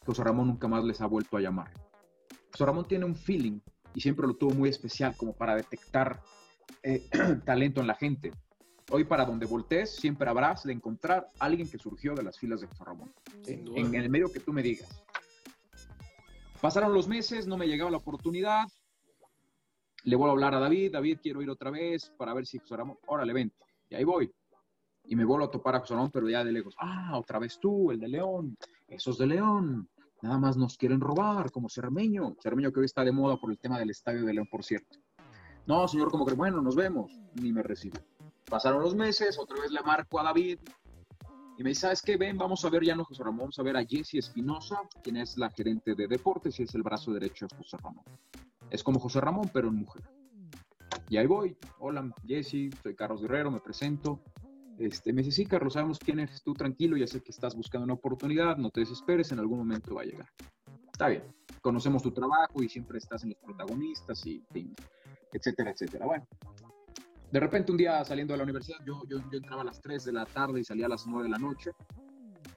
José 0.05 0.23
Ramón 0.23 0.47
nunca 0.47 0.67
más 0.67 0.83
les 0.83 1.01
ha 1.01 1.07
vuelto 1.07 1.37
a 1.37 1.41
llamar. 1.41 1.71
José 2.51 2.65
Ramón 2.65 2.87
tiene 2.87 3.05
un 3.05 3.15
feeling 3.15 3.59
y 3.93 4.01
siempre 4.01 4.27
lo 4.27 4.35
tuvo 4.35 4.53
muy 4.53 4.69
especial 4.69 5.15
como 5.17 5.33
para 5.33 5.55
detectar 5.55 6.21
eh, 6.83 7.07
talento 7.45 7.81
en 7.81 7.87
la 7.87 7.95
gente. 7.95 8.31
Hoy 8.89 9.03
para 9.03 9.25
donde 9.25 9.45
voltees 9.45 9.95
siempre 9.95 10.29
habrás 10.29 10.63
de 10.63 10.71
encontrar 10.71 11.29
a 11.39 11.45
alguien 11.45 11.69
que 11.69 11.77
surgió 11.77 12.15
de 12.15 12.23
las 12.23 12.39
filas 12.39 12.61
de 12.61 12.67
José 12.67 12.85
Ramón. 12.85 13.13
en 13.45 13.95
el 13.95 14.09
medio 14.09 14.31
que 14.31 14.39
tú 14.39 14.53
me 14.53 14.63
digas. 14.63 15.03
Pasaron 16.61 16.93
los 16.93 17.07
meses, 17.07 17.45
no 17.45 17.57
me 17.57 17.67
llegaba 17.67 17.91
la 17.91 17.97
oportunidad. 17.97 18.65
le 20.03 20.15
vuelvo 20.15 20.31
a 20.31 20.33
hablar 20.33 20.55
a 20.55 20.59
David, 20.59 20.93
David, 20.93 21.19
quiero 21.21 21.41
ir 21.41 21.49
otra 21.49 21.69
vez 21.69 22.11
para 22.17 22.33
ver 22.33 22.45
si 22.45 22.59
José 22.59 22.77
Ramón, 22.77 22.97
órale, 23.07 23.33
vente. 23.33 23.66
Y 23.89 23.95
ahí 23.95 24.03
voy. 24.03 24.31
Y 25.05 25.15
me 25.15 25.23
vuelvo 25.23 25.45
a 25.45 25.51
topar 25.51 25.75
a 25.75 25.79
José 25.79 25.93
Ramón, 25.93 26.11
pero 26.11 26.29
ya 26.29 26.43
de 26.43 26.51
lejos. 26.51 26.75
Ah, 26.79 27.17
otra 27.17 27.39
vez 27.39 27.59
tú, 27.59 27.91
el 27.91 27.99
de 27.99 28.07
León. 28.07 28.57
Esos 28.87 29.17
de 29.17 29.27
León. 29.27 29.89
Nada 30.21 30.37
más 30.37 30.57
nos 30.57 30.77
quieren 30.77 30.99
robar, 30.99 31.51
como 31.51 31.69
Cermeño. 31.69 32.35
Cermeño 32.41 32.71
que 32.71 32.79
hoy 32.79 32.85
está 32.85 33.03
de 33.03 33.11
moda 33.11 33.37
por 33.37 33.51
el 33.51 33.59
tema 33.59 33.79
del 33.79 33.91
estadio 33.91 34.25
de 34.25 34.33
León, 34.33 34.47
por 34.51 34.63
cierto. 34.63 34.97
No, 35.65 35.87
señor, 35.87 36.09
como 36.09 36.25
que 36.25 36.33
bueno, 36.33 36.61
nos 36.61 36.75
vemos. 36.75 37.11
Ni 37.35 37.51
me 37.51 37.63
recibe. 37.63 37.99
Pasaron 38.45 38.81
los 38.81 38.95
meses, 38.95 39.37
otra 39.37 39.61
vez 39.61 39.71
le 39.71 39.81
marco 39.81 40.19
a 40.19 40.23
David. 40.23 40.59
Y 41.57 41.63
me 41.63 41.69
dice, 41.69 41.81
¿sabes 41.81 42.01
qué? 42.01 42.17
Ven, 42.17 42.37
vamos 42.37 42.63
a 42.65 42.69
ver 42.69 42.83
ya 42.83 42.95
no 42.95 43.03
José 43.03 43.23
Ramón, 43.23 43.39
vamos 43.39 43.59
a 43.59 43.63
ver 43.63 43.77
a 43.77 43.85
Jessie 43.85 44.19
Espinosa, 44.19 44.79
quien 45.03 45.17
es 45.17 45.37
la 45.37 45.49
gerente 45.49 45.95
de 45.95 46.07
deportes 46.07 46.59
y 46.59 46.63
es 46.63 46.75
el 46.75 46.83
brazo 46.83 47.11
derecho 47.11 47.47
de 47.47 47.57
José 47.57 47.77
Ramón. 47.77 48.05
Es 48.69 48.83
como 48.83 48.99
José 48.99 49.19
Ramón, 49.21 49.49
pero 49.51 49.69
en 49.69 49.75
mujer. 49.75 50.03
Y 51.09 51.17
ahí 51.17 51.25
voy. 51.25 51.55
Hola, 51.79 52.09
Jessie, 52.25 52.69
soy 52.83 52.95
Carlos 52.95 53.21
Guerrero, 53.21 53.49
me 53.49 53.61
presento. 53.61 54.21
Este, 54.77 55.13
me 55.13 55.23
dice, 55.23 55.31
sí, 55.31 55.45
Carlos, 55.45 55.73
sabemos 55.73 55.99
quién 55.99 56.19
eres 56.19 56.43
tú, 56.43 56.53
tranquilo, 56.53 56.97
ya 56.97 57.07
sé 57.07 57.21
que 57.21 57.31
estás 57.31 57.55
buscando 57.55 57.85
una 57.85 57.93
oportunidad, 57.93 58.57
no 58.57 58.69
te 58.69 58.81
desesperes, 58.81 59.31
en 59.31 59.39
algún 59.39 59.59
momento 59.59 59.95
va 59.95 60.01
a 60.01 60.05
llegar. 60.05 60.27
Está 60.91 61.07
bien, 61.07 61.23
conocemos 61.61 62.03
tu 62.03 62.11
trabajo 62.11 62.61
y 62.61 62.69
siempre 62.69 62.97
estás 62.97 63.23
en 63.23 63.29
los 63.29 63.39
protagonistas 63.39 64.25
y, 64.27 64.43
etcétera, 65.31 65.71
etcétera. 65.71 66.05
Bueno, 66.05 66.27
de 67.31 67.39
repente 67.39 67.71
un 67.71 67.77
día 67.77 68.03
saliendo 68.03 68.33
de 68.33 68.37
la 68.37 68.43
universidad, 68.43 68.77
yo, 68.85 69.01
yo, 69.07 69.19
yo, 69.31 69.37
entraba 69.37 69.61
a 69.61 69.65
las 69.65 69.81
3 69.81 70.03
de 70.05 70.11
la 70.11 70.25
tarde 70.25 70.59
y 70.59 70.63
salía 70.63 70.85
a 70.85 70.89
las 70.89 71.07
9 71.07 71.23
de 71.23 71.29
la 71.29 71.39
noche, 71.39 71.71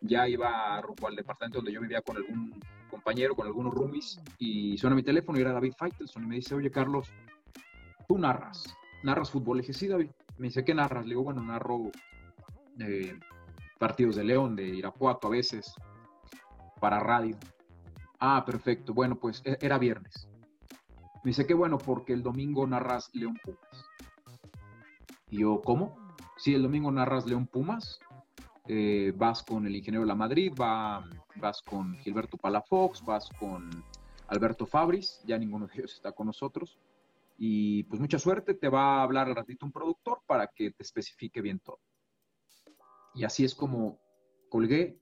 ya 0.03 0.29
iba 0.29 0.81
rumbo 0.83 1.09
al 1.09 1.17
departamento 1.17 1.59
donde 1.59 1.73
yo 1.73 1.81
vivía 1.81 2.03
con 2.03 2.17
algún 2.17 2.61
compañero, 2.91 3.35
con 3.35 3.47
algunos 3.47 3.73
roomies, 3.73 4.21
y 4.39 4.77
suena 4.77 4.97
mi 4.97 5.03
teléfono 5.03 5.39
y 5.39 5.43
era 5.43 5.53
David 5.53 5.73
Faitelson 5.79 6.25
y 6.25 6.27
me 6.27 6.35
dice, 6.37 6.55
oye 6.55 6.71
Carlos, 6.71 7.09
tú 8.11 8.19
narras, 8.19 8.65
narras 9.05 9.31
fútbol. 9.31 9.59
Le 9.59 9.73
sí 9.73 9.87
David, 9.87 10.11
me 10.37 10.49
dice, 10.49 10.65
¿qué 10.65 10.75
narras? 10.75 11.05
Le 11.05 11.11
digo, 11.11 11.23
bueno, 11.23 11.45
narro 11.45 11.93
eh, 12.81 13.17
partidos 13.79 14.17
de 14.17 14.25
León, 14.25 14.57
de 14.57 14.67
Irapuato 14.67 15.29
a 15.29 15.31
veces, 15.31 15.73
para 16.81 16.99
radio. 16.99 17.39
Ah, 18.19 18.43
perfecto. 18.45 18.95
Bueno, 18.95 19.15
pues 19.15 19.43
e-, 19.45 19.59
era 19.61 19.79
viernes. 19.79 20.29
Me 21.23 21.29
dice, 21.29 21.47
qué 21.47 21.55
bueno, 21.55 21.79
porque 21.79 22.13
el 22.13 22.25
domingo 22.25 22.67
narras 22.67 23.15
León 23.15 23.39
Pumas. 23.45 23.85
Y 25.29 25.43
yo, 25.43 25.63
¿cómo? 25.63 25.97
Sí, 26.37 26.53
el 26.53 26.63
domingo 26.63 26.91
narras 26.91 27.27
León 27.27 27.47
Pumas. 27.47 28.01
Eh, 28.67 29.13
vas 29.17 29.45
con 29.45 29.69
el 29.69 29.77
ingeniero 29.77 30.03
de 30.03 30.09
la 30.09 30.17
Madrid, 30.17 30.53
va, 30.61 31.09
vas 31.37 31.63
con 31.63 31.95
Gilberto 31.99 32.37
Palafox, 32.37 33.05
vas 33.05 33.29
con 33.39 33.71
Alberto 34.27 34.67
Fabris, 34.67 35.21
ya 35.25 35.39
ninguno 35.39 35.69
de 35.69 35.75
ellos 35.75 35.95
está 35.95 36.11
con 36.11 36.27
nosotros. 36.27 36.77
Y 37.43 37.85
pues 37.85 37.99
mucha 37.99 38.19
suerte, 38.19 38.53
te 38.53 38.69
va 38.69 38.99
a 38.99 39.03
hablar 39.03 39.27
al 39.27 39.35
ratito 39.35 39.65
un 39.65 39.73
productor 39.73 40.21
para 40.27 40.49
que 40.49 40.73
te 40.73 40.83
especifique 40.83 41.41
bien 41.41 41.59
todo. 41.61 41.81
Y 43.15 43.25
así 43.25 43.47
es 43.47 43.55
como 43.55 43.99
colgué 44.51 45.01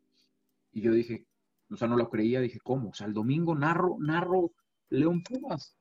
y 0.70 0.81
yo 0.81 0.92
dije, 0.92 1.27
o 1.68 1.77
sea, 1.77 1.88
no 1.88 1.96
lo 1.96 2.09
creía, 2.09 2.40
dije, 2.40 2.61
¿cómo? 2.62 2.90
O 2.90 2.94
sea, 2.94 3.09
el 3.09 3.12
domingo 3.12 3.57
narro, 3.57 3.96
narro 3.98 4.53
León 4.88 5.24
Pumas. 5.24 5.77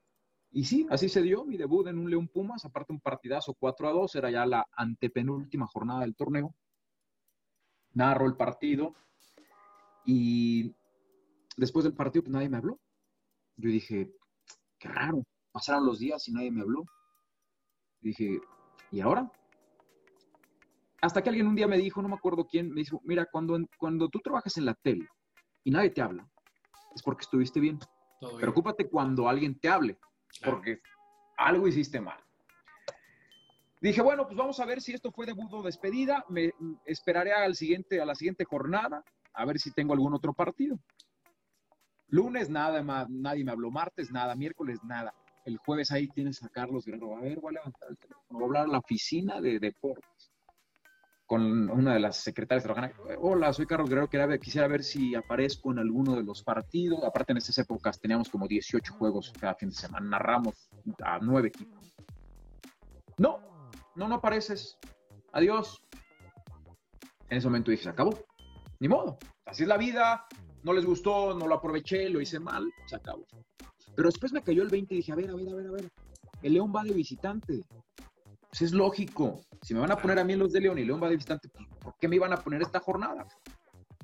Y 0.49 0.63
sí, 0.63 0.87
así 0.89 1.09
se 1.09 1.21
dio 1.21 1.45
mi 1.45 1.57
debut 1.57 1.85
en 1.89 1.99
un 1.99 2.09
León 2.09 2.27
Pumas, 2.27 2.65
aparte 2.65 2.91
un 2.91 3.01
partidazo 3.01 3.53
4 3.53 3.89
a 3.89 3.91
2, 3.91 4.15
era 4.15 4.31
ya 4.31 4.43
la 4.47 4.65
antepenúltima 4.71 5.67
jornada 5.67 6.01
del 6.01 6.15
torneo. 6.15 6.55
Narro 7.93 8.25
el 8.25 8.35
partido 8.35 8.95
y 10.07 10.73
después 11.55 11.83
del 11.83 11.93
partido 11.93 12.23
pues 12.23 12.33
nadie 12.33 12.49
me 12.49 12.57
habló. 12.57 12.79
Yo 13.57 13.69
dije, 13.69 14.11
qué 14.79 14.87
raro, 14.87 15.23
pasaron 15.57 15.87
los 15.87 15.97
días 15.97 16.27
y 16.27 16.31
nadie 16.33 16.51
me 16.51 16.61
habló. 16.61 16.85
Dije, 17.99 18.39
¿y 18.91 19.01
ahora? 19.01 19.27
hasta 21.01 21.21
que 21.21 21.29
alguien 21.29 21.47
un 21.47 21.55
día 21.55 21.67
me 21.67 21.77
dijo, 21.77 22.01
no 22.01 22.09
me 22.09 22.15
acuerdo 22.15 22.45
quién, 22.45 22.69
me 22.69 22.81
dijo, 22.81 23.01
mira, 23.03 23.25
cuando, 23.31 23.57
cuando 23.77 24.09
tú 24.09 24.19
trabajas 24.19 24.57
en 24.57 24.65
la 24.65 24.73
tele 24.73 25.07
y 25.63 25.71
nadie 25.71 25.89
te 25.89 26.01
habla, 26.01 26.27
es 26.95 27.01
porque 27.03 27.21
estuviste 27.21 27.59
bien. 27.59 27.79
Preocúpate 28.39 28.89
cuando 28.89 29.29
alguien 29.29 29.59
te 29.59 29.69
hable, 29.69 29.97
porque 30.43 30.79
algo 31.37 31.67
hiciste 31.67 32.01
mal. 32.01 32.19
Dije, 33.79 34.01
bueno, 34.01 34.25
pues 34.25 34.35
vamos 34.35 34.59
a 34.59 34.65
ver 34.65 34.81
si 34.81 34.93
esto 34.93 35.11
fue 35.11 35.27
debut 35.27 35.53
o 35.53 35.61
despedida. 35.61 36.25
Me 36.29 36.51
esperaré 36.85 37.31
al 37.31 37.55
siguiente, 37.55 38.01
a 38.01 38.05
la 38.05 38.15
siguiente 38.15 38.43
jornada, 38.43 39.03
a 39.33 39.45
ver 39.45 39.59
si 39.59 39.71
tengo 39.71 39.93
algún 39.93 40.15
otro 40.15 40.33
partido. 40.33 40.79
Lunes, 42.07 42.49
nada 42.49 42.81
más, 42.81 43.07
nadie 43.09 43.43
me 43.43 43.51
habló. 43.51 43.69
Martes, 43.69 44.11
nada. 44.11 44.33
Miércoles, 44.35 44.79
nada. 44.83 45.13
El 45.47 45.57
jueves 45.59 45.93
ahí 45.93 46.09
tienes 46.09 46.43
a 46.43 46.49
Carlos 46.49 46.83
Guerrero. 46.85 47.15
A 47.15 47.21
ver, 47.21 47.39
voy 47.39 47.51
a 47.51 47.59
levantar 47.59 47.89
el 47.89 47.97
teléfono. 47.97 48.25
Voy 48.31 48.41
a 48.41 48.45
hablar 48.47 48.63
a 48.65 48.67
la 48.67 48.77
oficina 48.79 49.39
de 49.39 49.59
deportes 49.59 50.33
con 51.25 51.69
una 51.69 51.93
de 51.93 52.01
las 52.01 52.17
secretarias 52.17 52.65
trabajando. 52.65 52.97
Hola, 53.21 53.53
soy 53.53 53.65
Carlos 53.65 53.89
Guerrero, 53.89 54.39
quisiera 54.41 54.67
ver 54.67 54.83
si 54.83 55.15
aparezco 55.15 55.71
en 55.71 55.79
alguno 55.79 56.17
de 56.17 56.23
los 56.23 56.43
partidos. 56.43 57.01
Aparte, 57.01 57.31
en 57.31 57.37
esas 57.37 57.57
épocas 57.59 57.97
teníamos 57.97 58.27
como 58.27 58.45
18 58.45 58.93
juegos 58.95 59.31
cada 59.39 59.55
fin 59.55 59.69
de 59.69 59.75
semana, 59.75 60.05
narramos 60.09 60.69
a 61.01 61.19
nueve 61.19 61.47
equipos. 61.47 61.95
No, 63.17 63.39
no, 63.95 64.09
no 64.09 64.15
apareces. 64.15 64.77
Adiós. 65.31 65.81
En 67.29 67.37
ese 67.37 67.47
momento 67.47 67.71
dije, 67.71 67.83
se 67.83 67.89
acabó. 67.89 68.19
Ni 68.81 68.89
modo. 68.89 69.17
Así 69.45 69.63
es 69.63 69.69
la 69.69 69.77
vida. 69.77 70.25
No 70.63 70.73
les 70.73 70.85
gustó, 70.85 71.33
no 71.33 71.47
lo 71.47 71.55
aproveché, 71.55 72.09
lo 72.09 72.19
hice 72.19 72.37
mal, 72.37 72.69
se 72.85 72.97
acabó. 72.97 73.25
Pero 73.97 74.09
después 74.09 74.31
me 74.31 74.43
cayó 74.43 74.61
el 74.61 74.69
20 74.69 74.93
y 74.93 74.97
dije, 74.97 75.11
a 75.11 75.15
ver, 75.15 75.31
a 75.31 75.33
ver, 75.33 75.49
a 75.49 75.55
ver, 75.55 75.67
a 75.67 75.71
ver. 75.71 75.91
El 76.43 76.53
León 76.53 76.71
va 76.73 76.83
de 76.83 76.93
visitante. 76.93 77.63
Pues 78.47 78.61
es 78.61 78.71
lógico. 78.71 79.41
Si 79.63 79.73
me 79.73 79.79
van 79.79 79.91
a 79.91 79.97
poner 79.97 80.19
a 80.19 80.23
mí 80.23 80.33
en 80.33 80.39
los 80.39 80.53
de 80.53 80.61
León 80.61 80.77
y 80.77 80.85
León 80.85 81.01
va 81.01 81.09
de 81.09 81.15
visitante, 81.15 81.49
pues, 81.49 81.65
¿por 81.81 81.95
qué 81.99 82.07
me 82.07 82.15
iban 82.15 82.31
a 82.31 82.37
poner 82.37 82.61
esta 82.61 82.79
jornada? 82.79 83.27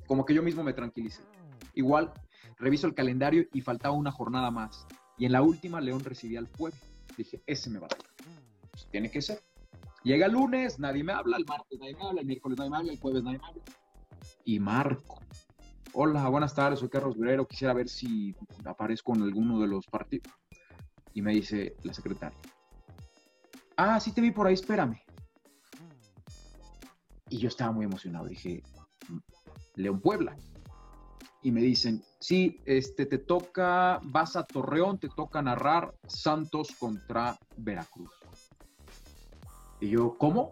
Como 0.08 0.25
que 0.25 0.34
yo 0.34 0.41
mismo 0.41 0.63
me 0.63 0.73
tranquilicé. 0.73 1.21
Igual, 1.75 2.12
reviso 2.58 2.88
el 2.88 2.95
calendario 2.95 3.45
y 3.53 3.62
faltaba 3.62 3.93
una 3.93 4.12
jornada 4.12 4.49
más. 4.49 4.88
Y 5.19 5.27
en 5.27 5.32
la 5.32 5.43
última, 5.43 5.79
León 5.79 6.03
recibía 6.03 6.39
al 6.39 6.47
pueblo. 6.47 6.79
Dije, 7.15 7.43
ese 7.45 7.69
me 7.69 7.77
va 7.77 7.86
a 7.86 7.89
dar. 7.89 8.32
Pues, 8.71 8.88
tiene 8.89 9.12
que 9.12 9.21
ser. 9.21 9.43
Llega 10.03 10.25
el 10.25 10.32
lunes, 10.32 10.79
nadie 10.79 11.03
me 11.03 11.13
habla, 11.13 11.38
el 11.38 11.45
martes 11.45 11.79
nadie 11.79 11.95
me 11.95 12.01
habla, 12.01 12.21
el 12.21 12.27
miércoles 12.27 12.58
nadie 12.58 12.71
me 12.71 12.77
habla, 12.77 12.91
el 12.93 12.99
jueves 12.99 13.23
nadie 13.23 13.38
me 13.38 13.45
habla. 13.45 13.63
Y 14.43 14.60
marco. 14.60 15.19
Hola, 15.95 16.27
buenas 16.27 16.56
tardes, 16.56 16.79
soy 16.79 16.89
Carlos 16.89 17.15
Guerrero, 17.15 17.45
quisiera 17.45 17.71
ver 17.71 17.88
si 17.88 18.36
aparezco 18.65 19.13
en 19.13 19.21
alguno 19.21 19.60
de 19.60 19.67
los 19.67 19.86
partidos. 19.86 20.27
Y 21.13 21.21
me 21.21 21.34
dice 21.34 21.75
la 21.84 21.93
secretaria, 21.93 22.38
ah, 23.77 23.99
sí 23.99 24.12
te 24.12 24.19
vi 24.19 24.32
por 24.32 24.47
ahí, 24.47 24.56
espérame. 24.56 24.99
Y 27.29 27.38
yo 27.38 27.47
estaba 27.47 27.71
muy 27.71 27.86
emocionado, 27.86 28.25
dije, 28.25 28.63
León 29.75 30.01
Puebla. 30.01 30.36
Y 31.43 31.51
me 31.51 31.62
dicen, 31.62 32.01
sí, 32.19 32.60
este, 32.65 33.06
te 33.06 33.19
toca, 33.19 33.99
vas 34.03 34.36
a 34.36 34.45
Torreón, 34.45 34.97
te 34.97 35.10
toca 35.10 35.43
narrar 35.43 35.93
Santos 36.08 36.69
contra 36.79 37.38
Veracruz. 37.56 38.10
Y 39.79 39.89
yo, 39.89 40.17
¿cómo? 40.17 40.49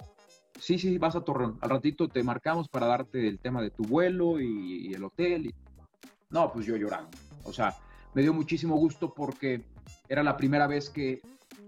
Sí, 0.62 0.78
sí, 0.78 1.00
vas 1.00 1.16
a 1.16 1.22
Torreón. 1.22 1.58
Al 1.60 1.72
ratito 1.72 2.08
te 2.08 2.24
marcamos 2.24 2.70
para 2.70 2.86
darte 2.86 3.28
el 3.28 3.40
tema 3.40 3.64
de 3.64 3.72
tu 3.72 3.84
vuelo 3.84 4.40
y, 4.40 4.94
el 4.94 5.04
hotel. 5.04 5.56
No, 6.30 6.54
pues 6.54 6.68
yo 6.68 6.78
llorando. 6.78 7.10
O 7.44 7.52
sea, 7.52 7.76
me 8.14 8.22
dio 8.22 8.32
muchísimo 8.32 8.76
gusto 8.76 9.12
porque 9.12 9.66
era 10.08 10.22
la 10.22 10.38
primera 10.38 10.68
vez 10.68 10.92
que, 10.92 11.20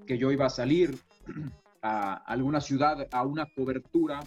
que 0.05 0.19
yo 0.19 0.31
iba 0.31 0.45
a 0.45 0.49
salir 0.51 0.95
a 1.81 2.13
alguna 2.13 2.61
ciudad 2.61 3.07
a 3.11 3.23
una 3.23 3.47
cobertura 3.47 4.19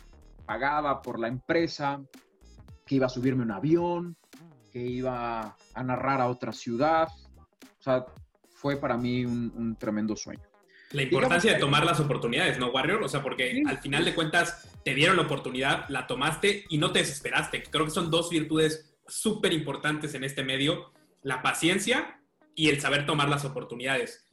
pagada 0.46 1.00
por 1.00 1.20
la 1.20 1.28
empresa, 1.28 2.02
que 2.84 2.96
iba 2.96 3.06
a 3.06 3.08
subirme 3.08 3.44
un 3.44 3.52
avión, 3.52 4.16
que 4.72 4.80
iba 4.80 5.56
a 5.74 5.82
narrar 5.84 6.20
a 6.20 6.26
otra 6.26 6.52
ciudad. 6.52 7.08
O 7.78 7.82
sea, 7.82 8.04
fue 8.48 8.76
para 8.76 8.96
mí 8.96 9.24
un, 9.24 9.76
tremendo 9.78 10.16
sueño. 10.16 10.42
La 10.92 11.02
importancia 11.02 11.52
de 11.52 11.58
tomar 11.58 11.84
las 11.84 12.00
oportunidades, 12.00 12.58
¿no, 12.58 12.68
Warrior? 12.68 13.02
O 13.02 13.08
sea, 13.08 13.22
porque 13.22 13.62
al 13.66 13.78
final 13.78 14.04
de 14.04 14.14
cuentas 14.14 14.68
te 14.84 14.94
dieron 14.94 15.16
la 15.16 15.22
oportunidad, 15.22 15.88
la 15.88 16.06
tomaste 16.06 16.64
y 16.68 16.78
no 16.78 16.92
te 16.92 17.00
desesperaste. 17.00 17.64
Creo 17.64 17.84
que 17.84 17.90
son 17.90 18.10
dos 18.10 18.30
virtudes 18.30 18.96
súper 19.06 19.52
importantes 19.52 20.14
en 20.14 20.24
este 20.24 20.44
medio, 20.44 20.92
la 21.22 21.42
paciencia 21.42 22.20
y 22.54 22.68
el 22.68 22.80
saber 22.80 23.04
tomar 23.04 23.28
las 23.28 23.44
oportunidades 23.44 24.26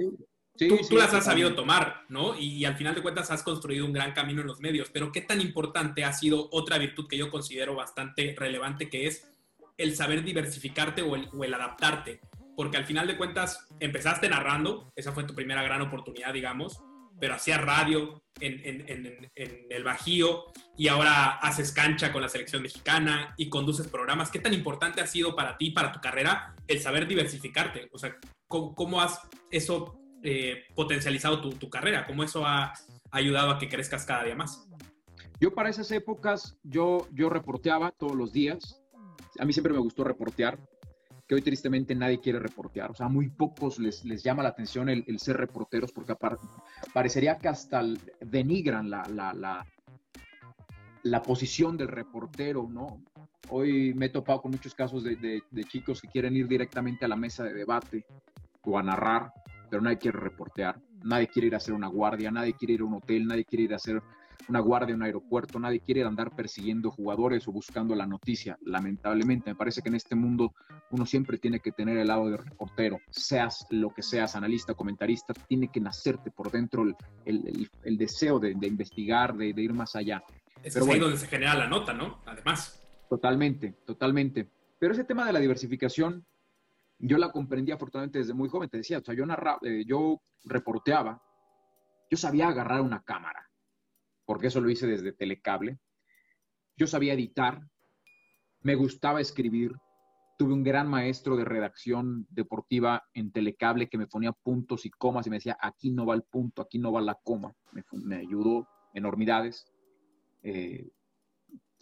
tú, 0.58 0.96
las 0.96 1.14
has 1.14 1.26
sabido 1.26 1.56
tomar, 1.56 2.04
¿no? 2.10 2.38
Y, 2.38 2.66
al 2.66 2.76
final 2.76 2.96
de 2.96 3.02
cuentas 3.02 3.32
has 3.32 3.44
construido 3.44 3.86
un 3.86 3.94
gran 3.94 4.14
camino 4.14 4.42
en 4.42 4.48
los 4.48 4.60
medios, 4.60 4.90
pero 4.92 5.12
¿qué 5.12 5.22
tan 5.22 5.42
importante 5.42 6.04
ha 6.04 6.14
sido 6.14 6.50
otra 6.52 6.78
virtud 6.78 7.08
que 7.08 7.18
yo 7.18 7.30
considero 7.30 7.76
bastante 7.76 8.36
relevante, 8.38 8.90
que 8.90 9.08
es 9.08 9.28
el 9.78 9.96
saber 9.96 10.24
diversificarte 10.24 11.02
o 11.02 11.16
el, 11.16 11.54
adaptarte? 11.54 12.22
Porque 12.56 12.78
al 12.78 12.86
final 12.86 13.08
de 13.08 13.18
cuentas 13.18 13.68
empezaste 13.80 14.30
narrando, 14.30 14.92
esa 14.96 15.12
fue 15.12 15.24
tu 15.24 15.34
primera 15.34 15.64
gran 15.64 15.82
oportunidad, 15.82 16.34
digamos, 16.34 16.82
pero 17.20 17.36
hacías 17.36 17.62
radio 17.62 18.22
en, 18.40 19.32
el 19.70 19.84
Bajío 19.84 20.46
y 20.78 20.88
ahora 20.88 21.38
haces 21.38 21.72
cancha 21.72 22.12
con 22.12 22.22
la 22.22 22.30
selección 22.30 22.62
mexicana 22.62 23.34
y 23.38 23.50
conduces 23.50 23.88
programas. 23.88 24.30
¿Qué 24.30 24.40
tan 24.40 24.54
importante 24.54 25.02
ha 25.02 25.08
sido 25.08 25.36
para 25.36 25.58
ti, 25.58 25.72
para 25.72 25.92
tu 25.92 26.02
carrera, 26.02 26.56
el 26.68 26.82
saber 26.82 27.08
diversificarte? 27.08 27.90
O 27.94 27.98
sea, 27.98 28.18
¿cómo, 28.48 29.02
has 29.02 29.22
eso 29.52 30.00
eh, 30.24 30.66
potencializado 30.76 31.40
tu, 31.50 31.70
carrera? 31.70 32.06
¿Cómo 32.06 32.24
eso 32.24 32.46
ha 32.46 32.74
ayudado 33.12 33.52
a 33.52 33.60
que 33.60 33.70
crezcas 33.70 34.06
cada 34.06 34.24
día 34.24 34.36
más? 34.36 34.68
Yo 35.40 35.54
para 35.54 35.70
esas 35.70 35.92
épocas, 35.92 36.58
yo, 36.64 37.08
yo 37.12 37.30
reporteaba 37.30 37.92
todos 37.92 38.16
los 38.16 38.34
días. 38.34 38.82
A 39.40 39.46
mí 39.46 39.54
siempre 39.54 39.74
me 39.74 39.80
gustó 39.80 40.04
reportear, 40.04 40.60
hoy 41.34 41.42
tristemente 41.42 41.96
nadie 41.96 42.20
quiere 42.20 42.40
reportear. 42.40 42.92
O 42.92 42.96
sea, 42.96 43.08
muy 43.08 43.30
pocos 43.30 43.80
les, 43.80 44.04
les 44.06 44.24
llama 44.24 44.44
la 44.44 44.50
atención 44.50 44.90
el, 44.90 45.20
ser 45.20 45.38
reporteros 45.38 45.92
porque 45.92 46.16
parecería 46.94 47.38
que 47.38 47.48
hasta 47.48 47.84
denigran 48.20 48.90
la, 48.90 49.04
la, 49.10 49.34
la, 49.34 49.66
la 51.04 51.22
posición 51.22 51.78
del 51.78 51.90
reportero, 51.90 52.68
¿no? 52.70 53.04
Hoy 53.50 53.94
me 53.94 54.08
he 54.08 54.10
topado 54.10 54.42
con 54.42 54.52
muchos 54.52 54.74
casos 54.74 55.04
de, 55.04 55.16
de, 55.16 55.64
chicos 55.66 56.02
que 56.02 56.08
quieren 56.08 56.36
ir 56.36 56.48
directamente 56.48 57.06
a 57.06 57.08
la 57.08 57.16
mesa 57.16 57.44
de 57.44 57.54
debate 57.54 58.06
o 58.64 58.78
a 58.78 58.84
narrar, 58.84 59.34
pero 59.70 59.82
nadie 59.82 59.98
quiere 59.98 60.18
reportear, 60.18 60.80
nadie 61.04 61.28
quiere 61.28 61.48
ir 61.48 61.54
a 61.54 61.58
hacer 61.58 61.74
una 61.74 61.88
guardia, 61.88 62.32
nadie 62.32 62.54
quiere 62.54 62.76
ir 62.76 62.82
a 62.82 62.86
un 62.86 62.94
hotel, 62.94 63.28
nadie 63.28 63.44
quiere 63.44 63.66
ir 63.66 63.74
a 63.74 63.76
hacer 63.76 64.02
una 64.48 64.60
guardia 64.60 64.94
en 64.94 64.98
un 64.98 65.04
aeropuerto, 65.04 65.60
nadie 65.60 65.80
quiere 65.80 66.04
andar 66.04 66.36
persiguiendo 66.36 66.92
jugadores 66.92 67.48
o 67.48 67.52
buscando 67.52 67.96
la 67.96 68.06
noticia. 68.06 68.58
Lamentablemente, 68.66 69.52
me 69.52 69.56
parece 69.56 69.82
que 69.82 69.90
en 69.90 69.96
este 69.96 70.16
mundo 70.16 70.54
uno 70.92 71.06
siempre 71.06 71.38
tiene 71.38 71.60
que 71.60 71.72
tener 71.72 71.98
el 71.98 72.08
lado 72.08 72.30
de 72.30 72.38
reportero, 72.38 73.00
seas 73.10 73.66
lo 73.70 73.90
que 73.90 74.02
seas, 74.02 74.36
analista, 74.36 74.74
comentarista, 74.74 75.34
tiene 75.48 75.70
que 75.70 75.80
nacerte 75.80 76.32
por 76.32 76.52
dentro 76.52 76.84
el, 76.84 76.96
el, 77.26 77.70
el 77.84 77.98
deseo 77.98 78.40
de, 78.40 78.54
de 78.56 78.68
investigar, 78.68 79.36
de, 79.36 79.54
de, 79.54 79.62
ir 79.62 79.74
más 79.74 79.96
allá. 79.96 80.24
Es 80.64 80.76
ahí 80.78 81.00
donde 81.00 81.18
se 81.18 81.28
genera 81.28 81.56
la 81.56 81.68
nota, 81.68 81.94
¿no? 81.94 82.20
Además. 82.26 82.82
Totalmente, 83.10 83.74
totalmente. 83.86 84.50
Pero 84.80 84.94
ese 84.94 85.04
tema 85.04 85.26
de 85.26 85.34
la 85.34 85.40
diversificación, 85.40 86.26
yo 87.00 87.18
la 87.18 87.32
comprendí 87.32 87.72
afortunadamente 87.72 88.20
desde 88.20 88.34
muy 88.34 88.50
joven. 88.50 88.70
Te 88.70 88.78
decía, 88.78 89.00
o 89.00 89.04
sea, 89.04 89.14
yo, 89.14 89.26
eh, 89.64 89.84
yo 89.86 90.22
reporteaba, 90.46 91.22
yo 92.10 92.18
sabía 92.18 92.48
agarrar 92.48 92.82
una 92.82 93.02
cámara, 93.04 93.50
porque 94.26 94.48
eso 94.48 94.62
lo 94.62 94.70
hice 94.70 94.88
desde 94.88 95.14
Telecable. 95.14 95.80
Yo 96.76 96.88
sabía 96.88 97.14
editar, 97.14 97.62
me 98.62 98.76
gustaba 98.76 99.22
escribir. 99.22 99.74
Tuve 100.38 100.54
un 100.54 100.64
gran 100.64 100.88
maestro 100.88 101.36
de 101.36 101.46
redacción 101.46 102.26
deportiva 102.30 103.04
en 103.14 103.32
Telecable 103.32 103.88
que 103.88 103.98
me 103.98 104.08
ponía 104.08 104.32
puntos 104.32 104.86
y 104.86 104.90
comas 104.90 105.28
y 105.28 105.30
me 105.30 105.38
decía, 105.38 105.58
aquí 105.60 105.92
no 105.92 106.06
va 106.06 106.16
el 106.16 106.24
punto, 106.24 106.62
aquí 106.62 106.80
no 106.80 106.92
va 106.92 107.02
la 107.02 107.16
coma. 107.24 107.54
Me, 107.92 108.16
ayudó 108.16 108.68
enormidades. 108.94 109.66
Eh, 110.42 110.90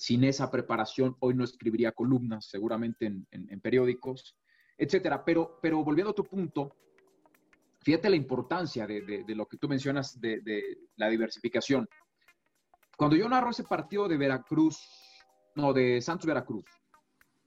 sin 0.01 0.23
esa 0.23 0.49
preparación, 0.49 1.15
hoy 1.19 1.35
no 1.35 1.43
escribiría 1.43 1.91
columnas, 1.91 2.47
seguramente 2.49 3.05
en, 3.05 3.61
periódicos, 3.61 4.35
etcétera. 4.75 5.23
Pero, 5.23 5.59
pero 5.61 5.83
volviendo 5.83 6.09
a 6.09 6.15
tu 6.15 6.23
punto, 6.23 6.75
fíjate 7.81 8.09
la 8.09 8.15
importancia 8.15 8.87
de, 8.87 9.23
lo 9.27 9.47
que 9.47 9.57
tú 9.57 9.69
mencionas 9.69 10.19
de, 10.19 10.77
la 10.95 11.07
diversificación. 11.07 11.87
Cuando 13.01 13.17
yo 13.17 13.27
narro 13.27 13.49
ese 13.49 13.63
partido 13.63 14.07
de 14.07 14.15
Veracruz, 14.15 14.79
no, 15.55 15.73
de 15.73 15.99
Santos 16.01 16.27
Veracruz, 16.27 16.65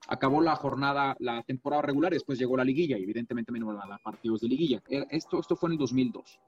acabó 0.09 0.40
la 0.40 0.57
jornada, 0.57 1.14
la 1.21 1.45
temporada 1.45 1.81
regular, 1.81 2.12
y 2.12 2.17
después 2.17 2.40
llegó 2.40 2.57
la 2.57 2.64
liguilla, 2.64 2.99
y 2.99 3.05
evidentemente 3.05 3.53
me 3.53 3.61
iban 3.61 3.79
a 3.79 3.99
partidos 3.99 4.40
de 4.40 4.49
liguilla. 4.49 4.83
Esto, 4.88 5.38
esto 5.38 5.55
fue 5.55 5.69
en 5.69 5.75
el 5.75 5.79
2002. 5.79 6.40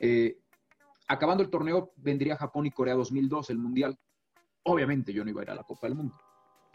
Eh, 0.00 0.36
acabando 1.08 1.42
el 1.42 1.48
torneo, 1.48 1.92
vendría 1.96 2.36
Japón 2.36 2.66
y 2.66 2.72
Corea 2.72 2.94
2002, 2.94 3.48
el 3.48 3.56
Mundial. 3.56 3.98
Obviamente 4.64 5.14
yo 5.14 5.24
no 5.24 5.30
iba 5.30 5.40
a 5.40 5.44
ir 5.44 5.50
a 5.52 5.54
la 5.54 5.64
Copa 5.64 5.86
del 5.86 5.96
Mundo, 5.96 6.14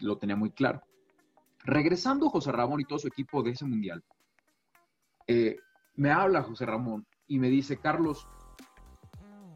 lo 0.00 0.18
tenía 0.18 0.34
muy 0.34 0.50
claro. 0.50 0.82
Regresando 1.62 2.28
José 2.28 2.50
Ramón 2.50 2.80
y 2.80 2.86
todo 2.86 2.98
su 2.98 3.06
equipo 3.06 3.44
de 3.44 3.52
ese 3.52 3.66
Mundial, 3.66 4.02
eh, 5.28 5.58
me 5.94 6.10
habla 6.10 6.42
José 6.42 6.66
Ramón 6.66 7.06
y 7.28 7.38
me 7.38 7.50
dice, 7.50 7.78
Carlos, 7.78 8.26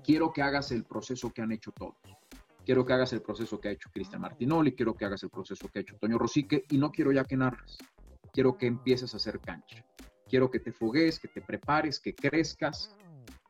quiero 0.06 0.32
que 0.32 0.40
hagas 0.40 0.70
el 0.70 0.84
proceso 0.84 1.32
que 1.32 1.42
han 1.42 1.50
hecho 1.50 1.72
todos. 1.72 1.96
Quiero 2.64 2.86
que 2.86 2.92
hagas 2.92 3.12
el 3.12 3.22
proceso 3.22 3.60
que 3.60 3.68
ha 3.68 3.72
hecho 3.72 3.90
Cristian 3.92 4.20
Martinoli, 4.20 4.72
quiero 4.72 4.94
que 4.94 5.04
hagas 5.04 5.22
el 5.24 5.30
proceso 5.30 5.68
que 5.68 5.80
ha 5.80 5.82
hecho 5.82 5.96
Toño 5.98 6.16
Rosique 6.16 6.64
y 6.70 6.78
no 6.78 6.92
quiero 6.92 7.10
ya 7.10 7.24
que 7.24 7.36
narres. 7.36 7.76
Quiero 8.32 8.56
que 8.56 8.66
empieces 8.66 9.12
a 9.12 9.16
hacer 9.16 9.40
cancha. 9.40 9.84
Quiero 10.28 10.50
que 10.50 10.60
te 10.60 10.72
fogues, 10.72 11.18
que 11.18 11.28
te 11.28 11.42
prepares, 11.42 11.98
que 11.98 12.14
crezcas 12.14 12.94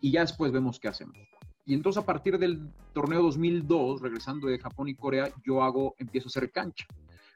y 0.00 0.12
ya 0.12 0.22
después 0.22 0.50
vemos 0.50 0.80
qué 0.80 0.88
hacemos. 0.88 1.18
Y 1.66 1.74
entonces 1.74 2.02
a 2.02 2.06
partir 2.06 2.38
del 2.38 2.70
torneo 2.94 3.22
2002, 3.22 4.00
regresando 4.00 4.48
de 4.48 4.58
Japón 4.58 4.88
y 4.88 4.94
Corea, 4.94 5.30
yo 5.44 5.62
hago, 5.62 5.94
empiezo 5.98 6.28
a 6.28 6.30
hacer 6.30 6.50
cancha. 6.50 6.86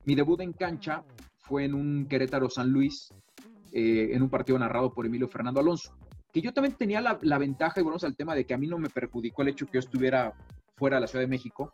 Mi 0.04 0.14
debut 0.14 0.40
en 0.40 0.54
cancha 0.54 1.04
fue 1.36 1.64
en 1.64 1.74
un 1.74 2.06
Querétaro 2.06 2.48
San 2.48 2.70
Luis, 2.70 3.12
eh, 3.72 4.10
en 4.12 4.22
un 4.22 4.30
partido 4.30 4.58
narrado 4.58 4.92
por 4.92 5.04
Emilio 5.04 5.28
Fernando 5.28 5.60
Alonso, 5.60 5.94
que 6.32 6.40
yo 6.40 6.52
también 6.52 6.76
tenía 6.76 7.00
la, 7.00 7.38
ventaja, 7.38 7.80
y 7.80 7.82
volvemos 7.82 8.04
al 8.04 8.16
tema 8.16 8.34
de 8.34 8.44
que 8.44 8.54
a 8.54 8.58
mí 8.58 8.66
no 8.66 8.78
me 8.78 8.88
perjudicó 8.88 9.42
el 9.42 9.48
hecho 9.48 9.66
que 9.66 9.74
yo 9.74 9.80
estuviera 9.80 10.32
fuera 10.76 10.96
de 10.96 11.00
la 11.02 11.06
Ciudad 11.06 11.24
de 11.24 11.28
México. 11.28 11.72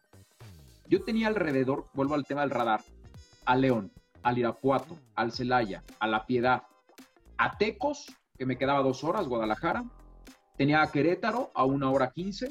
Yo 0.89 1.03
tenía 1.03 1.29
alrededor, 1.29 1.87
vuelvo 1.95 2.15
al 2.15 2.25
tema 2.25 2.43
del 2.43 2.51
radar, 2.51 2.83
a 3.45 3.57
León, 3.57 3.93
al 4.23 4.39
Irapuato, 4.39 4.99
al 5.15 5.33
Celaya, 5.33 5.85
a 5.99 6.07
La 6.07 6.27
Piedad, 6.27 6.63
a 7.37 7.57
Tecos, 7.59 8.07
que 8.37 8.47
me 8.47 8.57
quedaba 8.57 8.83
dos 8.83 9.05
horas, 9.05 9.29
Guadalajara, 9.29 9.85
tenía 10.57 10.83
a 10.83 10.91
Querétaro 10.91 11.51
a 11.55 11.65
una 11.65 11.91
hora 11.91 12.11
quince 12.11 12.51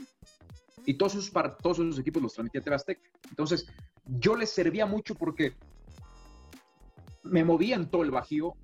y 0.85 0.95
todos 0.95 1.15
esos, 1.15 1.31
todos 1.61 1.79
esos 1.79 1.99
equipos 1.99 2.21
los 2.21 2.33
transmitía 2.33 2.61
TV 2.61 2.75
Azteca. 2.75 3.09
Entonces, 3.29 3.67
yo 4.05 4.35
les 4.35 4.51
servía 4.51 4.85
mucho 4.85 5.15
porque 5.15 5.53
me 7.23 7.43
movía 7.43 7.75
en 7.75 7.89
todo 7.89 8.03
el 8.03 8.11
Bajío. 8.11 8.55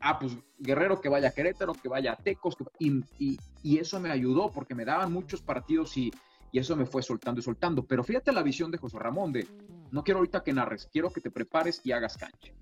Ah, 0.00 0.18
pues 0.18 0.36
Guerrero 0.58 1.00
que 1.00 1.08
vaya 1.08 1.28
a 1.28 1.32
Querétaro, 1.32 1.72
que 1.72 1.88
vaya 1.88 2.12
a 2.12 2.16
Tecos, 2.16 2.56
y, 2.78 3.02
y, 3.18 3.78
eso 3.78 3.98
me 3.98 4.10
ayudó 4.10 4.50
porque 4.50 4.74
me 4.74 4.84
daban 4.84 5.12
muchos 5.12 5.42
partidos 5.42 5.96
y, 5.96 6.12
y 6.52 6.58
eso 6.58 6.76
me 6.76 6.86
fue 6.86 7.02
soltando 7.02 7.40
y 7.40 7.42
soltando. 7.42 7.84
Pero 7.84 8.04
fíjate 8.04 8.32
la 8.32 8.42
visión 8.42 8.70
de 8.70 8.78
José 8.78 8.98
Ramón 8.98 9.32
de, 9.32 9.46
no 9.90 10.04
quiero 10.04 10.18
ahorita 10.18 10.44
que 10.44 10.52
narres, 10.52 10.88
quiero 10.92 11.10
que 11.10 11.20
te 11.20 11.30
prepares 11.30 11.80
y 11.84 11.92
hagas 11.92 12.16
cancha. 12.16 12.52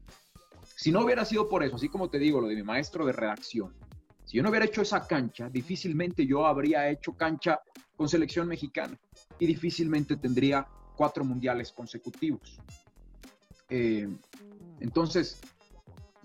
Si 0.77 0.91
no 0.91 1.05
hubiera 1.05 1.25
sido 1.25 1.49
por 1.49 1.63
eso, 1.63 1.77
así 1.77 1.89
como 1.89 2.09
te 2.09 2.19
digo, 2.19 2.41
lo 2.41 2.49
de 2.49 2.57
mi 2.57 2.63
maestro 2.63 3.05
de 3.05 3.13
redacción, 3.13 3.75
si 4.25 4.39
yo 4.39 4.43
no 4.43 4.51
hubiera 4.51 4.67
hecho 4.67 4.83
esa 4.83 5.07
cancha, 5.07 5.49
difícilmente 5.49 6.27
yo 6.27 6.47
habría 6.47 6.91
hecho 6.91 7.13
cancha 7.17 7.61
con 7.97 8.09
selección 8.09 8.49
mexicana 8.49 8.99
y 9.39 9.47
difícilmente 9.47 10.17
tendría 10.17 10.67
cuatro 10.97 11.25
mundiales 11.25 11.71
consecutivos. 11.73 12.61
Eh, 13.69 14.09
entonces, 14.81 15.41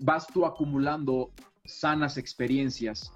vas 0.02 0.26
tú 0.26 0.44
acumulando 0.44 1.32
sanas 1.64 2.18
experiencias. 2.18 3.12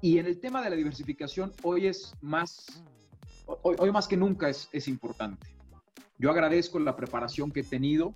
Y 0.00 0.18
en 0.18 0.26
el 0.26 0.40
tema 0.40 0.62
de 0.62 0.70
la 0.70 0.76
diversificación, 0.76 1.52
hoy 1.62 1.86
es 1.86 2.14
más, 2.20 2.82
hoy, 3.62 3.90
más 3.90 4.08
que 4.08 4.16
nunca 4.16 4.48
es, 4.48 4.68
es, 4.72 4.88
importante. 4.88 5.46
Yo 6.18 6.30
agradezco 6.30 6.78
la 6.78 6.96
preparación 6.96 7.50
que 7.50 7.60
he 7.60 7.64
tenido 7.64 8.12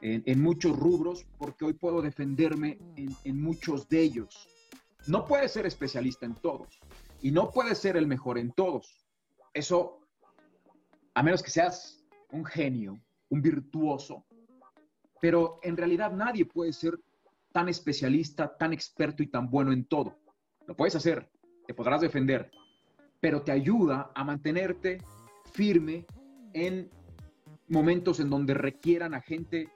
en, 0.00 0.42
muchos 0.42 0.76
rubros 0.76 1.26
porque 1.38 1.64
hoy 1.64 1.74
puedo 1.74 2.02
defenderme 2.02 2.78
en, 2.96 3.14
en 3.24 3.42
muchos 3.42 3.88
de 3.88 4.02
ellos. 4.02 4.48
No 5.06 5.26
puedes 5.26 5.52
ser 5.52 5.66
especialista 5.66 6.26
en 6.26 6.34
todos 6.34 6.80
y 7.20 7.30
no 7.30 7.50
puedes 7.50 7.78
ser 7.78 7.96
el 7.96 8.06
mejor 8.06 8.38
en 8.38 8.52
todos. 8.52 9.06
Eso, 9.54 10.00
a 11.14 11.22
menos 11.22 11.42
que 11.42 11.50
seas 11.50 12.04
un 12.30 12.44
genio, 12.44 13.00
un 13.28 13.42
virtuoso. 13.42 14.24
Pero 15.22 15.60
en 15.62 15.76
realidad 15.76 16.10
nadie 16.10 16.46
puede 16.46 16.72
ser 16.72 16.98
tan 17.52 17.68
especialista, 17.68 18.56
tan 18.56 18.72
experto 18.72 19.22
y 19.22 19.28
tan 19.28 19.48
bueno 19.48 19.72
en 19.72 19.84
todo. 19.84 20.18
Lo 20.66 20.74
puedes 20.74 20.96
hacer, 20.96 21.30
te 21.64 21.74
podrás 21.74 22.00
defender, 22.00 22.50
pero 23.20 23.42
te 23.42 23.52
ayuda 23.52 24.10
a 24.16 24.24
mantenerte 24.24 24.98
firme 25.52 26.06
en 26.54 26.90
momentos 27.68 28.18
en 28.18 28.30
donde 28.30 28.54
requieran 28.54 29.14
a 29.14 29.20
gente 29.20 29.68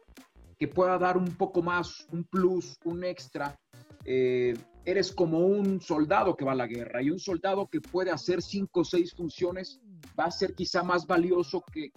que 0.59 0.67
pueda 0.67 0.99
dar 0.99 1.17
un 1.17 1.37
poco 1.37 1.63
más, 1.63 2.09
un 2.11 2.25
plus, 2.25 2.77
un 2.83 3.05
extra, 3.05 3.57
eh, 4.05 4.53
eres 4.85 5.13
como 5.13 5.47
un 5.47 5.81
soldado 5.81 6.37
que 6.37 6.45
va 6.45 6.53
a 6.53 6.57
la 6.57 6.67
guerra 6.67 7.03
y 7.03 7.11
un 7.11 7.21
soldado 7.21 7.69
que 7.69 7.81
puede 7.81 8.11
hacer 8.11 8.43
cinco 8.43 8.81
o 8.81 8.85
seis 8.85 9.15
funciones 9.15 9.81
va 10.19 10.25
a 10.25 10.31
ser 10.31 10.55
quizá 10.55 10.83
más 10.83 11.07
valioso 11.07 11.63
que, 11.73 11.91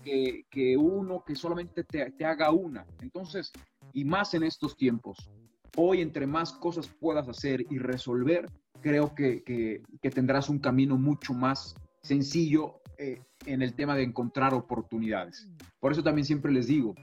que, 0.50 0.78
uno 0.78 1.24
que 1.26 1.36
solamente 1.36 1.84
te, 1.84 2.12
te, 2.12 2.26
haga 2.26 2.52
una. 2.52 2.86
Entonces, 3.02 3.52
y 3.94 4.06
más 4.06 4.34
en 4.34 4.44
estos 4.44 4.76
tiempos, 4.76 5.30
hoy 5.76 6.02
entre 6.02 6.28
más 6.28 6.54
cosas 6.54 6.88
puedas 6.88 7.28
hacer 7.28 7.66
y 7.70 7.78
resolver, 7.78 8.50
creo 8.82 9.14
que, 9.16 9.44
que 9.44 10.10
tendrás 10.10 10.50
un 10.50 10.60
camino 10.60 10.98
mucho 10.98 11.34
más 11.34 11.76
sencillo 12.02 12.82
eh, 12.98 13.22
en 13.46 13.62
el 13.62 13.74
tema 13.74 13.96
de 13.96 14.04
encontrar 14.04 14.54
oportunidades. 14.54 15.48
Por 15.80 15.92
eso 15.92 16.04
también 16.04 16.26
siempre 16.26 16.52
les 16.52 16.68
digo, 16.68 16.96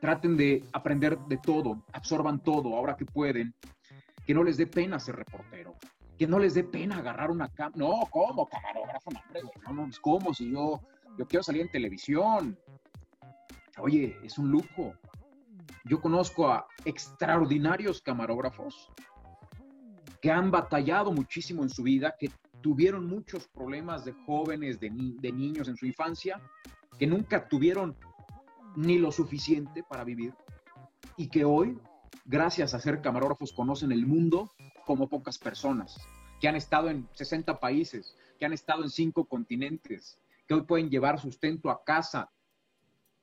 traten 0.00 0.36
de 0.36 0.64
aprender 0.72 1.16
de 1.28 1.38
todo, 1.38 1.84
absorban 1.92 2.42
todo 2.42 2.74
ahora 2.76 2.96
que 2.96 3.06
pueden 3.06 3.54
que 4.26 4.34
no 4.34 4.42
les 4.42 4.56
dé 4.56 4.66
pena 4.66 4.98
ser 4.98 5.16
reportero, 5.16 5.76
que 6.18 6.26
no 6.26 6.38
les 6.38 6.54
dé 6.54 6.64
pena 6.64 6.98
agarrar 6.98 7.30
una 7.30 7.48
cámara. 7.48 7.76
No, 7.76 8.02
¿cómo? 8.10 8.46
Camarógrafo, 8.46 9.10
no, 9.10 9.20
hombre, 9.20 9.42
no, 9.66 9.72
no, 9.72 9.90
¿cómo? 10.00 10.34
Si 10.34 10.50
yo, 10.50 10.80
yo 11.18 11.26
quiero 11.26 11.42
salir 11.42 11.62
en 11.62 11.70
televisión. 11.70 12.58
Oye, 13.78 14.16
es 14.22 14.38
un 14.38 14.50
lujo. 14.50 14.94
Yo 15.84 16.00
conozco 16.00 16.48
a 16.48 16.66
extraordinarios 16.84 18.00
camarógrafos 18.00 18.90
que 20.20 20.30
han 20.30 20.50
batallado 20.50 21.12
muchísimo 21.12 21.62
en 21.62 21.68
su 21.68 21.82
vida, 21.82 22.14
que 22.18 22.30
tuvieron 22.62 23.06
muchos 23.06 23.46
problemas 23.48 24.04
de 24.04 24.12
jóvenes, 24.24 24.80
de, 24.80 24.90
de 24.90 25.32
niños 25.32 25.68
en 25.68 25.76
su 25.76 25.84
infancia, 25.84 26.40
que 26.98 27.06
nunca 27.06 27.46
tuvieron 27.48 27.96
ni 28.76 28.98
lo 28.98 29.12
suficiente 29.12 29.82
para 29.82 30.04
vivir 30.04 30.34
y 31.16 31.28
que 31.28 31.44
hoy, 31.44 31.78
gracias 32.24 32.74
a 32.74 32.80
ser 32.80 33.00
camarógrafos, 33.00 33.52
conocen 33.52 33.92
el 33.92 34.06
mundo 34.06 34.50
como 34.84 35.08
pocas 35.08 35.38
personas, 35.38 35.96
que 36.40 36.48
han 36.48 36.56
estado 36.56 36.90
en 36.90 37.08
60 37.12 37.58
países, 37.60 38.16
que 38.38 38.44
han 38.44 38.52
estado 38.52 38.82
en 38.82 38.90
cinco 38.90 39.24
continentes, 39.26 40.18
que 40.46 40.54
hoy 40.54 40.62
pueden 40.62 40.90
llevar 40.90 41.20
sustento 41.20 41.70
a 41.70 41.82
casa. 41.84 42.30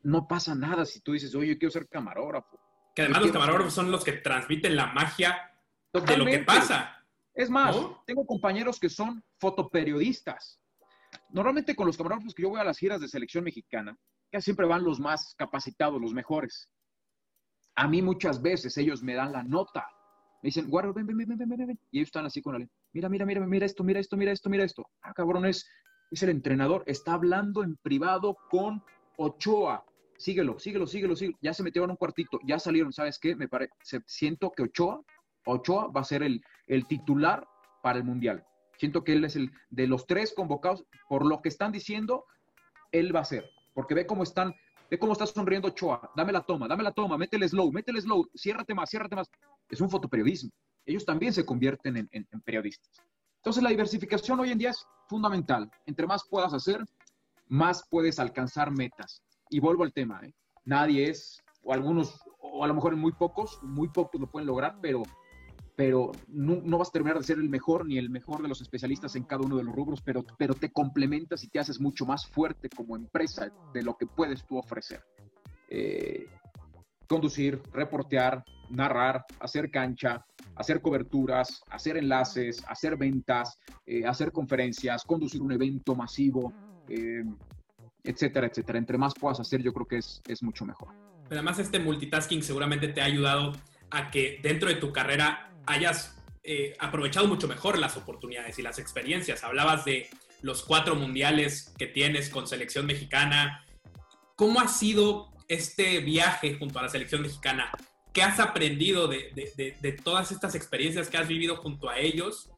No 0.04 0.28
pasa 0.28 0.56
nada 0.56 0.86
si 0.86 1.02
tú 1.02 1.14
dices, 1.14 1.36
oye, 1.36 1.50
yo 1.54 1.60
quiero 1.60 1.72
ser 1.72 1.88
camarógrafo. 1.88 2.60
Que 2.96 3.04
además 3.04 3.22
los 3.22 3.32
camarógrafos 3.32 3.74
son 3.74 3.92
los 3.92 4.04
que 4.04 4.14
transmiten 4.14 4.76
la 4.76 4.88
magia 4.88 5.52
de 5.94 6.18
lo 6.18 6.26
que 6.26 6.40
pasa. 6.40 6.98
Es 7.34 7.50
más, 7.50 7.76
tengo 8.06 8.26
compañeros 8.26 8.80
que 8.80 8.90
son 8.90 9.24
fotoperiodistas. 9.38 10.60
Normalmente 11.30 11.76
con 11.76 11.88
los 11.88 11.98
camarógrafos 11.98 12.34
que 12.34 12.44
yo 12.44 12.50
voy 12.50 12.60
a 12.60 12.64
las 12.64 12.78
giras 12.78 13.00
de 13.00 13.08
selección 13.08 13.44
mexicana, 13.44 13.98
que 14.32 14.42
siempre 14.42 14.66
van 14.66 14.84
los 14.84 15.00
más 15.00 15.36
capacitados, 15.38 16.02
los 16.02 16.14
mejores. 16.14 16.70
A 17.76 17.88
mí 17.88 18.02
muchas 18.02 18.42
veces 18.42 18.78
ellos 18.78 19.04
me 19.04 19.14
dan 19.14 19.32
la 19.32 19.44
nota. 19.44 19.88
Me 20.42 20.48
dicen, 20.48 20.70
guardo, 20.70 20.94
ven, 20.94 21.06
ven, 21.06 21.18
ven, 21.18 21.28
ven, 21.38 21.50
ven, 21.50 21.68
ven. 21.68 21.80
Y 21.92 22.00
ellos 22.00 22.08
están 22.08 22.26
así 22.26 22.42
con 22.42 22.56
él. 22.56 22.70
Mira, 22.94 23.10
mira, 23.10 23.26
mira, 23.26 23.46
mira 23.46 23.66
esto, 23.66 23.84
mira 23.84 24.00
esto, 24.00 24.18
mira 24.18 24.32
esto, 24.32 24.50
mira 24.50 24.64
esto. 24.64 24.88
Ah, 25.02 25.14
cabrón, 25.14 25.46
es, 25.46 25.70
es 26.10 26.24
el 26.24 26.30
entrenador. 26.30 26.84
Está 26.88 27.14
hablando 27.14 27.64
en 27.64 27.76
privado 27.78 28.38
con 28.50 28.84
Ochoa. 29.18 29.86
Síguelo, 30.18 30.60
síguelo, 30.60 30.88
síguelo, 30.88 31.16
síguelo. 31.16 31.38
Ya 31.42 31.54
se 31.54 31.64
metieron 31.64 31.92
un 31.92 31.98
cuartito, 31.98 32.40
ya 32.44 32.58
salieron. 32.58 32.92
¿Sabes 32.92 33.20
qué? 33.20 33.36
Me 33.36 33.48
parece, 33.48 33.74
siento 34.06 34.52
que 34.52 34.64
Ochoa, 34.64 35.02
Ochoa 35.46 35.88
va 35.88 36.02
a 36.02 36.06
ser 36.06 36.24
el, 36.24 36.42
el 36.68 36.88
titular 36.88 37.48
para 37.84 38.00
el 38.00 38.04
Mundial. 38.04 38.44
Siento 38.78 39.04
que 39.04 39.14
él 39.14 39.24
es 39.26 39.36
el 39.36 39.52
de 39.70 39.86
los 39.86 40.08
tres 40.08 40.34
convocados. 40.34 40.86
Por 41.08 41.26
lo 41.26 41.42
que 41.42 41.50
están 41.50 41.72
diciendo, 41.72 42.26
él 42.92 43.16
va 43.16 43.20
a 43.20 43.26
ser. 43.26 43.48
Porque 43.74 43.94
ve 43.94 44.08
cómo 44.08 44.24
están 44.24 44.56
Ve 44.92 45.00
cómo 45.00 45.14
está 45.14 45.26
sonriendo 45.26 45.70
Ochoa. 45.70 46.12
Dame 46.18 46.34
la 46.34 46.42
toma, 46.42 46.68
dame 46.68 46.84
la 46.84 46.92
toma, 46.92 47.18
métele 47.18 47.48
slow, 47.48 47.72
métele 47.72 48.02
slow, 48.02 48.30
ciérrate 48.36 48.74
más, 48.74 48.90
ciérrate 48.90 49.16
más. 49.16 49.32
Es 49.72 49.82
un 49.82 49.90
fotoperiodismo. 49.90 50.52
Ellos 50.86 51.06
también 51.06 51.34
se 51.34 51.46
convierten 51.46 51.98
en, 52.12 52.42
periodistas. 52.46 52.92
Entonces 53.38 53.64
la 53.64 53.70
diversificación 53.70 54.40
hoy 54.40 54.52
en 54.52 54.60
día 54.60 54.70
es 54.70 54.86
fundamental. 55.08 55.72
Entre 55.88 56.06
más 56.06 56.24
puedas 56.30 56.54
hacer, 56.54 56.84
más 57.48 57.84
puedes 57.90 58.20
alcanzar 58.20 58.72
metas. 58.72 59.24
Y 59.50 59.60
vuelvo 59.60 59.84
al 59.84 59.94
tema, 59.94 60.22
¿eh? 60.24 60.34
nadie 60.66 61.10
es, 61.10 61.42
o 61.64 61.74
algunos, 61.74 62.20
o 62.40 62.64
a 62.64 62.68
lo 62.68 62.76
mejor 62.76 62.96
muy 62.96 63.12
pocos, 63.14 63.60
muy 63.64 63.90
pocos 63.90 64.22
lo 64.22 64.30
pueden 64.30 64.48
lograr, 64.48 64.78
pero 64.82 65.04
pero 65.82 66.12
no, 66.28 66.78
vas 66.78 66.90
a 66.90 66.92
terminar 66.92 67.18
de 67.18 67.24
ser 67.24 67.40
el 67.40 67.50
mejor 67.50 67.88
ni 67.88 67.98
el 67.98 68.12
mejor 68.12 68.44
de 68.44 68.48
los 68.48 68.62
especialistas 68.62 69.16
en 69.16 69.24
cada 69.24 69.44
uno 69.44 69.58
de 69.58 69.64
los 69.64 69.76
rubros, 69.76 70.00
pero, 70.02 70.24
pero 70.38 70.54
te 70.54 70.72
complementas 70.72 71.44
y 71.44 71.48
te 71.48 71.58
haces 71.58 71.80
mucho 71.80 72.06
más 72.06 72.28
fuerte 72.28 72.70
como 72.70 72.96
empresa 72.96 73.52
de 73.74 73.82
lo 73.82 73.98
que 73.98 74.06
puedes 74.06 74.46
tú 74.46 74.60
ofrecer. 74.60 75.04
Eh, 75.70 76.28
conducir, 77.12 77.62
reportear, 77.74 78.42
narrar, 78.70 79.26
hacer 79.42 79.70
cancha, 79.70 80.26
hacer 80.56 80.82
coberturas, 80.82 81.62
hacer 81.70 81.98
enlaces, 81.98 82.64
hacer 82.70 82.96
ventas, 82.96 83.60
eh, 83.86 84.06
hacer 84.06 84.32
conferencias, 84.32 85.04
conducir 85.04 85.42
un 85.42 85.52
evento 85.52 85.94
masivo, 85.94 86.54
eh, 86.88 87.26
etcétera, 88.06 88.48
etcétera. 88.48 88.80
Entre 88.80 88.98
más 88.98 89.14
puedas 89.14 89.42
hacer, 89.42 89.62
yo 89.62 89.74
creo 89.74 89.86
que 89.86 89.98
es, 89.98 90.22
es 90.26 90.42
mucho 90.42 90.64
mejor. 90.64 90.88
Pero 91.28 91.42
además 91.42 91.60
este 91.60 91.80
multitasking 91.80 92.44
seguramente 92.44 92.88
te 92.88 93.02
ha 93.02 93.06
ayudado 93.06 93.52
a 93.90 94.10
que 94.10 94.40
dentro 94.42 94.70
de 94.70 94.76
tu 94.76 94.94
carrera 94.94 95.52
hayas 95.66 96.18
eh, 96.44 96.76
aprovechado 96.80 97.28
mucho 97.28 97.50
mejor 97.50 97.78
las 97.78 97.98
oportunidades 97.98 98.58
y 98.58 98.62
las 98.62 98.80
experiencias. 98.80 99.44
Hablabas 99.44 99.84
de 99.84 100.08
los 100.42 100.64
cuatro 100.64 100.96
mundiales 100.96 101.74
que 101.78 101.88
tienes 101.88 102.30
con 102.30 102.48
selección 102.48 102.86
mexicana. 102.86 103.66
¿Cómo 104.38 104.62
ha 104.62 104.70
sido 104.70 105.31
este 105.52 106.00
viaje 106.00 106.56
junto 106.58 106.80
a 106.80 106.84
la 106.84 106.90
selección 106.90 107.22
mexicana? 107.22 107.70
¿Qué 108.14 108.24
has 108.24 108.40
aprendido 108.40 109.08
de, 109.08 110.00
todas 110.04 110.32
estas 110.32 110.56
experiencias 110.56 111.10
que 111.10 111.18
has 111.18 111.28
vivido 111.28 111.58
junto 111.58 111.90
a 111.90 111.98
ellos? 111.98 112.50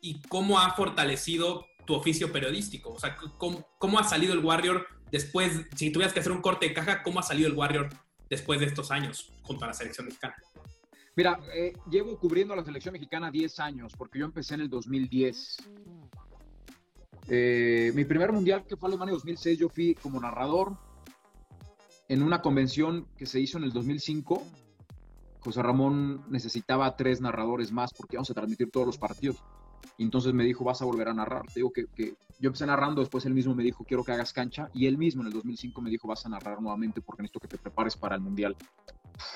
¿Y 0.00 0.22
cómo 0.28 0.58
ha 0.58 0.74
fortalecido 0.74 1.66
tu 1.86 1.94
oficio 1.94 2.32
periodístico? 2.32 2.90
O 2.90 2.98
sea, 2.98 3.16
¿cómo, 3.36 3.98
ha 3.98 4.04
salido 4.04 4.32
el 4.32 4.40
Warrior 4.40 4.86
después, 5.10 5.60
si 5.76 5.90
tuvieras 5.90 6.14
que 6.14 6.20
hacer 6.20 6.32
un 6.32 6.40
corte 6.40 6.68
de 6.68 6.74
caja, 6.74 7.02
cómo 7.02 7.20
ha 7.20 7.22
salido 7.22 7.48
el 7.48 7.54
Warrior 7.54 7.90
después 8.30 8.60
de 8.60 8.66
estos 8.66 8.90
años 8.90 9.30
junto 9.42 9.64
a 9.64 9.68
la 9.68 9.74
selección 9.74 10.06
mexicana? 10.06 10.34
Mira, 11.16 11.38
eh, 11.54 11.74
llevo 11.90 12.18
cubriendo 12.18 12.54
a 12.54 12.56
la 12.56 12.64
selección 12.64 12.94
mexicana 12.94 13.30
10 13.30 13.60
años, 13.60 13.92
porque 13.96 14.20
yo 14.20 14.24
empecé 14.24 14.54
en 14.54 14.62
el 14.62 14.70
2010. 14.70 15.56
Eh, 17.28 17.92
mi 17.94 18.04
primer 18.06 18.32
mundial, 18.32 18.64
que 18.66 18.76
fue 18.76 18.88
Alemania 18.88 19.12
2006, 19.14 19.58
yo 19.58 19.68
fui 19.68 19.94
como 19.96 20.18
narrador 20.18 20.87
en 22.08 22.22
una 22.22 22.40
convención 22.40 23.06
que 23.16 23.26
se 23.26 23.40
hizo 23.40 23.58
en 23.58 23.64
el 23.64 23.72
2005. 23.72 24.42
José 25.40 25.62
Ramón 25.62 26.24
necesitaba 26.30 26.96
tres 26.96 27.20
narradores 27.20 27.70
más 27.70 27.92
porque 27.92 28.16
vamos 28.16 28.30
a 28.30 28.34
transmitir 28.34 28.70
todos 28.70 28.86
los 28.86 28.98
partidos. 28.98 29.42
Y 29.96 30.04
entonces 30.04 30.32
me 30.32 30.44
dijo, 30.44 30.64
vas 30.64 30.82
a 30.82 30.84
volver 30.84 31.08
a 31.08 31.14
narrar. 31.14 31.46
Te 31.46 31.54
digo 31.56 31.72
que, 31.72 31.86
que, 31.94 32.16
yo 32.40 32.48
empecé 32.48 32.66
narrando, 32.66 33.00
después 33.00 33.24
él 33.26 33.34
mismo 33.34 33.54
me 33.54 33.62
dijo, 33.62 33.84
quiero 33.84 34.04
que 34.04 34.12
hagas 34.12 34.32
cancha. 34.32 34.70
Y 34.74 34.86
él 34.86 34.96
mismo 34.96 35.22
en 35.22 35.28
el 35.28 35.32
2005 35.34 35.80
me 35.80 35.90
dijo, 35.90 36.08
vas 36.08 36.24
a 36.26 36.28
narrar 36.28 36.60
nuevamente 36.60 37.00
porque 37.00 37.22
necesito 37.22 37.40
que 37.40 37.48
te 37.48 37.58
prepares 37.58 37.96
para 37.96 38.14
el 38.14 38.20
mundial. 38.20 38.56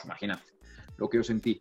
Imagínate 0.05 0.43
lo 0.97 1.09
que 1.09 1.19
yo 1.19 1.25
sentí. 1.25 1.61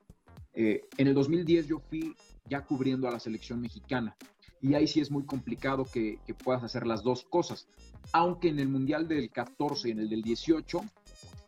Eh, 0.53 0.81
en 0.97 1.07
el 1.07 1.13
2010 1.13 1.67
yo 1.67 1.79
fui 1.79 2.15
ya 2.45 2.61
cubriendo 2.63 3.07
a 3.07 3.11
la 3.11 3.19
selección 3.19 3.61
mexicana 3.61 4.15
y 4.61 4.75
ahí 4.75 4.87
sí 4.87 5.01
es 5.01 5.09
muy 5.09 5.25
complicado 5.25 5.85
que, 5.85 6.19
puedas 6.43 6.63
hacer 6.63 6.85
las 6.85 7.03
dos 7.03 7.23
cosas. 7.23 7.67
Aunque 8.13 8.49
en 8.49 8.59
el 8.59 8.67
Mundial 8.67 9.07
del 9.07 9.29
14 9.31 9.89
y 9.89 9.91
en 9.91 9.99
el 9.99 10.09
del 10.09 10.21
18, 10.21 10.81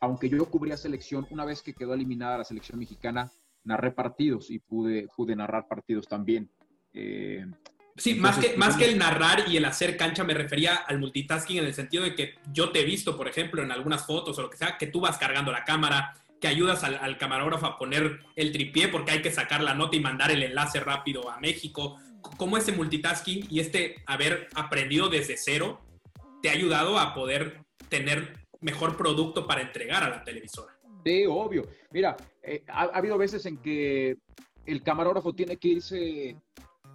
aunque 0.03 0.29
yo 0.29 0.45
cubría 0.47 0.75
selección, 0.75 1.25
una 1.29 1.45
vez 1.45 1.61
que 1.61 1.73
quedó 1.73 1.93
eliminada 1.93 2.39
la 2.39 2.43
selección 2.43 2.77
mexicana, 2.77 3.31
narré 3.63 3.91
partidos 3.91 4.51
y 4.51 4.59
pude, 4.59 5.07
pude 5.15 5.33
narrar 5.33 5.69
partidos 5.69 6.09
también. 6.09 6.51
Eh, 6.91 7.45
sí, 7.95 8.15
más, 8.15 8.37
que, 8.37 8.57
más 8.57 8.75
que 8.75 8.83
el 8.83 8.97
narrar 8.97 9.45
y 9.47 9.55
el 9.55 9.63
hacer 9.63 9.95
cancha, 9.95 10.25
me 10.25 10.33
refería 10.33 10.75
al 10.75 10.99
multitasking 10.99 11.59
en 11.59 11.63
el 11.63 11.73
sentido 11.73 12.03
de 12.03 12.15
que 12.15 12.33
yo 12.51 12.71
te 12.71 12.81
he 12.81 12.83
visto, 12.83 13.15
por 13.15 13.29
ejemplo, 13.29 13.63
en 13.63 13.71
algunas 13.71 14.05
fotos 14.05 14.37
o 14.37 14.41
lo 14.41 14.49
que 14.49 14.57
sea, 14.57 14.77
que 14.77 14.87
tú 14.87 14.99
vas 14.99 15.17
cargando 15.17 15.53
la 15.53 15.63
cámara, 15.63 16.13
que 16.41 16.49
ayudas 16.49 16.83
al, 16.83 17.17
camarógrafo 17.17 17.65
a 17.65 17.77
poner 17.77 18.19
el 18.35 18.51
tripié 18.51 18.89
porque 18.89 19.11
hay 19.11 19.21
que 19.21 19.31
sacar 19.31 19.63
la 19.63 19.73
nota 19.73 19.95
y 19.95 20.01
mandar 20.01 20.31
el 20.31 20.43
enlace 20.43 20.81
rápido 20.81 21.31
a 21.31 21.39
México. 21.39 21.97
¿Cómo 22.35 22.57
ese 22.57 22.73
multitasking 22.73 23.47
y 23.49 23.61
este 23.61 24.03
haber 24.05 24.49
aprendido 24.53 25.07
desde 25.07 25.37
cero 25.37 25.79
te 26.41 26.49
ha 26.49 26.51
ayudado 26.51 26.99
a 26.99 27.13
poder 27.13 27.63
tener 27.87 28.42
mejor 28.63 28.97
producto 28.97 29.45
para 29.45 29.61
entregar 29.61 30.03
a 30.03 30.09
la 30.09 30.23
televisora? 30.23 30.73
Sí, 31.05 31.25
obvio. 31.27 31.67
Mira, 31.91 32.15
eh, 32.41 32.63
ha, 32.67 32.83
habido 32.83 33.17
veces 33.17 33.45
en 33.45 33.57
que 33.57 34.17
el 34.65 34.81
camarógrafo 34.81 35.33
tiene 35.33 35.57
que 35.57 35.67
irse 35.67 36.37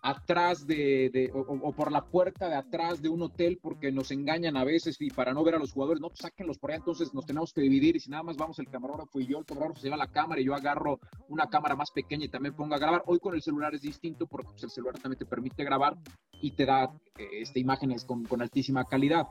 atrás 0.03 0.66
de, 0.66 1.31
o, 1.35 1.73
por 1.73 1.93
la 1.93 2.05
puerta 2.05 2.49
de 2.49 2.55
atrás 2.55 3.03
de 3.03 3.09
un 3.09 3.23
hotel 3.23 3.59
porque 3.61 3.91
nos 3.93 4.11
engañan 4.11 4.57
a 4.57 4.64
veces 4.64 4.97
y 5.01 5.11
para 5.11 5.33
no 5.33 5.45
ver 5.45 5.57
a 5.57 5.59
los 5.59 5.73
jugadores, 5.73 6.01
no, 6.01 6.09
pues 6.09 6.21
sáquenlos 6.21 6.59
por 6.59 6.71
allá, 6.71 6.79
entonces 6.79 7.12
nos 7.14 7.27
tenemos 7.27 7.53
que 7.53 7.61
dividir 7.61 7.97
y 7.97 8.01
si 8.01 8.11
nada 8.11 8.23
más 8.23 8.37
vamos 8.37 8.59
el 8.59 8.69
camarógrafo 8.69 9.21
y 9.21 9.27
yo, 9.27 9.39
el 9.39 9.45
camarógrafo 9.45 9.81
se 9.81 9.87
lleva 9.87 9.97
la 9.97 10.11
cámara 10.11 10.41
y 10.41 10.45
yo 10.45 10.55
agarro 10.55 11.01
una 11.29 11.49
cámara 11.49 11.75
más 11.75 11.91
pequeña 11.91 12.25
y 12.25 12.29
también 12.29 12.55
pongo 12.55 12.75
a 12.75 12.79
grabar. 12.79 13.03
Hoy 13.07 13.19
con 13.19 13.35
el 13.35 13.43
celular 13.43 13.75
es 13.75 13.83
distinto 13.83 14.27
porque 14.27 14.51
pues, 14.51 14.62
el 14.62 14.71
celular 14.71 14.99
también 14.99 15.19
te 15.19 15.27
permite 15.27 15.64
grabar 15.64 15.97
y 16.41 16.53
te 16.53 16.64
da 16.64 16.85
eh, 17.16 17.29
este, 17.41 17.61
imágenes 17.61 18.05
con, 18.05 18.25
con, 18.25 18.41
altísima 18.43 18.85
calidad. 18.85 19.27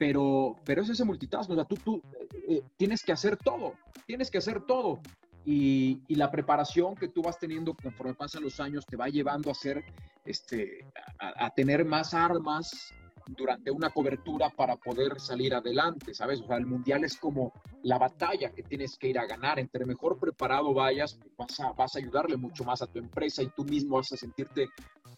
Pero, 0.00 0.56
pero 0.64 0.80
es 0.80 0.88
ese 0.88 1.04
multitask, 1.04 1.50
o 1.50 1.54
sea, 1.54 1.66
tú, 1.66 1.76
tú 1.76 2.02
eh, 2.48 2.62
tienes 2.78 3.02
que 3.02 3.12
hacer 3.12 3.36
todo, 3.36 3.74
tienes 4.06 4.30
que 4.30 4.38
hacer 4.38 4.62
todo. 4.62 5.02
Y, 5.44 6.00
la 6.08 6.30
preparación 6.30 6.94
que 6.94 7.08
tú 7.08 7.20
vas 7.20 7.38
teniendo 7.38 7.74
conforme 7.74 8.14
pasan 8.14 8.42
los 8.42 8.60
años 8.60 8.86
te 8.86 8.96
va 8.96 9.08
llevando 9.08 9.50
a 9.50 9.54
ser, 9.54 9.84
este, 10.24 10.86
a, 11.18 11.50
tener 11.50 11.84
más 11.84 12.14
armas 12.14 12.94
durante 13.26 13.70
una 13.70 13.90
cobertura 13.90 14.48
para 14.48 14.76
poder 14.76 15.20
salir 15.20 15.54
adelante, 15.54 16.14
¿sabes? 16.14 16.40
O 16.40 16.46
sea, 16.46 16.56
el 16.56 16.64
mundial 16.64 17.04
es 17.04 17.18
como 17.18 17.52
la 17.82 17.98
batalla 17.98 18.52
que 18.52 18.62
tienes 18.62 18.96
que 18.96 19.08
ir 19.08 19.18
a 19.18 19.26
ganar. 19.26 19.58
Entre 19.58 19.84
mejor 19.84 20.18
preparado 20.18 20.72
vayas, 20.72 21.18
vas 21.36 21.60
a, 21.60 21.72
vas 21.72 21.94
a 21.94 21.98
ayudarle 21.98 22.38
mucho 22.38 22.64
más 22.64 22.80
a 22.80 22.86
tu 22.86 22.98
empresa 22.98 23.42
y 23.42 23.50
tú 23.50 23.64
mismo 23.64 23.96
vas 23.96 24.12
a 24.12 24.16
sentirte 24.16 24.70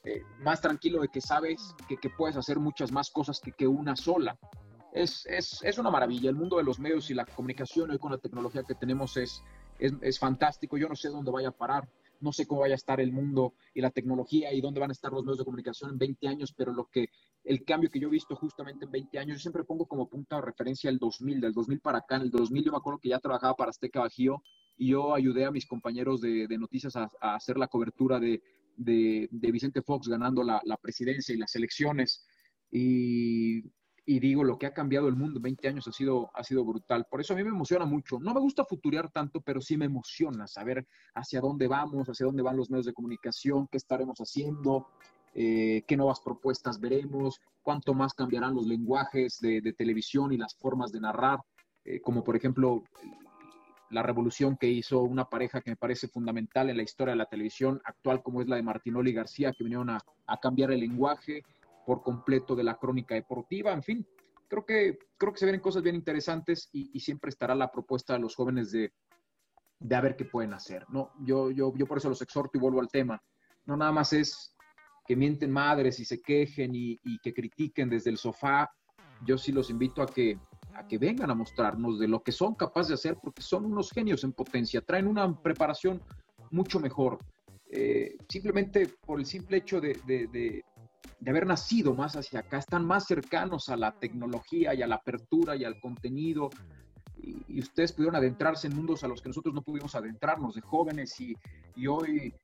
eh, 0.02 0.22
más 0.40 0.60
tranquilo 0.60 1.00
de 1.00 1.06
que 1.06 1.20
sabes 1.20 1.72
que, 1.88 1.96
que, 1.96 2.10
puedes 2.10 2.36
hacer 2.36 2.58
muchas 2.58 2.90
más 2.90 3.08
cosas 3.10 3.38
que, 3.38 3.52
que 3.52 3.68
una 3.68 3.94
sola. 3.94 4.36
Es, 4.92 5.26
es, 5.26 5.60
es 5.62 5.78
una 5.78 5.90
maravilla. 5.90 6.28
El 6.28 6.36
mundo 6.36 6.58
de 6.58 6.64
los 6.64 6.78
medios 6.78 7.10
y 7.10 7.14
la 7.14 7.24
comunicación 7.24 7.90
hoy 7.90 7.98
con 7.98 8.12
la 8.12 8.18
tecnología 8.18 8.62
que 8.62 8.74
tenemos 8.74 9.16
es, 9.16 9.42
es, 9.78 10.18
fantástico. 10.18 10.76
Yo 10.76 10.88
no 10.88 10.94
sé 10.94 11.08
dónde 11.08 11.30
vaya 11.30 11.48
a 11.48 11.56
parar, 11.56 11.88
no 12.20 12.32
sé 12.32 12.46
cómo 12.46 12.60
vaya 12.60 12.74
a 12.74 12.76
estar 12.76 13.00
el 13.00 13.10
mundo 13.10 13.54
y 13.74 13.80
la 13.80 13.90
tecnología 13.90 14.52
y 14.52 14.60
dónde 14.60 14.80
van 14.80 14.90
a 14.90 14.92
estar 14.92 15.12
los 15.12 15.24
medios 15.24 15.38
de 15.38 15.44
comunicación 15.44 15.90
en 15.90 15.98
20 15.98 16.28
años, 16.28 16.52
pero 16.56 16.72
lo 16.72 16.88
que 16.90 17.08
el 17.44 17.64
cambio 17.64 17.90
que 17.90 17.98
yo 17.98 18.08
he 18.08 18.10
visto 18.10 18.36
justamente 18.36 18.84
en 18.84 18.92
20 18.92 19.18
años, 19.18 19.38
yo 19.38 19.40
siempre 19.40 19.64
pongo 19.64 19.86
como 19.86 20.08
punta 20.08 20.36
de 20.36 20.42
referencia 20.42 20.90
el 20.90 20.98
2000, 20.98 21.40
del 21.40 21.52
2000 21.52 21.80
para 21.80 21.98
acá. 21.98 22.16
En 22.16 22.22
el 22.22 22.30
2000 22.30 22.64
yo 22.64 22.70
me 22.70 22.78
acuerdo 22.78 23.00
que 23.00 23.08
ya 23.08 23.18
trabajaba 23.18 23.56
para 23.56 23.70
Azteca 23.70 24.00
Bajío 24.00 24.42
y 24.76 24.90
yo 24.90 25.14
ayudé 25.14 25.46
a 25.46 25.50
mis 25.50 25.66
compañeros 25.66 26.20
de, 26.20 26.46
noticias 26.58 26.96
a, 26.96 27.10
hacer 27.20 27.56
la 27.56 27.68
cobertura 27.68 28.20
de, 28.20 28.42
de, 28.76 29.28
Vicente 29.52 29.82
Fox 29.82 30.06
ganando 30.08 30.42
la, 30.42 30.60
presidencia 30.80 31.34
y 31.34 31.38
las 31.38 31.54
elecciones. 31.56 32.26
Y, 32.70 33.64
digo, 34.04 34.44
lo 34.44 34.58
que 34.58 34.66
ha 34.66 34.74
cambiado 34.74 35.08
el 35.08 35.16
mundo 35.16 35.38
en 35.38 35.42
20 35.42 35.68
años 35.68 35.88
ha 35.88 35.92
sido, 35.92 36.30
ha 36.34 36.42
sido 36.42 36.64
brutal. 36.64 37.06
Por 37.08 37.20
eso 37.20 37.32
a 37.32 37.36
mí 37.36 37.42
me 37.42 37.50
emociona 37.50 37.84
mucho. 37.84 38.18
No 38.18 38.34
me 38.34 38.40
gusta 38.40 38.64
futurear 38.64 39.10
tanto, 39.10 39.40
pero 39.40 39.60
sí 39.60 39.76
me 39.76 39.86
emociona 39.86 40.46
saber 40.46 40.86
hacia 41.14 41.40
dónde 41.40 41.68
vamos, 41.68 42.08
hacia 42.08 42.26
dónde 42.26 42.42
van 42.42 42.56
los 42.56 42.70
medios 42.70 42.86
de 42.86 42.92
comunicación, 42.92 43.68
qué 43.68 43.76
estaremos 43.76 44.18
haciendo. 44.18 44.88
Eh, 45.34 45.82
qué 45.86 45.96
nuevas 45.96 46.20
propuestas 46.20 46.78
veremos, 46.78 47.40
cuánto 47.62 47.94
más 47.94 48.12
cambiarán 48.12 48.54
los 48.54 48.66
lenguajes 48.66 49.40
de, 49.40 49.72
televisión 49.72 50.30
y 50.32 50.36
las 50.36 50.54
formas 50.54 50.92
de 50.92 51.00
narrar, 51.00 51.40
eh, 51.86 52.00
como 52.02 52.22
por 52.22 52.36
ejemplo 52.36 52.82
la 53.92 54.02
revolución 54.02 54.56
que 54.56 54.68
hizo 54.68 55.02
una 55.02 55.26
pareja 55.26 55.60
que 55.60 55.70
me 55.70 55.76
parece 55.76 56.08
fundamental 56.08 56.70
en 56.70 56.76
la 56.76 56.82
historia 56.82 57.12
de 57.12 57.18
la 57.18 57.26
televisión 57.26 57.80
actual, 57.84 58.22
como 58.22 58.40
es 58.40 58.48
la 58.48 58.56
de 58.56 58.62
Martinoli 58.62 59.10
y 59.10 59.14
García, 59.14 59.52
que 59.52 59.64
vinieron 59.64 59.90
a, 59.90 60.00
cambiar 60.40 60.72
el 60.72 60.80
lenguaje 60.80 61.42
por 61.86 62.02
completo 62.02 62.54
de 62.54 62.64
la 62.64 62.76
crónica 62.76 63.14
deportiva. 63.14 63.72
En 63.72 63.82
fin, 63.82 64.06
creo 64.48 64.64
que, 64.64 64.98
creo 65.16 65.32
que 65.32 65.38
se 65.38 65.46
vienen 65.46 65.60
cosas 65.60 65.82
bien 65.82 65.96
interesantes 65.96 66.68
y, 66.72 66.98
siempre 67.00 67.30
estará 67.30 67.54
la 67.54 67.70
propuesta 67.70 68.14
de 68.14 68.20
los 68.20 68.34
jóvenes 68.34 68.70
de, 68.72 68.92
de 69.78 69.96
a 69.96 70.00
ver 70.00 70.16
qué 70.16 70.24
pueden 70.24 70.54
hacer. 70.54 70.86
¿no? 70.88 71.12
Yo, 71.20 71.50
yo, 71.50 71.72
yo 71.76 71.86
por 71.86 71.98
eso 71.98 72.08
los 72.08 72.22
exhorto 72.22 72.58
y 72.58 72.60
vuelvo 72.60 72.80
al 72.80 72.88
tema. 72.88 73.22
No 73.64 73.76
nada 73.76 73.92
más 73.92 74.12
es 74.12 74.54
que 75.06 75.16
mienten 75.16 75.50
madres 75.50 75.98
y 76.00 76.04
se 76.04 76.20
quejen 76.20 76.72
y, 76.74 76.98
que 77.22 77.34
critiquen 77.34 77.88
desde 77.88 78.10
el 78.10 78.18
sofá. 78.18 78.70
Yo 79.24 79.38
sí 79.38 79.52
los 79.52 79.70
invito 79.70 80.02
a 80.02 80.06
que 80.06 80.38
a 80.74 80.86
que 80.86 80.96
vengan 80.96 81.30
a 81.30 81.34
mostrarnos 81.34 81.98
de 81.98 82.08
lo 82.08 82.22
que 82.22 82.32
son 82.32 82.54
capaces 82.54 82.88
de 82.88 82.94
hacer, 82.94 83.18
porque 83.22 83.42
son 83.42 83.66
unos 83.66 83.90
genios 83.90 84.24
en 84.24 84.32
potencia, 84.32 84.80
traen 84.80 85.06
una 85.06 85.30
preparación 85.42 86.00
mucho 86.50 86.80
mejor. 86.80 87.18
Eh, 87.70 88.16
simplemente 88.28 88.88
por 89.04 89.18
el 89.18 89.26
simple 89.26 89.58
hecho 89.58 89.80
de, 89.80 90.64
haber 91.26 91.46
nacido 91.46 91.94
más 91.94 92.16
hacia 92.16 92.40
acá, 92.40 92.58
están 92.58 92.84
más 92.84 93.06
cercanos 93.06 93.68
a 93.68 93.76
la 93.76 93.92
tecnología 93.92 94.74
y 94.74 94.82
a 94.82 94.86
la 94.86 94.96
apertura 94.96 95.56
y 95.56 95.64
al 95.64 95.80
contenido. 95.80 96.50
Y, 97.16 97.60
ustedes 97.60 97.92
pudieron 97.92 98.16
adentrarse 98.16 98.66
en 98.66 98.74
mundos 98.74 99.04
a 99.04 99.08
los 99.08 99.22
que 99.22 99.28
nosotros 99.28 99.54
no 99.54 99.62
pudimos 99.62 99.94
adentrarnos 99.94 100.54
de 100.54 100.60
jóvenes 100.60 101.20
y, 101.20 101.36
y 101.76 101.86
hoy 101.86 102.34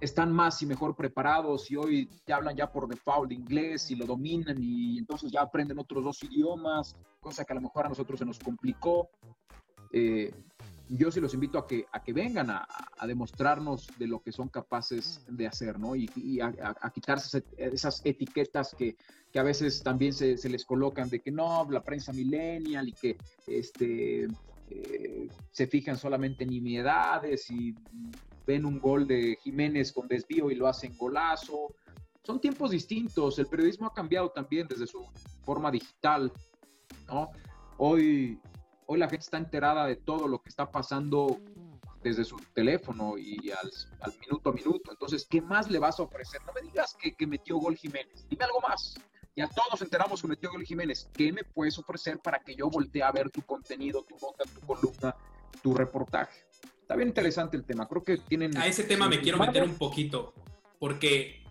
están 0.00 0.32
más 0.32 0.60
y 0.62 0.66
mejor 0.66 0.94
preparados 0.94 1.70
y 1.70 1.76
hoy 1.76 2.10
ya 2.26 2.36
hablan 2.36 2.56
ya 2.56 2.70
por 2.70 2.88
default 2.88 3.32
inglés 3.32 3.90
y 3.90 3.96
lo 3.96 4.06
dominan 4.06 4.56
y 4.62 4.98
entonces 4.98 5.30
ya 5.30 5.42
aprenden 5.42 5.78
otros 5.78 6.04
dos 6.04 6.22
idiomas, 6.22 6.96
cosa 7.20 7.44
que 7.44 7.52
a 7.52 7.56
lo 7.56 7.62
mejor 7.62 7.86
a 7.86 7.88
nosotros 7.88 8.18
se 8.18 8.24
nos 8.24 8.38
complicó. 8.38 9.08
Eh, 9.92 10.32
yo 10.88 11.10
sí 11.10 11.20
los 11.20 11.34
invito 11.34 11.58
a 11.58 11.66
que, 11.66 11.86
a 11.92 12.02
que 12.02 12.12
vengan 12.12 12.50
a, 12.50 12.66
demostrarnos 13.06 13.88
de 13.98 14.06
lo 14.06 14.20
que 14.20 14.32
son 14.32 14.48
capaces 14.48 15.24
de 15.28 15.46
hacer, 15.46 15.78
¿no? 15.78 15.94
Y, 15.96 16.40
a, 16.40 16.90
quitarse 16.92 17.44
esas 17.56 18.00
etiquetas 18.04 18.74
que, 18.74 18.96
que 19.32 19.38
a 19.38 19.42
veces 19.42 19.82
también 19.82 20.12
se, 20.12 20.38
se, 20.38 20.48
les 20.48 20.64
colocan 20.64 21.08
de 21.08 21.20
que 21.20 21.30
no, 21.30 21.68
la 21.70 21.82
prensa 21.82 22.12
millennial 22.12 22.88
y 22.88 22.92
que 22.92 23.16
este, 23.46 24.28
eh, 24.68 25.28
se 25.52 25.66
fijan 25.66 25.96
solamente 25.96 26.44
en 26.44 26.50
nimiedades 26.50 27.50
y 27.50 27.74
ven 28.46 28.64
un 28.64 28.80
gol 28.80 29.06
de 29.06 29.38
Jiménez 29.42 29.92
con 29.92 30.08
desvío 30.08 30.50
y 30.50 30.54
lo 30.54 30.66
hacen 30.66 30.96
golazo. 30.96 31.74
Son 32.24 32.40
tiempos 32.40 32.72
distintos, 32.72 33.38
el 33.38 33.46
periodismo 33.46 33.86
ha 33.86 33.94
cambiado 33.94 34.30
también 34.30 34.66
desde 34.66 34.86
su 34.86 35.06
forma 35.42 35.70
digital, 35.70 36.32
¿no? 37.06 37.30
Hoy, 37.78 38.40
hoy 38.86 38.98
la 38.98 39.08
gente 39.08 39.24
está 39.24 39.38
enterada 39.38 39.86
de 39.86 39.96
todo 39.96 40.28
lo 40.28 40.40
que 40.42 40.48
está 40.48 40.70
pasando 40.70 41.40
desde 42.02 42.24
su 42.24 42.36
teléfono 42.54 43.18
y 43.18 43.50
al, 43.50 44.14
minuto 44.20 44.50
a 44.50 44.52
minuto. 44.52 44.92
Entonces, 44.92 45.26
¿qué 45.28 45.40
más 45.40 45.70
le 45.70 45.78
vas 45.78 45.98
a 45.98 46.04
ofrecer? 46.04 46.40
No 46.46 46.52
me 46.52 46.62
digas 46.62 46.96
que, 47.00 47.14
que 47.14 47.26
metió 47.26 47.56
gol 47.56 47.76
Jiménez, 47.76 48.26
dime 48.28 48.44
algo 48.44 48.60
más. 48.60 48.94
Ya 49.34 49.48
todos 49.48 49.82
enteramos 49.82 50.22
que 50.22 50.28
metió 50.28 50.50
gol 50.50 50.64
Jiménez. 50.64 51.10
¿Qué 51.12 51.32
me 51.32 51.44
puedes 51.44 51.78
ofrecer 51.78 52.18
para 52.20 52.38
que 52.38 52.54
yo 52.54 52.70
voltee 52.70 53.02
a 53.02 53.12
ver 53.12 53.30
tu 53.30 53.42
contenido, 53.42 54.02
tu 54.02 54.14
nota, 54.14 54.44
tu 54.44 54.60
columna, 54.66 55.14
tu 55.62 55.74
reportaje? 55.74 56.46
Está 56.80 56.96
bien 56.96 57.08
interesante 57.08 57.56
el 57.56 57.64
tema. 57.64 57.86
Creo 57.88 58.02
que 58.02 58.16
tienen. 58.18 58.56
A 58.56 58.66
ese 58.66 58.84
tema 58.84 59.08
me 59.08 59.20
quiero 59.20 59.38
meter 59.38 59.64
un 59.64 59.74
poquito, 59.74 60.32
porque 60.78 61.45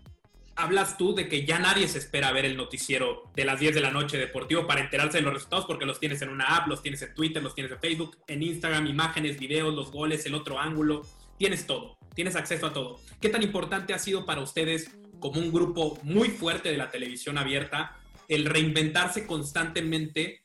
hablas 0.56 0.96
tú 0.96 1.14
de 1.14 1.28
que 1.28 1.44
ya 1.44 1.58
nadie 1.58 1.86
se 1.86 1.98
espera 1.98 2.32
ver 2.32 2.46
el 2.46 2.56
noticiero 2.56 3.30
de 3.34 3.44
las 3.44 3.60
10 3.60 3.74
de 3.74 3.80
la 3.82 3.90
noche 3.90 4.16
deportivo 4.16 4.66
para 4.66 4.80
enterarse 4.80 5.18
de 5.18 5.22
los 5.22 5.34
resultados, 5.34 5.66
porque 5.66 5.84
los 5.84 6.00
tienes 6.00 6.22
en 6.22 6.30
una 6.30 6.56
app, 6.56 6.66
los 6.66 6.82
tienes 6.82 7.02
en 7.02 7.14
Twitter, 7.14 7.42
los 7.42 7.54
tienes 7.54 7.72
en 7.72 7.78
Facebook, 7.78 8.16
en 8.26 8.42
Instagram, 8.42 8.86
imágenes, 8.86 9.38
videos, 9.38 9.74
los 9.74 9.92
goles, 9.92 10.24
el 10.26 10.34
otro 10.34 10.58
ángulo. 10.58 11.02
Tienes 11.38 11.66
todo, 11.66 11.98
tienes 12.14 12.36
acceso 12.36 12.66
a 12.66 12.72
todo. 12.72 12.98
¿Qué 13.20 13.28
tan 13.28 13.42
importante 13.42 13.92
ha 13.92 13.98
sido 13.98 14.24
para 14.24 14.40
ustedes, 14.40 14.90
como 15.20 15.40
un 15.40 15.52
grupo 15.52 15.98
muy 16.02 16.30
fuerte 16.30 16.70
de 16.70 16.78
la 16.78 16.90
televisión 16.90 17.36
abierta, 17.36 17.98
el 18.28 18.46
reinventarse 18.46 19.26
constantemente 19.26 20.42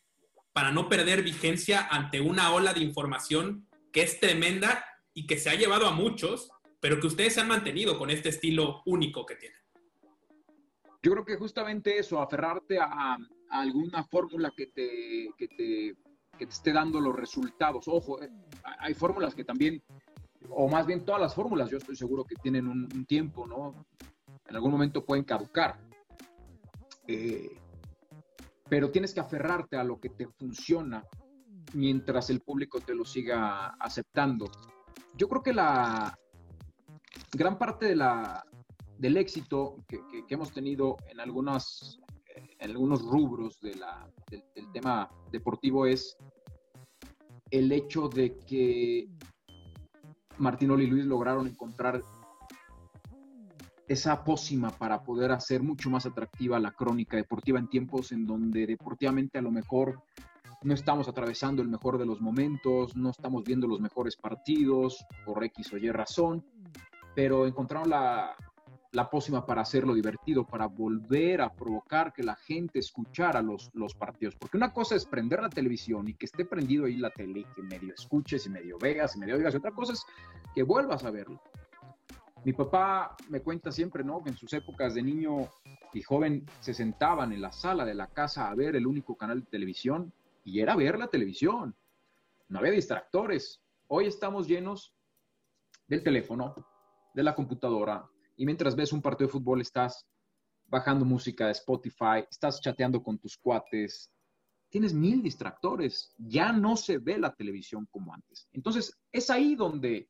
para 0.54 0.72
no 0.72 0.90
perder 0.90 1.24
vigencia 1.24 1.88
ante 1.90 2.20
una 2.20 2.52
ola 2.52 2.74
de 2.74 2.82
información 2.82 3.68
que 3.94 4.04
es 4.04 4.20
tremenda 4.20 4.86
y 5.14 5.26
que 5.26 5.38
se 5.38 5.50
ha 5.50 5.56
llevado 5.56 5.88
a 5.88 5.92
muchos, 5.92 6.50
pero 6.82 7.00
que 7.00 7.08
ustedes 7.08 7.34
se 7.34 7.42
han 7.42 7.48
mantenido 7.48 7.98
con 7.98 8.10
este 8.10 8.30
estilo 8.30 8.82
único 8.86 9.26
que 9.26 9.36
tienen. 9.36 9.61
Yo 11.04 11.12
creo 11.12 11.26
que 11.26 11.36
justamente 11.36 11.98
eso, 11.98 12.22
aferrarte 12.22 12.78
a, 12.80 13.18
alguna 13.50 14.04
fórmula 14.04 14.52
que 14.56 14.68
te, 14.68 15.30
que 15.38 15.48
te, 15.48 15.96
que, 16.38 16.46
te, 16.46 16.52
esté 16.52 16.72
dando 16.72 17.02
los 17.02 17.16
resultados. 17.16 17.88
Ojo, 17.88 18.22
eh, 18.22 18.30
hay 18.80 18.94
fórmulas 18.94 19.34
que 19.36 19.44
también, 19.44 19.82
o 20.50 20.70
más 20.70 20.86
bien 20.86 21.04
todas 21.04 21.20
las 21.20 21.34
fórmulas, 21.34 21.70
yo 21.70 21.78
estoy 21.78 21.96
seguro 21.96 22.24
que 22.24 22.36
tienen 22.36 22.68
un, 22.68 23.06
tiempo, 23.06 23.48
¿no? 23.48 23.86
En 24.48 24.56
algún 24.56 24.72
momento 24.72 25.04
pueden 25.04 25.24
caducar. 25.24 25.80
Eh, 27.08 27.58
pero 28.70 28.92
tienes 28.92 29.14
que 29.14 29.20
aferrarte 29.20 29.76
a 29.76 29.84
lo 29.84 30.00
que 30.00 30.10
te 30.10 30.28
funciona 30.28 31.04
mientras 31.74 32.30
el 32.30 32.42
público 32.42 32.80
te 32.80 32.96
lo 32.96 33.06
siga 33.06 33.76
aceptando. 33.80 34.50
Yo 35.18 35.28
creo 35.28 35.42
que 35.42 35.54
la 35.54 36.18
gran 37.34 37.58
parte 37.58 37.88
de 37.88 37.96
la, 37.96 38.46
del 39.02 39.18
éxito 39.18 39.78
que, 39.88 40.00
hemos 40.30 40.52
tenido 40.52 40.96
en, 41.10 41.20
algunas, 41.20 42.00
en 42.60 42.70
algunos 42.70 43.02
rubros 43.02 43.60
del, 43.60 43.82
tema 44.72 45.10
deportivo 45.32 45.88
es 45.88 46.16
el 47.50 47.72
hecho 47.72 48.08
de 48.08 48.38
que 48.38 49.10
Martín 50.38 50.80
y 50.80 50.86
Luis 50.86 51.06
lograron 51.06 51.48
encontrar 51.48 52.04
esa 53.88 54.24
pócima 54.24 54.70
para 54.70 55.04
poder 55.04 55.32
hacer 55.32 55.64
mucho 55.64 55.90
más 55.90 56.06
atractiva 56.06 56.60
la 56.60 56.72
crónica 56.72 57.18
deportiva 57.18 57.58
en 57.58 57.70
tiempos 57.70 58.12
en 58.12 58.28
donde 58.28 58.68
deportivamente 58.68 59.40
a 59.40 59.42
lo 59.42 59.50
mejor 59.50 60.04
no 60.62 60.76
estamos 60.76 61.08
atravesando 61.08 61.64
el 61.64 61.70
mejor 61.70 61.98
de 61.98 62.06
los 62.06 62.22
momentos, 62.22 62.96
no 62.96 63.10
estamos 63.10 63.44
viendo 63.44 63.68
los 63.68 63.82
mejores 63.82 64.16
partidos 64.16 65.04
por 65.26 65.44
X 65.44 65.74
o 65.74 65.78
Y 65.78 65.90
razón, 65.90 66.46
pero 67.16 67.48
encontraron 67.48 67.90
la, 67.90 68.36
la 68.94 69.10
pócima 69.10 69.46
para 69.46 69.62
hacerlo 69.62 69.94
divertido, 69.94 70.46
para 70.46 70.66
volver 70.66 71.42
a 71.42 71.54
provocar 71.54 72.12
que 72.12 72.24
la 72.24 72.36
gente 72.36 72.80
escuchara 72.80 73.42
los, 73.42 73.72
los 73.74 73.94
partidos. 73.96 74.36
Porque 74.36 74.58
una 74.58 74.74
cosa 74.74 74.96
es 74.96 75.06
prender 75.06 75.42
la 75.42 75.50
televisión 75.50 76.08
y 76.10 76.14
que 76.14 76.26
esté 76.26 76.46
prendido 76.46 76.86
ahí 76.86 76.98
la 76.98 77.10
tele, 77.10 77.46
que 77.56 77.62
medio 77.62 77.94
escuches 77.94 78.46
y 78.46 78.50
medio 78.50 78.78
veas 78.78 79.16
y 79.16 79.20
medio 79.20 79.36
oigas, 79.36 79.54
y 79.54 79.58
otra 79.58 79.72
cosa 79.72 79.94
es 79.94 80.06
que 80.54 80.64
vuelvas 80.64 81.06
a 81.06 81.12
verlo. 81.12 81.42
Mi 82.44 82.54
papá 82.54 83.16
me 83.30 83.42
cuenta 83.42 83.72
siempre, 83.72 84.04
¿no? 84.04 84.24
Que 84.24 84.32
en 84.32 84.38
sus 84.38 84.52
épocas 84.54 84.96
de 84.96 85.04
niño 85.04 85.48
y 85.94 86.02
joven 86.02 86.46
se 86.60 86.74
sentaban 86.74 87.32
en 87.32 87.42
la 87.42 87.52
sala 87.52 87.86
de 87.86 87.94
la 87.94 88.08
casa 88.08 88.50
a 88.50 88.56
ver 88.56 88.76
el 88.76 88.88
único 88.88 89.16
canal 89.16 89.42
de 89.42 89.46
televisión 89.46 90.12
y 90.44 90.60
era 90.60 90.76
ver 90.76 90.98
la 90.98 91.08
televisión. 91.08 91.76
No 92.50 92.60
había 92.60 92.72
distractores. 92.72 93.62
Hoy 93.88 94.08
estamos 94.08 94.48
llenos 94.48 94.94
del 95.88 96.04
teléfono, 96.04 96.56
de 97.14 97.24
la 97.24 97.36
computadora, 97.36 98.10
y 98.42 98.46
mientras 98.48 98.76
ves 98.76 98.92
un 98.92 99.04
partido 99.04 99.28
de 99.28 99.34
fútbol 99.34 99.62
estás 99.62 100.04
bajando 100.66 101.06
música 101.06 101.46
de 101.46 101.52
Spotify, 101.52 102.26
estás 102.28 102.60
chateando 102.60 103.04
con 103.04 103.20
tus 103.20 103.38
cuates, 103.38 104.12
tienes 104.68 104.96
mil 104.96 105.22
distractores, 105.22 106.12
ya 106.18 106.52
no 106.52 106.76
se 106.76 106.98
ve 106.98 107.20
la 107.20 107.36
televisión 107.36 107.88
como 107.92 108.12
antes. 108.12 108.48
Entonces, 108.52 108.98
es 109.12 109.30
ahí 109.30 109.54
donde 109.54 110.10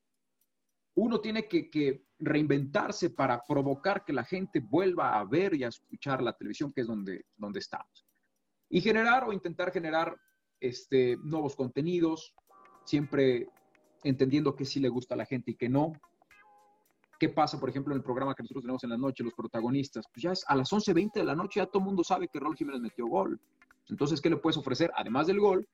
uno 0.95 1.19
tiene 1.19 1.45
que, 1.49 2.05
reinventarse 2.19 3.09
para 3.09 3.41
provocar 3.45 4.05
que 4.05 4.13
la 4.13 4.23
gente 4.23 4.61
vuelva 4.61 5.19
a 5.19 5.25
ver 5.25 5.53
y 5.55 5.65
a 5.65 5.67
escuchar 5.67 6.23
la 6.23 6.31
televisión, 6.31 6.71
que 6.71 6.81
es 6.81 6.87
donde, 6.87 7.25
donde 7.35 7.59
estamos 7.59 8.05
y 8.69 8.79
generar 8.79 9.25
o 9.25 9.33
intentar 9.33 9.73
generar 9.73 10.15
este, 10.61 11.17
nuevos 11.17 11.57
contenidos, 11.57 12.33
siempre 12.85 13.49
entendiendo 14.05 14.55
que 14.55 14.63
sí 14.63 14.79
le 14.79 14.87
gusta 14.87 15.15
a 15.15 15.17
la 15.17 15.25
gente 15.25 15.51
y 15.51 15.55
que 15.55 15.67
no. 15.67 15.91
¿Qué 17.21 17.29
pasa, 17.29 17.59
por 17.59 17.69
ejemplo, 17.69 17.93
en 17.93 17.99
el 17.99 18.03
programa 18.03 18.33
que 18.33 18.41
nosotros 18.41 18.63
tenemos 18.63 18.83
en 18.83 18.89
la 18.89 18.97
noche, 18.97 19.23
los 19.23 19.35
protagonistas? 19.35 20.05
Pues 20.11 20.23
ya 20.23 20.31
es 20.31 20.43
a 20.47 20.55
las 20.55 20.71
11.20 20.71 21.13
de 21.13 21.23
la 21.23 21.35
noche, 21.35 21.59
ya 21.59 21.67
todo 21.67 21.83
el 21.83 21.85
mundo 21.85 22.03
sabe 22.03 22.27
que 22.27 22.39
Raúl 22.39 22.55
Jiménez 22.55 22.81
metió 22.81 23.05
gol. 23.05 23.39
Entonces, 23.89 24.19
¿qué 24.19 24.31
le 24.31 24.37
puedes 24.37 24.57
ofrecer? 24.57 24.91
Además 24.95 25.27
del 25.27 25.39
gol, 25.39 25.67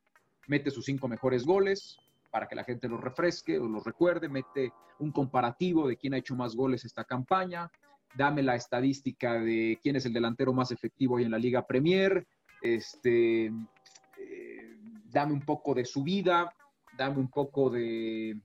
mete 0.47 0.71
sus 0.71 0.83
cinco 0.83 1.07
mejores 1.07 1.45
goles, 1.45 1.99
para 2.31 2.49
que 2.49 2.55
la 2.55 2.65
gente 2.65 2.89
los 2.89 2.99
refresque 2.99 3.57
o 3.59 3.65
los 3.65 3.85
recuerde, 3.85 4.27
mete 4.27 4.73
un 4.99 5.13
comparativo 5.13 5.87
de 5.87 5.95
quién 5.95 6.15
ha 6.15 6.17
hecho 6.17 6.35
más 6.35 6.53
goles 6.53 6.83
esta 6.83 7.05
campaña, 7.05 7.71
dame 8.13 8.43
la 8.43 8.55
estadística 8.55 9.35
de 9.35 9.79
quién 9.81 9.95
es 9.95 10.05
el 10.05 10.11
delantero 10.11 10.51
más 10.51 10.71
efectivo 10.71 11.15
hoy 11.15 11.23
en 11.23 11.31
la 11.31 11.39
Liga 11.39 11.65
Premier, 11.65 12.27
este, 12.61 13.45
eh, 13.45 14.77
dame 15.05 15.31
un 15.31 15.45
poco 15.45 15.73
de 15.73 15.85
su 15.85 16.03
vida, 16.03 16.53
dame 16.97 17.19
un 17.19 17.29
poco 17.29 17.69
de, 17.69 18.37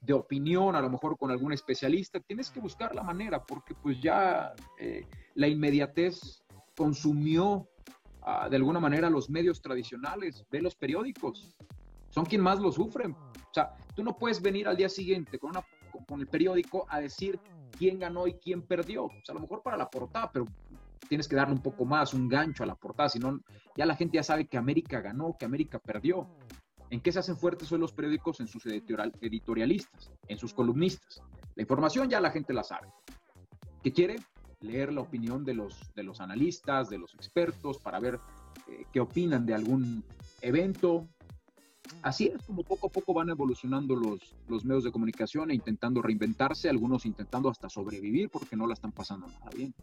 de, 0.00 0.12
opinión, 0.12 0.74
a 0.74 0.80
lo 0.80 0.90
mejor 0.90 1.16
con 1.16 1.30
algún 1.30 1.52
especialista. 1.52 2.20
Tienes 2.20 2.50
que 2.50 2.60
buscar 2.60 2.94
la 2.94 3.02
manera, 3.02 3.44
porque 3.44 3.74
pues 3.74 4.00
ya 4.00 4.52
eh, 4.78 5.06
la 5.34 5.48
inmediatez 5.48 6.42
consumió 6.76 7.68
ah, 8.22 8.48
de 8.48 8.56
alguna 8.56 8.80
manera 8.80 9.10
los 9.10 9.28
medios 9.30 9.60
tradicionales, 9.60 10.44
ve 10.50 10.62
los 10.62 10.74
periódicos, 10.74 11.56
son 12.10 12.24
quien 12.24 12.40
más 12.40 12.60
lo 12.60 12.72
sufren. 12.72 13.12
O 13.12 13.54
sea, 13.54 13.74
tú 13.94 14.02
no 14.02 14.16
puedes 14.16 14.40
venir 14.40 14.68
al 14.68 14.76
día 14.76 14.88
siguiente 14.88 15.38
con, 15.38 15.50
una, 15.50 15.64
con 16.06 16.20
el 16.20 16.26
periódico 16.26 16.86
a 16.88 17.00
decir 17.00 17.38
quién 17.78 17.98
ganó 17.98 18.26
y 18.26 18.34
quién 18.34 18.62
perdió. 18.62 19.04
O 19.04 19.24
sea, 19.24 19.32
a 19.32 19.34
lo 19.34 19.40
mejor 19.40 19.62
para 19.62 19.76
la 19.76 19.88
portada, 19.88 20.30
pero 20.32 20.46
tienes 21.08 21.26
que 21.26 21.36
darle 21.36 21.54
un 21.54 21.62
poco 21.62 21.84
más, 21.84 22.14
un 22.14 22.28
gancho 22.28 22.62
a 22.62 22.66
la 22.66 22.74
portada, 22.74 23.08
si 23.08 23.18
no, 23.18 23.40
ya 23.76 23.86
la 23.86 23.96
gente 23.96 24.16
ya 24.16 24.22
sabe 24.22 24.46
que 24.46 24.56
América 24.56 25.00
ganó, 25.00 25.36
que 25.38 25.44
América 25.44 25.78
perdió. 25.78 26.28
¿En 26.90 27.00
qué 27.00 27.12
se 27.12 27.20
hacen 27.20 27.36
fuertes 27.36 27.68
son 27.68 27.80
los 27.80 27.92
periódicos? 27.92 28.40
En 28.40 28.48
sus 28.48 28.66
editorialistas, 28.66 30.10
en 30.28 30.38
sus 30.38 30.52
columnistas. 30.52 31.22
La 31.54 31.62
información 31.62 32.10
ya 32.10 32.20
la 32.20 32.30
gente 32.30 32.52
la 32.52 32.64
sabe. 32.64 32.88
¿Qué 33.82 33.92
quiere? 33.92 34.16
Leer 34.60 34.92
la 34.92 35.00
opinión 35.00 35.44
de 35.44 35.54
los, 35.54 35.94
de 35.94 36.02
los 36.02 36.20
analistas, 36.20 36.90
de 36.90 36.98
los 36.98 37.14
expertos, 37.14 37.78
para 37.78 38.00
ver 38.00 38.18
eh, 38.68 38.84
qué 38.92 39.00
opinan 39.00 39.46
de 39.46 39.54
algún 39.54 40.04
evento, 40.42 41.08
así 42.02 42.26
es 42.26 42.42
como 42.46 42.62
poco 42.62 42.88
a 42.88 42.90
poco 42.90 43.14
van 43.14 43.30
evolucionando 43.30 43.94
los, 43.96 44.34
los 44.48 44.64
medios 44.64 44.84
de 44.84 44.92
comunicación 44.92 45.50
e 45.50 45.54
intentando 45.54 46.02
reinventarse, 46.02 46.68
algunos 46.68 47.06
intentando 47.06 47.48
hasta 47.48 47.68
sobrevivir 47.68 48.30
porque 48.30 48.56
no 48.56 48.66
la 48.66 48.74
están 48.74 48.92
pasando 48.92 49.26
nada 49.26 49.50
bien. 49.54 49.74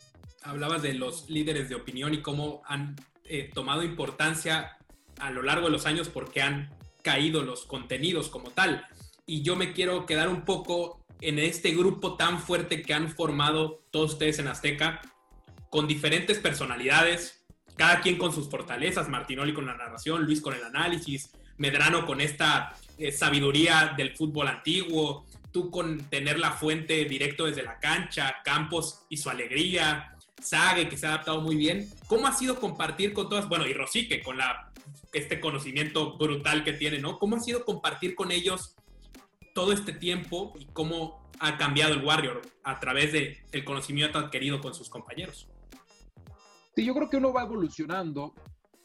Hablabas 0.44 0.82
de 0.82 0.94
los 0.94 1.30
líderes 1.30 1.70
de 1.70 1.76
opinión 1.76 2.14
y 2.14 2.22
cómo 2.22 2.62
han 2.66 2.96
eh, 3.26 3.50
tomado 3.54 3.84
importancia 3.84 4.78
a 5.20 5.32
lo 5.32 5.42
largo 5.42 5.66
de 5.66 5.72
los 5.72 5.86
años 5.86 6.10
porque 6.10 6.42
han 6.42 6.70
caído 7.08 7.42
los 7.42 7.66
contenidos 7.66 8.28
como 8.28 8.52
tal. 8.52 8.86
Y 9.26 9.42
yo 9.42 9.56
me 9.56 9.72
quiero 9.72 10.06
quedar 10.06 10.28
un 10.28 10.44
poco 10.44 11.06
en 11.22 11.40
este 11.40 11.72
grupo 11.72 12.18
tan 12.18 12.42
fuerte 12.42 12.82
que 12.82 12.94
han 12.94 13.10
formado 13.10 13.82
todos 13.92 14.12
ustedes 14.12 14.40
en 14.40 14.50
Azteca, 14.50 15.02
con 15.70 15.88
diferentes 15.88 16.38
personalidades, 16.40 17.46
cada 17.78 18.02
quien 18.02 18.18
con 18.18 18.34
sus 18.34 18.50
fortalezas, 18.50 19.08
Martinoli 19.08 19.54
con 19.54 19.66
la 19.66 19.78
narración, 19.78 20.26
Luis 20.26 20.42
con 20.42 20.54
el 20.54 20.64
análisis, 20.66 21.32
Medrano 21.58 22.06
con 22.06 22.20
esta 22.20 22.76
eh, 22.98 23.14
sabiduría 23.14 23.94
del 23.96 24.14
fútbol 24.14 24.50
antiguo, 24.50 25.26
tú 25.54 25.72
con 25.72 26.10
tener 26.10 26.38
la 26.38 26.52
fuente 26.52 27.06
directo 27.06 27.46
desde 27.46 27.64
la 27.64 27.80
cancha, 27.80 28.36
Campos 28.44 29.06
y 29.10 29.16
su 29.16 29.30
alegría, 29.30 30.14
Sague 30.42 30.88
que 30.88 30.98
se 30.98 31.08
ha 31.08 31.14
adaptado 31.14 31.42
muy 31.42 31.56
bien. 31.56 31.90
¿Cómo 32.06 32.28
ha 32.28 32.34
sido 32.34 32.60
compartir 32.60 33.12
con 33.14 33.28
todas, 33.28 33.48
bueno, 33.50 33.66
y 33.66 33.74
Rosique 33.74 34.22
con 34.22 34.38
la, 34.38 34.72
este 35.14 35.40
conocimiento 35.40 36.18
brutal 36.18 36.64
que 36.64 36.74
tiene, 36.74 37.00
¿no? 37.00 37.20
¿Cómo 37.20 37.36
ha 37.36 37.40
sido 37.40 37.66
compartir 37.66 38.16
con 38.16 38.32
ellos 38.32 38.76
todo 39.54 39.72
este 39.72 39.94
tiempo 39.94 40.54
y 40.60 40.66
cómo 40.66 41.28
ha 41.40 41.58
cambiado 41.58 41.94
el 41.94 42.04
Warrior 42.04 42.42
a 42.64 42.80
través 42.80 43.14
del 43.14 43.38
el 43.52 43.64
conocimiento 43.64 44.20
adquirido 44.20 44.60
con 44.62 44.74
sus 44.74 44.90
compañeros? 44.90 45.48
Sí, 46.76 46.86
yo 46.86 46.94
creo 46.94 47.10
que 47.10 47.18
uno 47.18 47.34
va 47.34 47.44
evolucionando 47.44 48.34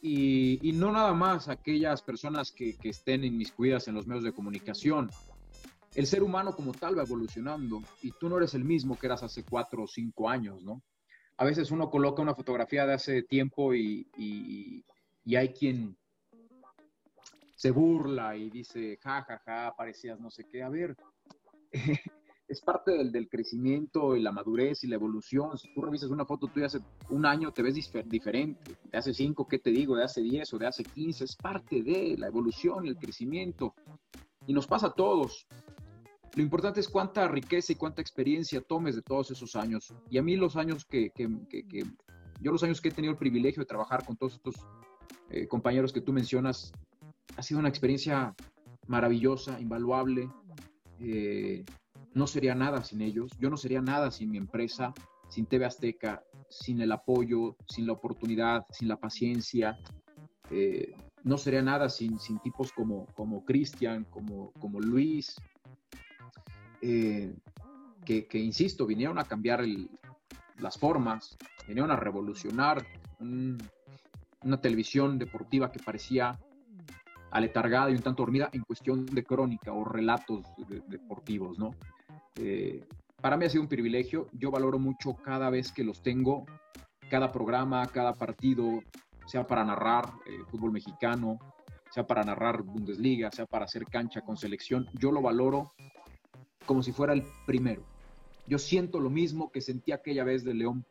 y, 0.00 0.72
no 0.74 0.90
nada 0.90 1.12
más 1.12 1.48
aquellas 1.48 2.02
personas 2.02 2.50
que, 2.50 2.76
que 2.76 2.88
estén 2.88 3.22
inmiscuidas 3.24 3.86
en 3.86 3.94
los 3.94 4.06
medios 4.06 4.24
de 4.24 4.32
comunicación. 4.32 5.10
El 5.94 6.06
ser 6.06 6.22
humano 6.22 6.56
como 6.56 6.72
tal 6.72 6.98
va 6.98 7.02
evolucionando 7.02 7.82
y 8.00 8.12
tú 8.12 8.28
no 8.28 8.38
eres 8.38 8.54
el 8.54 8.64
mismo 8.64 8.98
que 8.98 9.06
eras 9.06 9.22
hace 9.22 9.44
cuatro 9.44 9.84
o 9.84 9.86
cinco 9.86 10.28
años, 10.28 10.62
¿no? 10.62 10.82
A 11.36 11.44
veces 11.44 11.70
uno 11.70 11.90
coloca 11.90 12.22
una 12.22 12.34
fotografía 12.34 12.86
de 12.86 12.94
hace 12.94 13.22
tiempo 13.22 13.74
y, 13.74 14.06
y, 14.16 14.84
y 15.24 15.36
hay 15.36 15.52
quien 15.52 15.96
se 17.62 17.70
burla 17.70 18.36
y 18.36 18.50
dice, 18.50 18.98
ja, 19.00 19.22
ja, 19.22 19.40
ja, 19.46 19.72
parecías 19.76 20.18
no 20.18 20.32
sé 20.32 20.48
qué. 20.50 20.64
A 20.64 20.68
ver, 20.68 20.96
es 22.48 22.60
parte 22.60 22.90
del, 22.90 23.12
del, 23.12 23.28
crecimiento 23.28 24.16
y 24.16 24.20
la 24.20 24.32
madurez 24.32 24.82
y 24.82 24.88
la 24.88 24.96
evolución. 24.96 25.56
Si 25.56 25.72
tú 25.72 25.80
revisas 25.80 26.10
una 26.10 26.26
foto 26.26 26.48
tuya 26.48 26.66
hace 26.66 26.80
un 27.10 27.24
año, 27.24 27.52
te 27.52 27.62
ves 27.62 27.76
diferente. 28.06 28.76
De 28.90 28.98
hace 28.98 29.14
cinco, 29.14 29.46
¿qué 29.46 29.60
te 29.60 29.70
digo? 29.70 29.94
De 29.94 30.02
hace 30.02 30.22
diez 30.22 30.52
o 30.52 30.58
de 30.58 30.66
hace 30.66 30.82
quince. 30.82 31.22
Es 31.22 31.36
parte 31.36 31.84
de 31.84 32.16
la 32.18 32.26
evolución 32.26 32.84
y 32.84 32.88
el 32.88 32.96
crecimiento. 32.96 33.76
Y 34.44 34.54
nos 34.54 34.66
pasa 34.66 34.88
a 34.88 34.94
todos. 34.94 35.46
Lo 36.34 36.42
importante 36.42 36.80
es 36.80 36.88
cuánta 36.88 37.28
riqueza 37.28 37.74
y 37.74 37.76
cuánta 37.76 38.02
experiencia 38.02 38.60
tomes 38.60 38.96
de 38.96 39.02
todos 39.02 39.30
esos 39.30 39.54
años. 39.54 39.94
Y 40.10 40.18
a 40.18 40.22
mí 40.24 40.34
los 40.34 40.56
años 40.56 40.84
que, 40.84 41.10
que, 41.10 41.28
que, 41.48 41.84
yo 42.40 42.50
los 42.50 42.64
años 42.64 42.80
que 42.80 42.88
he 42.88 42.92
tenido 42.92 43.12
el 43.12 43.18
privilegio 43.18 43.60
de 43.60 43.66
trabajar 43.66 44.04
con 44.04 44.16
todos 44.16 44.34
estos 44.34 44.56
eh, 45.30 45.46
compañeros 45.46 45.92
que 45.92 46.00
tú 46.00 46.12
mencionas, 46.12 46.72
ha 47.36 47.42
sido 47.42 47.60
una 47.60 47.68
experiencia 47.68 48.34
maravillosa, 48.86 49.60
invaluable. 49.60 50.28
Eh, 51.00 51.64
no 52.14 52.26
sería 52.26 52.54
nada 52.54 52.84
sin 52.84 53.00
ellos, 53.00 53.32
yo 53.38 53.48
no 53.48 53.56
sería 53.56 53.80
nada 53.80 54.10
sin 54.10 54.30
mi 54.30 54.38
empresa, 54.38 54.92
sin 55.28 55.46
TV 55.46 55.64
Azteca, 55.64 56.22
sin 56.48 56.80
el 56.82 56.92
apoyo, 56.92 57.56
sin 57.66 57.86
la 57.86 57.94
oportunidad, 57.94 58.66
sin 58.70 58.88
la 58.88 58.96
paciencia. 58.96 59.78
Eh, 60.50 60.94
no 61.24 61.38
sería 61.38 61.62
nada 61.62 61.88
sin, 61.88 62.18
sin 62.18 62.38
tipos 62.40 62.72
como, 62.72 63.06
como 63.14 63.44
Cristian, 63.44 64.04
como, 64.10 64.52
como 64.60 64.80
Luis, 64.80 65.36
eh, 66.82 67.34
que, 68.04 68.38
insisto, 68.38 68.84
vinieron 68.84 69.18
a 69.18 69.24
cambiar 69.24 69.64
las 70.58 70.76
formas, 70.76 71.36
vinieron 71.66 71.92
a 71.92 71.96
revolucionar 71.96 72.84
un, 73.20 73.56
una 74.42 74.60
televisión 74.60 75.18
deportiva 75.18 75.70
que 75.70 75.78
parecía 75.78 76.38
aletargada 77.32 77.90
y 77.90 77.94
un 77.94 78.02
tanto 78.02 78.22
dormida 78.22 78.50
en 78.52 78.62
cuestión 78.62 79.06
de 79.06 79.24
crónica 79.24 79.72
o 79.72 79.84
relatos 79.84 80.44
de, 80.68 80.82
deportivos, 80.86 81.58
¿no? 81.58 81.74
Eh, 82.36 82.84
para 83.20 83.36
mí 83.36 83.46
ha 83.46 83.50
sido 83.50 83.62
un 83.62 83.68
privilegio. 83.68 84.28
Yo 84.32 84.50
valoro 84.50 84.78
mucho 84.78 85.14
cada 85.14 85.48
vez 85.48 85.72
que 85.72 85.84
los 85.84 86.02
tengo, 86.02 86.44
cada 87.10 87.32
programa, 87.32 87.86
cada 87.86 88.14
partido, 88.14 88.82
sea 89.26 89.46
para 89.46 89.64
narrar 89.64 90.12
eh, 90.26 90.38
fútbol 90.50 90.72
mexicano, 90.72 91.38
sea 91.90 92.06
para 92.06 92.22
narrar 92.22 92.62
Bundesliga, 92.62 93.30
sea 93.30 93.46
para 93.46 93.64
hacer 93.64 93.86
cancha 93.86 94.20
con 94.20 94.36
selección. 94.36 94.88
Yo 94.94 95.10
lo 95.10 95.22
valoro 95.22 95.72
como 96.66 96.82
si 96.82 96.92
fuera 96.92 97.12
el 97.12 97.24
primero. 97.46 97.82
Yo 98.46 98.58
siento 98.58 99.00
lo 99.00 99.08
mismo 99.08 99.50
que 99.50 99.60
sentí 99.60 99.92
aquella 99.92 100.24
vez 100.24 100.44
de 100.44 100.54
León 100.54 100.84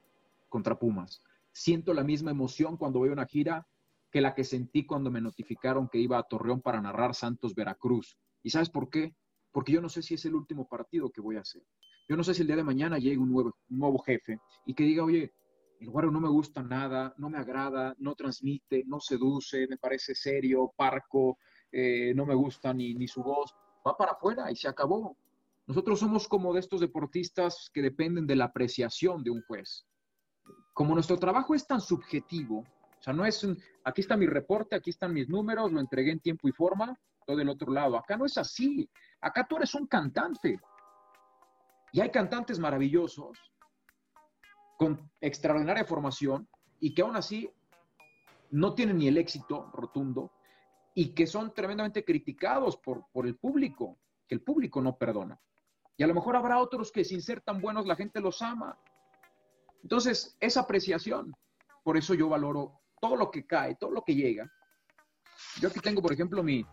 contra 0.50 0.80
Pumas. 0.80 1.22
Siento 1.52 1.94
la 1.94 2.04
misma 2.04 2.32
emoción 2.32 2.78
cuando 2.78 3.00
voy 3.00 3.10
a 3.10 3.14
una 3.14 3.26
gira 3.26 3.68
que 4.12 4.22
la 4.22 4.36
que 4.36 4.44
sentí 4.44 4.86
cuando 4.86 5.10
me 5.10 5.22
notificaron 5.22 5.88
que 5.88 6.00
iba 6.00 6.18
a 6.18 6.24
Torreón 6.24 6.62
para 6.62 6.82
narrar 6.82 7.16
Santos 7.16 7.56
Veracruz. 7.56 8.18
¿Y 8.44 8.50
sabes 8.50 8.70
por 8.70 8.90
qué? 8.90 9.16
porque 9.52 9.74
yo 9.74 9.82
no 9.82 9.90
sé 9.90 10.02
si 10.02 10.14
es 10.14 10.26
el 10.26 10.36
último 10.36 10.68
partido 10.68 11.10
que 11.12 11.22
voy 11.22 11.38
a 11.38 11.42
hacer. 11.42 11.64
Yo 12.08 12.18
no 12.18 12.24
sé 12.24 12.34
si 12.34 12.42
el 12.42 12.48
día 12.48 12.56
de 12.56 12.64
mañana 12.64 12.98
llegue 12.98 13.18
un 13.18 13.32
nuevo, 13.32 13.56
nuevo 13.70 14.00
jefe 14.00 14.40
y 14.66 14.74
que 14.74 14.84
diga, 14.84 15.04
oye, 15.04 15.34
el 15.80 15.90
Guaro 15.90 16.12
no 16.12 16.20
me 16.20 16.30
gusta 16.30 16.62
nada, 16.62 17.14
no 17.18 17.30
me 17.30 17.38
agrada, 17.38 17.96
no 17.98 18.16
transmite, 18.16 18.84
no 18.86 19.00
seduce, 19.00 19.68
me 19.68 19.78
parece 19.78 20.14
serio, 20.14 20.74
parco, 20.76 21.38
eh, 21.72 22.14
no 22.16 22.26
me 22.26 22.36
gusta 22.36 22.74
ni, 22.74 22.94
ni 22.94 23.08
su 23.08 23.24
voz. 23.24 23.54
Va 23.86 23.98
para 23.98 24.12
afuera 24.12 24.52
y 24.52 24.56
se 24.56 24.68
acabó. 24.68 25.18
Nosotros 25.68 26.00
somos 26.00 26.28
como 26.28 26.54
de 26.54 26.60
estos 26.60 26.82
deportistas 26.82 27.72
que 27.74 27.82
dependen 27.82 28.28
de 28.28 28.36
la 28.36 28.46
apreciación 28.46 29.24
de 29.24 29.32
un 29.32 29.42
juez. 29.44 29.86
Como 30.74 30.94
nuestro 30.94 31.18
trabajo 31.18 31.56
es 31.56 31.66
tan 31.66 31.82
subjetivo, 31.82 32.66
o 33.02 33.04
sea, 33.04 33.14
no 33.14 33.26
es 33.26 33.44
un, 33.44 33.58
aquí 33.84 34.02
está 34.02 34.16
mi 34.16 34.28
reporte, 34.28 34.76
aquí 34.76 34.92
están 34.92 35.12
mis 35.12 35.28
números, 35.28 35.72
lo 35.72 35.80
entregué 35.80 36.12
en 36.12 36.20
tiempo 36.20 36.48
y 36.48 36.52
forma, 36.52 36.96
todo 37.26 37.36
del 37.36 37.50
otro 37.50 37.74
lado. 37.74 37.98
Acá 37.98 38.16
no 38.16 38.26
es 38.26 38.38
así. 38.38 38.88
Acá 39.20 39.48
tú 39.50 39.58
eres 39.58 39.74
un 39.74 39.88
cantante. 39.88 40.60
Y 41.94 42.00
hay 42.00 42.12
cantantes 42.12 42.60
maravillosos 42.60 43.40
con 44.78 45.10
extraordinaria 45.20 45.84
formación 45.84 46.48
y 46.80 46.94
que 46.94 47.02
aún 47.02 47.16
así 47.16 47.50
no 48.52 48.76
tienen 48.76 49.00
ni 49.00 49.08
el 49.08 49.18
éxito 49.18 49.72
rotundo 49.74 50.32
y 50.94 51.16
que 51.16 51.26
son 51.26 51.56
tremendamente 51.56 52.06
criticados 52.06 52.78
por, 52.78 53.08
por 53.12 53.26
el 53.26 53.36
público, 53.36 53.98
que 54.28 54.36
el 54.36 54.44
público 54.44 54.80
no 54.80 54.96
perdona. 54.96 55.42
Y 55.98 56.04
a 56.04 56.08
lo 56.08 56.14
mejor 56.14 56.36
habrá 56.36 56.60
otros 56.60 56.92
que 56.92 57.04
sin 57.04 57.24
ser 57.24 57.42
tan 57.42 57.62
buenos 57.62 57.88
la 57.88 57.96
gente 57.96 58.22
los 58.22 58.44
ama. 58.44 58.78
Entonces, 59.82 60.38
esa 60.40 60.62
apreciación, 60.62 61.34
por 61.84 61.98
eso 61.98 62.14
yo 62.14 62.30
valoro 62.30 62.81
todo 63.02 63.18
lo 63.18 63.32
que 63.32 63.46
cae, 63.46 63.76
todo 63.76 63.92
lo 63.92 64.04
que 64.04 64.16
llega. 64.16 64.50
Yo 65.60 65.68
aquí 65.68 65.80
tengo, 65.80 66.02
por 66.02 66.14
ejemplo, 66.14 66.44
mi, 66.44 66.64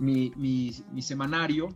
mi, 0.00 0.32
mi, 0.36 1.02
semanario, 1.02 1.68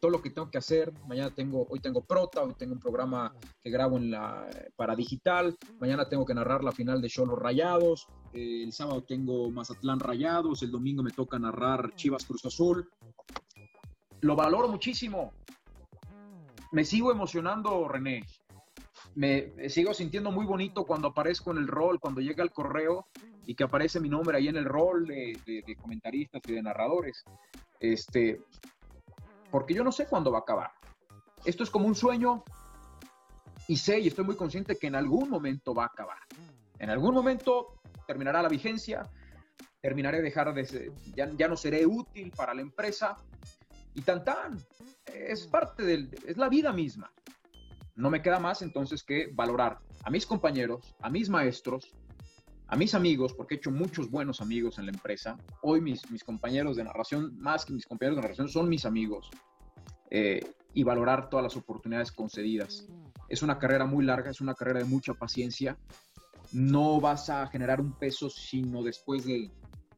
todo 0.00 0.12
lo 0.12 0.22
que 0.22 0.30
tengo 0.30 0.50
que 0.50 0.58
hacer. 0.58 0.92
Mañana 1.06 1.34
tengo, 1.34 1.66
hoy 1.68 1.80
tengo 1.80 2.02
Prota, 2.02 2.42
hoy 2.42 2.54
tengo 2.54 2.74
un 2.74 2.80
programa 2.80 3.34
que 3.60 3.70
grabo 3.70 3.98
en 3.98 4.12
la, 4.12 4.48
para 4.76 4.94
digital. 4.94 5.58
Mañana 5.80 6.08
tengo 6.08 6.24
que 6.24 6.32
narrar 6.32 6.64
la 6.64 6.72
final 6.72 7.02
de 7.02 7.08
Cholos 7.08 7.38
Rayados. 7.38 8.06
Eh, 8.32 8.62
el 8.62 8.72
sábado 8.72 9.02
tengo 9.02 9.50
Mazatlán 9.50 9.98
Rayados. 9.98 10.62
El 10.62 10.70
domingo 10.70 11.02
me 11.02 11.10
toca 11.10 11.38
narrar 11.38 11.94
Chivas 11.96 12.24
Cruz 12.24 12.46
Azul. 12.46 12.88
lo 14.20 14.36
valoro 14.36 14.68
muchísimo. 14.68 15.32
Me 16.72 16.84
sigo 16.84 17.10
emocionando, 17.10 17.88
René. 17.88 18.24
Me 19.16 19.68
sigo 19.68 19.92
sintiendo 19.92 20.30
muy 20.30 20.46
bonito 20.46 20.86
cuando 20.86 21.08
aparezco 21.08 21.50
en 21.50 21.58
el 21.58 21.66
rol, 21.66 21.98
cuando 21.98 22.20
llega 22.20 22.44
el 22.44 22.52
correo 22.52 23.06
y 23.50 23.56
que 23.56 23.64
aparece 23.64 23.98
mi 23.98 24.08
nombre 24.08 24.38
ahí 24.38 24.46
en 24.46 24.54
el 24.54 24.64
rol 24.64 25.08
de, 25.08 25.76
comentaristas 25.82 26.40
y 26.46 26.52
de 26.52 26.62
narradores. 26.62 27.24
Este, 27.80 28.40
porque 29.50 29.74
yo 29.74 29.82
no 29.82 29.90
sé 29.90 30.06
cuándo 30.06 30.30
va 30.30 30.38
a 30.38 30.42
acabar. 30.42 30.70
Esto 31.44 31.64
es 31.64 31.70
como 31.70 31.88
un 31.88 31.96
sueño 31.96 32.44
y 33.66 33.76
sé 33.76 33.98
y 33.98 34.06
estoy 34.06 34.24
muy 34.24 34.36
consciente 34.36 34.76
que 34.76 34.86
en 34.86 34.94
algún 34.94 35.28
momento 35.28 35.74
va 35.74 35.82
a 35.82 35.86
acabar. 35.86 36.18
En 36.78 36.90
algún 36.90 37.12
momento 37.12 37.80
terminará 38.06 38.40
la 38.40 38.48
vigencia, 38.48 39.10
terminaré 39.80 40.18
de 40.18 40.22
dejar 40.22 40.54
de 40.54 40.64
ser, 40.64 40.92
ya, 41.16 41.28
ya 41.36 41.48
no 41.48 41.56
seré 41.56 41.84
útil 41.84 42.30
para 42.30 42.54
la 42.54 42.60
empresa 42.60 43.16
y 43.94 44.02
tan 44.02 44.22
tan, 44.22 44.58
es 45.06 45.48
parte 45.48 45.82
del, 45.82 46.08
es 46.24 46.36
la 46.36 46.48
vida 46.48 46.72
misma. 46.72 47.10
No 47.96 48.10
me 48.10 48.22
queda 48.22 48.38
más 48.38 48.62
entonces 48.62 49.02
que 49.02 49.28
valorar 49.32 49.80
a 50.04 50.10
mis 50.10 50.24
compañeros, 50.24 50.94
a 51.00 51.10
mis 51.10 51.28
maestros, 51.28 51.92
a 52.70 52.76
mis 52.76 52.94
amigos, 52.94 53.34
porque 53.34 53.54
he 53.54 53.58
hecho 53.58 53.72
muchos 53.72 54.10
buenos 54.10 54.40
amigos 54.40 54.78
en 54.78 54.86
la 54.86 54.92
empresa. 54.92 55.36
Hoy 55.60 55.80
mis, 55.80 56.08
mis 56.10 56.22
compañeros 56.22 56.76
de 56.76 56.84
narración, 56.84 57.36
más 57.36 57.64
que 57.64 57.72
mis 57.72 57.84
compañeros 57.84 58.16
de 58.16 58.22
narración, 58.22 58.48
son 58.48 58.68
mis 58.68 58.84
amigos. 58.84 59.28
Eh, 60.08 60.40
y 60.72 60.84
valorar 60.84 61.28
todas 61.28 61.42
las 61.42 61.56
oportunidades 61.56 62.12
concedidas. 62.12 62.86
Es 63.28 63.42
una 63.42 63.58
carrera 63.58 63.86
muy 63.86 64.04
larga, 64.04 64.30
es 64.30 64.40
una 64.40 64.54
carrera 64.54 64.78
de 64.78 64.84
mucha 64.84 65.14
paciencia. 65.14 65.76
No 66.52 67.00
vas 67.00 67.28
a 67.28 67.44
generar 67.48 67.80
un 67.80 67.92
peso 67.92 68.30
sino 68.30 68.84
después 68.84 69.24
de 69.24 69.50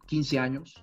15 0.07 0.39
años. 0.39 0.83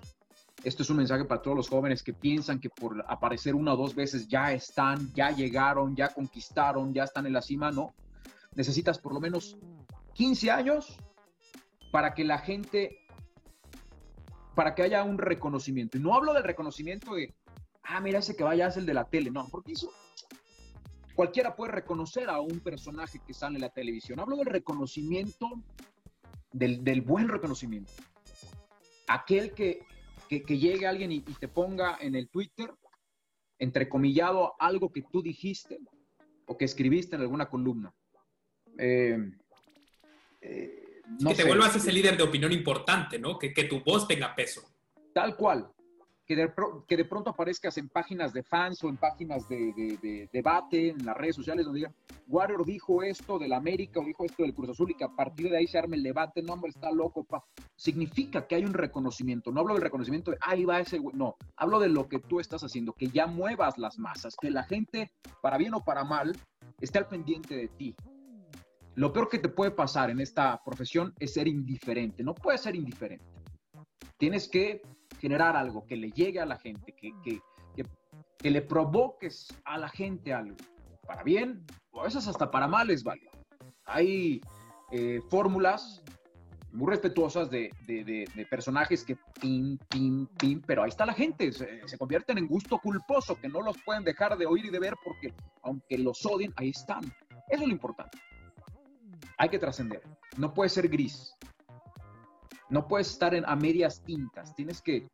Esto 0.62 0.84
es 0.84 0.90
un 0.90 0.98
mensaje 0.98 1.24
para 1.24 1.42
todos 1.42 1.56
los 1.56 1.68
jóvenes 1.68 2.04
que 2.04 2.12
piensan 2.12 2.60
que 2.60 2.70
por 2.70 3.04
aparecer 3.08 3.56
una 3.56 3.74
o 3.74 3.76
dos 3.76 3.96
veces 3.96 4.28
ya 4.28 4.52
están, 4.52 5.12
ya 5.12 5.32
llegaron, 5.32 5.96
ya 5.96 6.08
conquistaron, 6.08 6.94
ya 6.94 7.02
están 7.02 7.26
en 7.26 7.32
la 7.32 7.42
cima. 7.42 7.72
No, 7.72 7.94
necesitas 8.54 9.00
por 9.00 9.12
lo 9.12 9.20
menos 9.20 9.58
15 10.14 10.50
años 10.52 10.96
para 11.90 12.14
que 12.14 12.24
la 12.24 12.38
gente, 12.38 13.06
para 14.54 14.74
que 14.74 14.82
haya 14.82 15.02
un 15.02 15.18
reconocimiento. 15.18 15.98
Y 15.98 16.00
no 16.00 16.14
hablo 16.14 16.32
del 16.32 16.44
reconocimiento 16.44 17.14
de, 17.14 17.34
ah, 17.82 18.00
mira 18.00 18.20
ese 18.20 18.36
que 18.36 18.44
vaya 18.44 18.68
es 18.68 18.76
el 18.76 18.86
de 18.86 18.94
la 18.94 19.04
tele. 19.04 19.30
No, 19.30 19.48
porque 19.48 19.72
eso 19.72 19.90
cualquiera 21.14 21.54
puede 21.54 21.72
reconocer 21.72 22.30
a 22.30 22.40
un 22.40 22.60
personaje 22.60 23.20
que 23.26 23.34
sale 23.34 23.56
en 23.56 23.62
la 23.62 23.70
televisión. 23.70 24.20
Hablo 24.20 24.36
del 24.36 24.46
reconocimiento, 24.46 25.48
del, 26.52 26.82
del 26.84 27.02
buen 27.02 27.28
reconocimiento. 27.28 27.92
Aquel 29.08 29.52
que, 29.52 29.84
que, 30.28 30.58
llegue 30.58 30.86
alguien 30.86 31.10
y, 31.10 31.20
te 31.20 31.48
ponga 31.48 31.98
en 32.00 32.14
el 32.14 32.28
Twitter, 32.28 32.72
entrecomillado, 33.58 34.54
algo 34.58 34.92
que 34.92 35.02
tú 35.02 35.22
dijiste 35.22 35.78
o 36.46 36.56
que 36.56 36.64
escribiste 36.64 37.16
en 37.16 37.22
alguna 37.22 37.50
columna. 37.50 37.92
Eh, 38.78 39.18
eh, 40.40 40.79
que 41.18 41.34
te 41.34 41.44
vuelvas 41.44 41.76
ese 41.76 41.92
líder 41.92 42.16
de 42.16 42.22
opinión 42.22 42.52
importante, 42.52 43.18
¿no? 43.18 43.38
Que, 43.38 43.52
que 43.52 43.64
tu 43.64 43.80
voz 43.80 44.06
tenga 44.06 44.34
peso. 44.34 44.62
Tal 45.12 45.36
cual. 45.36 45.70
Que 46.26 46.36
de, 46.36 46.52
que 46.86 46.96
de, 46.96 47.04
pronto 47.04 47.30
aparezcas 47.30 47.76
en 47.78 47.88
páginas 47.88 48.32
de 48.32 48.44
fans 48.44 48.84
o 48.84 48.88
en 48.88 48.96
páginas 48.96 49.48
de, 49.48 50.28
debate, 50.32 50.90
en 50.90 51.04
las 51.04 51.16
redes 51.16 51.34
sociales, 51.34 51.64
donde 51.64 51.80
digan, 51.80 51.94
Warrior 52.28 52.64
dijo 52.64 53.02
esto 53.02 53.36
del 53.36 53.52
América 53.52 53.98
o 53.98 54.04
dijo 54.04 54.24
esto 54.24 54.44
del 54.44 54.54
Cruz 54.54 54.70
Azul 54.70 54.92
y 54.92 54.94
que 54.94 55.02
a 55.02 55.08
partir 55.08 55.50
de 55.50 55.56
ahí 55.56 55.66
se 55.66 55.78
arme 55.78 55.96
el 55.96 56.04
debate, 56.04 56.40
no, 56.40 56.52
hombre, 56.52 56.70
está 56.70 56.92
loco, 56.92 57.24
pa. 57.24 57.44
Significa 57.74 58.46
que 58.46 58.54
hay 58.54 58.64
un 58.64 58.74
reconocimiento. 58.74 59.50
No 59.50 59.60
hablo 59.60 59.74
del 59.74 59.82
reconocimiento 59.82 60.30
de, 60.30 60.38
ahí 60.40 60.64
va 60.64 60.78
ese 60.78 60.98
güey. 60.98 61.16
No, 61.16 61.34
hablo 61.56 61.80
de 61.80 61.88
lo 61.88 62.08
que 62.08 62.20
tú 62.20 62.38
estás 62.38 62.62
haciendo, 62.62 62.92
que 62.92 63.08
ya 63.08 63.26
muevas 63.26 63.76
las 63.76 63.98
masas, 63.98 64.36
que 64.40 64.52
la 64.52 64.62
gente, 64.62 65.10
para 65.42 65.58
bien 65.58 65.74
o 65.74 65.84
para 65.84 66.04
mal, 66.04 66.36
esté 66.80 66.98
al 66.98 67.08
pendiente 67.08 67.56
de 67.56 67.66
ti, 67.66 67.96
lo 68.96 69.12
peor 69.12 69.28
que 69.28 69.38
te 69.38 69.48
puede 69.48 69.70
pasar 69.70 70.10
en 70.10 70.20
esta 70.20 70.60
profesión 70.64 71.14
es 71.18 71.34
ser 71.34 71.46
indiferente. 71.48 72.22
No 72.22 72.34
puedes 72.34 72.62
ser 72.62 72.74
indiferente. 72.74 73.24
Tienes 74.18 74.48
que 74.48 74.82
generar 75.18 75.56
algo 75.56 75.86
que 75.86 75.96
le 75.96 76.10
llegue 76.10 76.40
a 76.40 76.46
la 76.46 76.56
gente, 76.56 76.92
que, 76.92 77.12
que, 77.22 77.40
que, 78.38 78.50
le 78.50 78.62
provoques 78.62 79.48
a 79.64 79.78
la 79.78 79.88
gente 79.88 80.32
algo. 80.32 80.56
Para 81.06 81.22
bien 81.22 81.64
o 81.92 82.00
a 82.00 82.04
veces 82.04 82.26
hasta 82.26 82.50
para 82.50 82.66
mal 82.66 82.90
es 82.90 83.04
válido. 83.04 83.30
Hay 83.84 84.40
eh, 84.92 85.20
fórmulas 85.28 86.02
muy 86.72 86.88
respetuosas 86.88 87.50
de, 87.50 87.70
de, 87.86 88.46
personajes 88.48 89.04
que 89.04 89.16
pim, 89.40 89.76
pim, 89.88 90.26
pim, 90.38 90.62
pero 90.64 90.82
ahí 90.82 90.88
está 90.88 91.04
la 91.04 91.12
gente, 91.12 91.50
se, 91.52 91.86
se, 91.86 91.98
convierten 91.98 92.38
en 92.38 92.46
gusto 92.46 92.78
culposo, 92.78 93.34
que 93.40 93.48
no 93.48 93.60
los 93.60 93.76
pueden 93.82 94.04
dejar 94.04 94.38
de 94.38 94.46
oír 94.46 94.66
y 94.66 94.70
de 94.70 94.78
ver 94.78 94.94
porque 95.04 95.34
aunque 95.62 95.98
los 95.98 96.24
odien, 96.24 96.52
ahí 96.56 96.70
están. 96.70 97.02
Eso 97.48 97.62
es 97.62 97.68
lo 97.68 97.72
importante 97.72 98.18
hay 99.38 99.48
que 99.48 99.58
trascender. 99.58 100.02
No 100.36 100.52
puede 100.54 100.70
ser 100.70 100.88
gris. 100.88 101.34
No 102.68 102.86
puedes 102.86 103.10
estar 103.10 103.34
en, 103.34 103.44
a 103.46 103.56
medias 103.56 104.02
tintas. 104.04 104.54
Tienes 104.54 104.80
que, 104.80 105.08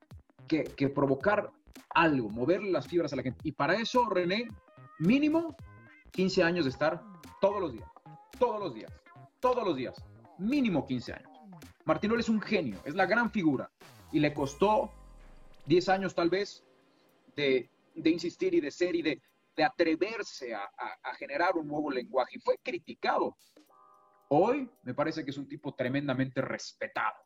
provocar 0.94 1.50
algo, 1.90 2.28
moverle 2.28 2.70
las 2.70 2.86
fibras 2.86 3.12
a 3.12 3.16
la 3.16 3.22
gente. 3.22 3.40
Y 3.44 3.52
para 3.52 3.74
eso, 3.74 4.08
René, 4.08 4.48
mínimo 4.98 5.56
15 6.12 6.42
años 6.42 6.64
de 6.64 6.70
estar 6.70 7.02
todos 7.40 7.60
los 7.60 7.72
días. 7.72 7.88
Todos 8.38 8.60
los 8.60 8.74
días. 8.74 8.92
Todos 9.40 9.64
los 9.64 9.76
días. 9.76 9.94
Mínimo 10.38 10.86
15 10.86 11.12
años. 11.14 11.30
Martino 11.84 12.18
es 12.18 12.28
un 12.28 12.40
genio, 12.40 12.78
es 12.84 12.94
la 12.94 13.06
gran 13.06 13.30
figura. 13.30 13.70
Y 14.12 14.20
le 14.20 14.34
costó 14.34 14.90
10 15.66 15.88
años 15.88 16.14
tal 16.14 16.28
vez 16.28 16.64
de, 17.36 17.70
insistir 17.94 18.54
y 18.54 18.60
de 18.60 18.70
ser 18.70 18.94
y 18.96 19.02
de, 19.02 19.22
atreverse 19.64 20.54
a, 20.54 20.64
a, 21.02 21.14
generar 21.14 21.56
un 21.56 21.68
nuevo 21.68 21.90
lenguaje. 21.90 22.36
Y 22.36 22.40
fue 22.40 22.58
criticado 22.62 23.36
Hoy 24.28 24.68
me 24.82 24.94
parece 24.94 25.24
que 25.24 25.30
es 25.30 25.38
un 25.38 25.48
tipo 25.48 25.74
tremendamente 25.74 26.40
respetado, 26.40 27.16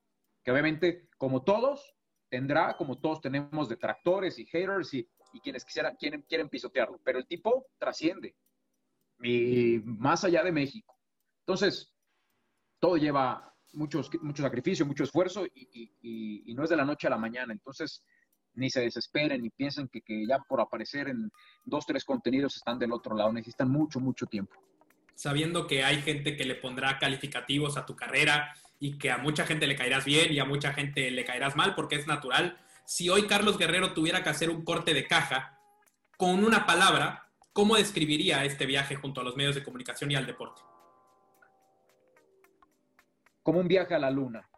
que 0.45 0.51
obviamente, 0.51 1.09
como 1.17 1.43
todos, 1.43 1.95
tendrá, 2.29 2.77
como 2.77 2.99
todos 2.99 3.21
tenemos 3.21 3.69
detractores 3.69 4.39
y 4.39 4.47
haters 4.47 4.95
y, 4.95 5.09
quienes 5.43 5.65
quisieran, 5.65 5.97
quieren, 5.97 6.23
quieren 6.23 6.49
pisotearlo, 6.49 7.01
pero 7.05 7.19
el 7.19 7.27
tipo 7.27 7.69
trasciende, 7.79 8.37
y 9.23 9.81
más 9.85 10.25
allá 10.25 10.43
de 10.43 10.53
México. 10.53 10.99
Entonces, 11.47 11.95
todo 12.81 12.97
lleva 12.97 13.55
mucho, 13.73 14.03
mucho 14.23 14.43
sacrificio, 14.43 14.85
mucho 14.85 15.05
esfuerzo 15.05 15.47
y, 15.47 16.53
no 16.55 16.65
es 16.65 16.71
de 16.71 16.77
la 16.77 16.85
noche 16.85 17.07
a 17.07 17.11
la 17.11 17.19
mañana. 17.19 17.53
Entonces, 17.53 18.05
ni 18.55 18.69
se 18.69 18.81
desesperen 18.81 19.41
ni 19.43 19.51
piensen 19.51 19.89
que, 19.89 20.03
que 20.03 20.27
ya 20.27 20.39
por 20.41 20.61
aparecer 20.61 21.09
en 21.09 21.31
dos, 21.65 21.87
tres 21.87 22.05
contenidos 22.05 22.57
están 22.57 22.79
del 22.79 22.93
otro 22.93 23.15
lado. 23.15 23.33
Necesitan 23.33 23.71
mucho, 23.71 24.01
mucho 24.01 24.27
tiempo 24.27 24.57
sabiendo 25.21 25.67
que 25.67 25.85
hay 25.85 26.01
gente 26.01 26.35
que 26.35 26.47
le 26.47 26.55
pondrá 26.55 26.99
calificativos 26.99 27.77
a 27.77 27.85
tu 27.85 27.95
carrera 27.95 28.55
y 28.79 28.97
que 28.97 29.11
a 29.11 29.19
mucha 29.19 29.45
gente 29.45 29.67
le 29.67 29.77
caerás 29.77 30.07
bien 30.07 30.33
y 30.33 30.39
a 30.39 30.47
mucha 30.47 30.73
gente 30.73 31.11
le 31.11 31.27
caerás 31.27 31.57
mal 31.57 31.75
porque 31.75 31.97
es 31.97 32.07
natural. 32.07 32.57
Si 32.87 33.11
hoy 33.11 33.27
Carlos 33.27 33.59
Guerrero 33.59 33.93
tuviera 33.93 34.23
que 34.23 34.31
hacer 34.31 34.49
un 34.49 34.65
corte 34.65 34.95
de 34.95 35.07
caja 35.07 35.61
con 36.17 36.43
una 36.43 36.65
palabra, 36.65 37.29
¿cómo 37.53 37.77
describiría 37.77 38.47
este 38.47 38.65
viaje 38.65 38.97
junto 38.97 39.21
a 39.21 39.25
los 39.25 39.37
medios 39.37 39.55
de 39.55 39.63
comunicación 39.63 40.11
y 40.11 40.17
al 40.17 40.25
deporte? 40.25 40.63
Como 43.43 43.61
un 43.61 43.69
viaje 43.69 43.95
a 43.95 43.99
la 43.99 44.11
luna. 44.11 44.49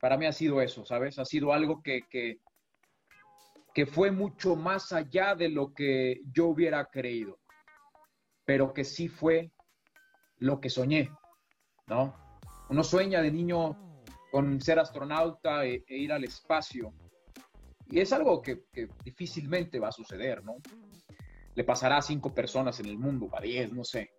Para 0.00 0.16
mí 0.16 0.24
ha 0.24 0.32
sido 0.32 0.62
eso, 0.62 0.86
¿sabes? 0.86 1.18
Ha 1.18 1.26
sido 1.26 1.52
algo 1.52 1.82
que, 1.82 2.06
que, 2.08 2.38
que 3.74 3.84
fue 3.84 4.10
mucho 4.10 4.56
más 4.56 4.92
allá 4.92 5.34
de 5.34 5.50
lo 5.50 5.74
que 5.74 6.22
yo 6.32 6.46
hubiera 6.46 6.86
creído, 6.86 7.38
pero 8.46 8.72
que 8.72 8.84
sí 8.84 9.08
fue 9.08 9.50
lo 10.38 10.60
que 10.60 10.70
soñé, 10.70 11.10
¿no? 11.86 12.14
Uno 12.68 12.82
sueña 12.82 13.20
de 13.20 13.30
niño 13.30 13.76
con 14.30 14.60
ser 14.60 14.78
astronauta 14.78 15.64
e, 15.64 15.84
e 15.86 15.96
ir 15.96 16.12
al 16.12 16.24
espacio. 16.24 16.92
Y 17.90 18.00
es 18.00 18.12
algo 18.12 18.42
que, 18.42 18.64
difícilmente 19.04 19.78
va 19.78 19.88
a 19.88 19.92
suceder, 19.92 20.42
¿no? 20.42 20.56
Le 21.54 21.64
pasará 21.64 21.98
a 21.98 22.02
cinco 22.02 22.34
personas 22.34 22.80
en 22.80 22.86
el 22.86 22.98
mundo, 22.98 23.28
a 23.32 23.40
diez, 23.40 23.72
no 23.72 23.84
sé. 23.84 24.10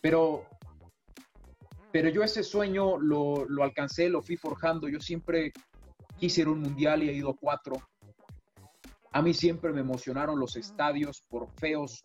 Pero, 0.00 0.46
pero 1.92 2.08
yo 2.08 2.22
ese 2.22 2.42
sueño 2.42 2.98
lo, 2.98 3.44
lo 3.44 3.62
alcancé, 3.62 4.08
lo 4.08 4.22
fui 4.22 4.36
forjando. 4.36 4.88
Yo 4.88 5.00
siempre 5.00 5.52
quise 6.16 6.40
ir 6.40 6.48
a 6.48 6.50
un 6.50 6.60
mundial 6.60 7.02
y 7.02 7.10
he 7.10 7.12
ido 7.12 7.30
a 7.30 7.36
cuatro. 7.36 7.76
A 9.12 9.22
mí 9.22 9.34
siempre 9.34 9.72
me 9.72 9.80
emocionaron 9.80 10.40
los 10.40 10.56
estadios, 10.56 11.22
por 11.28 11.48
feos, 11.60 12.04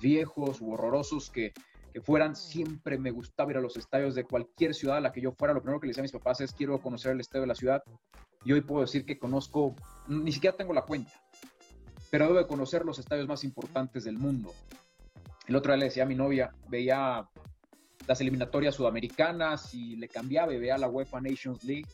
viejos 0.00 0.60
u 0.60 0.72
horrorosos 0.72 1.30
que, 1.30 1.52
que 1.92 2.00
fueran, 2.00 2.34
siempre 2.34 2.98
me 2.98 3.10
gustaba 3.10 3.50
ir 3.50 3.58
a 3.58 3.60
los 3.60 3.76
estadios 3.76 4.14
de 4.14 4.24
cualquier 4.24 4.74
ciudad 4.74 4.96
a 4.96 5.00
la 5.00 5.12
que 5.12 5.20
yo 5.20 5.32
fuera. 5.32 5.52
Lo 5.52 5.60
primero 5.60 5.78
que 5.78 5.86
le 5.86 5.90
decía 5.90 6.00
a 6.00 6.04
mis 6.04 6.12
papás 6.12 6.40
es 6.40 6.52
quiero 6.52 6.80
conocer 6.80 7.12
el 7.12 7.20
estadio 7.20 7.42
de 7.42 7.48
la 7.48 7.54
ciudad. 7.54 7.82
Y 8.44 8.52
hoy 8.52 8.62
puedo 8.62 8.80
decir 8.80 9.04
que 9.04 9.18
conozco, 9.18 9.76
ni 10.08 10.32
siquiera 10.32 10.56
tengo 10.56 10.72
la 10.72 10.82
cuenta, 10.82 11.12
pero 12.10 12.26
debo 12.26 12.38
de 12.38 12.46
conocer 12.46 12.84
los 12.84 12.98
estadios 12.98 13.28
más 13.28 13.44
importantes 13.44 14.04
del 14.04 14.18
mundo. 14.18 14.52
El 15.46 15.56
otro 15.56 15.72
día 15.72 15.78
le 15.78 15.84
decía 15.86 16.04
a 16.04 16.06
mi 16.06 16.14
novia, 16.14 16.52
veía 16.68 17.28
las 18.06 18.20
eliminatorias 18.20 18.74
sudamericanas 18.74 19.74
y 19.74 19.96
le 19.96 20.08
cambiaba 20.08 20.52
y 20.52 20.58
veía 20.58 20.78
la 20.78 20.88
UEFA 20.88 21.20
Nations 21.20 21.62
League 21.62 21.86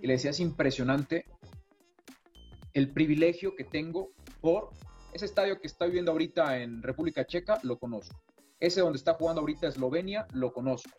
y 0.00 0.06
le 0.06 0.14
decía, 0.14 0.30
es 0.30 0.40
impresionante 0.40 1.26
el 2.72 2.90
privilegio 2.90 3.54
que 3.54 3.64
tengo 3.64 4.12
por 4.40 4.70
Ese 5.12 5.26
estadio 5.26 5.60
que 5.60 5.66
está 5.66 5.84
viviendo 5.84 6.10
ahorita 6.10 6.58
en 6.58 6.82
República 6.82 7.26
Checa, 7.26 7.60
lo 7.64 7.78
conozco. 7.78 8.16
Ese 8.62 8.80
donde 8.80 8.96
está 8.96 9.14
jugando 9.14 9.40
ahorita 9.40 9.66
Eslovenia, 9.66 10.24
lo 10.34 10.52
conozco. 10.52 10.92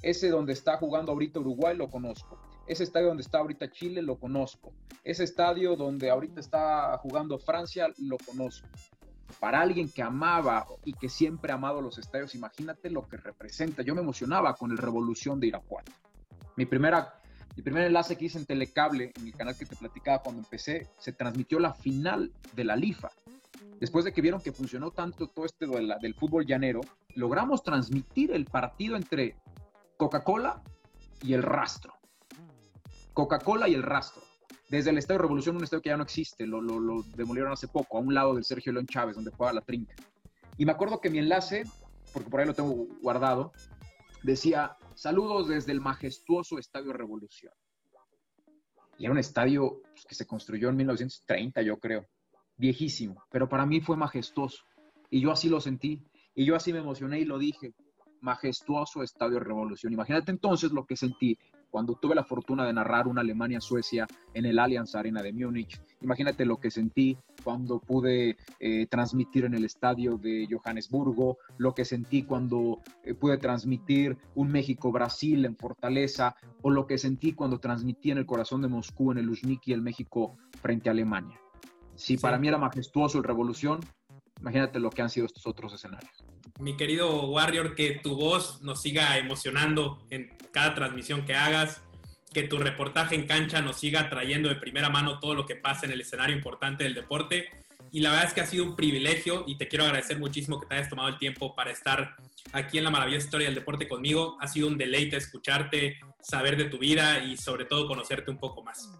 Ese 0.00 0.30
donde 0.30 0.54
está 0.54 0.78
jugando 0.78 1.12
ahorita 1.12 1.38
Uruguay, 1.38 1.76
lo 1.76 1.90
conozco. 1.90 2.40
Ese 2.66 2.82
estadio 2.82 3.08
donde 3.08 3.22
está 3.22 3.40
ahorita 3.40 3.70
Chile, 3.70 4.00
lo 4.00 4.18
conozco. 4.18 4.72
Ese 5.04 5.24
estadio 5.24 5.76
donde 5.76 6.08
ahorita 6.08 6.40
está 6.40 6.96
jugando 6.96 7.38
Francia, 7.38 7.88
lo 7.98 8.16
conozco. 8.16 8.66
Para 9.38 9.60
alguien 9.60 9.90
que 9.90 10.02
amaba 10.02 10.64
y 10.82 10.94
que 10.94 11.10
siempre 11.10 11.52
ha 11.52 11.56
amado 11.56 11.82
los 11.82 11.98
estadios, 11.98 12.34
imagínate 12.34 12.88
lo 12.88 13.06
que 13.06 13.18
representa. 13.18 13.82
Yo 13.82 13.94
me 13.94 14.00
emocionaba 14.00 14.54
con 14.54 14.70
el 14.70 14.78
Revolución 14.78 15.38
de 15.40 15.48
Irapuato. 15.48 15.92
Mi 16.56 16.64
primera 16.64 17.20
mi 17.54 17.62
primer 17.62 17.84
enlace 17.84 18.16
que 18.16 18.24
hice 18.24 18.38
en 18.38 18.46
Telecable, 18.46 19.12
en 19.14 19.26
el 19.26 19.34
canal 19.34 19.54
que 19.58 19.66
te 19.66 19.76
platicaba 19.76 20.22
cuando 20.22 20.40
empecé, 20.40 20.88
se 20.98 21.12
transmitió 21.12 21.58
la 21.58 21.74
final 21.74 22.32
de 22.54 22.64
la 22.64 22.76
LIFA. 22.76 23.10
Después 23.78 24.04
de 24.04 24.12
que 24.12 24.20
vieron 24.20 24.40
que 24.40 24.52
funcionó 24.52 24.90
tanto 24.90 25.28
todo 25.28 25.46
este 25.46 25.66
del 25.66 26.14
fútbol 26.14 26.46
llanero, 26.46 26.80
logramos 27.14 27.62
transmitir 27.62 28.32
el 28.32 28.44
partido 28.44 28.96
entre 28.96 29.36
Coca-Cola 29.96 30.62
y 31.22 31.32
el 31.34 31.42
rastro. 31.42 31.94
Coca-Cola 33.14 33.68
y 33.68 33.74
el 33.74 33.82
rastro. 33.82 34.22
Desde 34.68 34.90
el 34.90 34.98
Estadio 34.98 35.18
Revolución, 35.18 35.56
un 35.56 35.64
estadio 35.64 35.82
que 35.82 35.90
ya 35.90 35.96
no 35.96 36.04
existe, 36.04 36.46
lo, 36.46 36.60
lo, 36.60 37.02
demolieron 37.16 37.52
hace 37.52 37.68
poco, 37.68 37.98
a 37.98 38.00
un 38.00 38.14
lado 38.14 38.34
del 38.34 38.44
Sergio 38.44 38.72
León 38.72 38.86
Chávez, 38.86 39.16
donde 39.16 39.32
juega 39.32 39.52
la 39.52 39.62
trinca. 39.62 39.94
Y 40.56 40.64
me 40.64 40.72
acuerdo 40.72 41.00
que 41.00 41.10
mi 41.10 41.18
enlace, 41.18 41.64
porque 42.12 42.30
por 42.30 42.40
ahí 42.40 42.46
lo 42.46 42.54
tengo 42.54 42.86
guardado, 43.02 43.52
decía 44.22 44.76
Saludos 45.00 45.48
desde 45.48 45.72
el 45.72 45.80
majestuoso 45.80 46.58
Estadio 46.58 46.92
Revolución. 46.92 47.54
Y 48.98 49.04
era 49.04 49.12
un 49.12 49.18
estadio 49.18 49.80
pues, 49.80 50.04
que 50.04 50.14
se 50.14 50.26
construyó 50.26 50.68
en 50.68 50.76
1930, 50.76 51.62
yo 51.62 51.78
creo. 51.78 52.06
Viejísimo, 52.60 53.24
pero 53.30 53.48
para 53.48 53.64
mí 53.64 53.80
fue 53.80 53.96
majestuoso. 53.96 54.64
Y 55.08 55.22
yo 55.22 55.32
así 55.32 55.48
lo 55.48 55.62
sentí. 55.62 56.02
Y 56.34 56.44
yo 56.44 56.54
así 56.54 56.74
me 56.74 56.80
emocioné 56.80 57.18
y 57.18 57.24
lo 57.24 57.38
dije. 57.38 57.72
Majestuoso 58.20 59.02
Estadio 59.02 59.40
Revolución. 59.40 59.94
Imagínate 59.94 60.30
entonces 60.30 60.70
lo 60.70 60.84
que 60.84 60.94
sentí 60.94 61.38
cuando 61.70 61.94
tuve 61.94 62.14
la 62.14 62.22
fortuna 62.22 62.66
de 62.66 62.74
narrar 62.74 63.08
una 63.08 63.22
Alemania-Suecia 63.22 64.06
en 64.34 64.44
el 64.44 64.58
Allianz 64.58 64.94
Arena 64.94 65.22
de 65.22 65.32
Múnich. 65.32 65.80
Imagínate 66.02 66.44
lo 66.44 66.58
que 66.58 66.70
sentí 66.70 67.16
cuando 67.42 67.80
pude 67.80 68.36
eh, 68.58 68.86
transmitir 68.90 69.46
en 69.46 69.54
el 69.54 69.64
estadio 69.64 70.18
de 70.18 70.46
Johannesburgo, 70.50 71.38
lo 71.56 71.72
que 71.72 71.86
sentí 71.86 72.24
cuando 72.24 72.82
eh, 73.04 73.14
pude 73.14 73.38
transmitir 73.38 74.18
un 74.34 74.52
México-Brasil 74.52 75.46
en 75.46 75.56
Fortaleza, 75.56 76.36
o 76.60 76.68
lo 76.68 76.86
que 76.86 76.98
sentí 76.98 77.32
cuando 77.32 77.58
transmití 77.58 78.10
en 78.10 78.18
el 78.18 78.26
corazón 78.26 78.60
de 78.60 78.68
Moscú, 78.68 79.12
en 79.12 79.18
el 79.18 79.24
Luzhniki, 79.24 79.72
el 79.72 79.80
México 79.80 80.36
frente 80.60 80.90
a 80.90 80.92
Alemania. 80.92 81.40
Si 82.00 82.16
para 82.16 82.38
mí 82.38 82.48
era 82.48 82.56
majestuoso 82.56 83.18
el 83.18 83.24
Revolución, 83.24 83.80
imagínate 84.40 84.80
lo 84.80 84.88
que 84.88 85.02
han 85.02 85.10
sido 85.10 85.26
estos 85.26 85.46
otros 85.46 85.74
escenarios. 85.74 86.10
Mi 86.58 86.74
querido 86.74 87.26
Warrior, 87.26 87.74
que 87.74 88.00
tu 88.02 88.16
voz 88.16 88.62
nos 88.62 88.80
siga 88.80 89.18
emocionando 89.18 90.02
en 90.08 90.34
cada 90.50 90.74
transmisión 90.74 91.26
que 91.26 91.34
hagas, 91.34 91.82
que 92.32 92.44
tu 92.44 92.56
reportaje 92.56 93.16
en 93.16 93.26
cancha 93.26 93.60
nos 93.60 93.76
siga 93.76 94.08
trayendo 94.08 94.48
de 94.48 94.54
primera 94.54 94.88
mano 94.88 95.20
todo 95.20 95.34
lo 95.34 95.44
que 95.44 95.56
pasa 95.56 95.84
en 95.84 95.92
el 95.92 96.00
escenario 96.00 96.34
importante 96.34 96.84
del 96.84 96.94
deporte. 96.94 97.50
Y 97.92 98.00
la 98.00 98.12
verdad 98.12 98.28
es 98.28 98.32
que 98.32 98.40
ha 98.40 98.46
sido 98.46 98.64
un 98.64 98.76
privilegio 98.76 99.44
y 99.46 99.58
te 99.58 99.68
quiero 99.68 99.84
agradecer 99.84 100.18
muchísimo 100.18 100.58
que 100.58 100.68
te 100.68 100.76
hayas 100.76 100.88
tomado 100.88 101.10
el 101.10 101.18
tiempo 101.18 101.54
para 101.54 101.70
estar 101.70 102.16
aquí 102.52 102.78
en 102.78 102.84
la 102.84 102.90
maravillosa 102.90 103.26
historia 103.26 103.48
del 103.48 103.56
deporte 103.56 103.86
conmigo. 103.86 104.38
Ha 104.40 104.48
sido 104.48 104.68
un 104.68 104.78
deleite 104.78 105.18
escucharte, 105.18 105.98
saber 106.22 106.56
de 106.56 106.64
tu 106.64 106.78
vida 106.78 107.22
y 107.22 107.36
sobre 107.36 107.66
todo 107.66 107.86
conocerte 107.86 108.30
un 108.30 108.38
poco 108.38 108.62
más. 108.62 108.90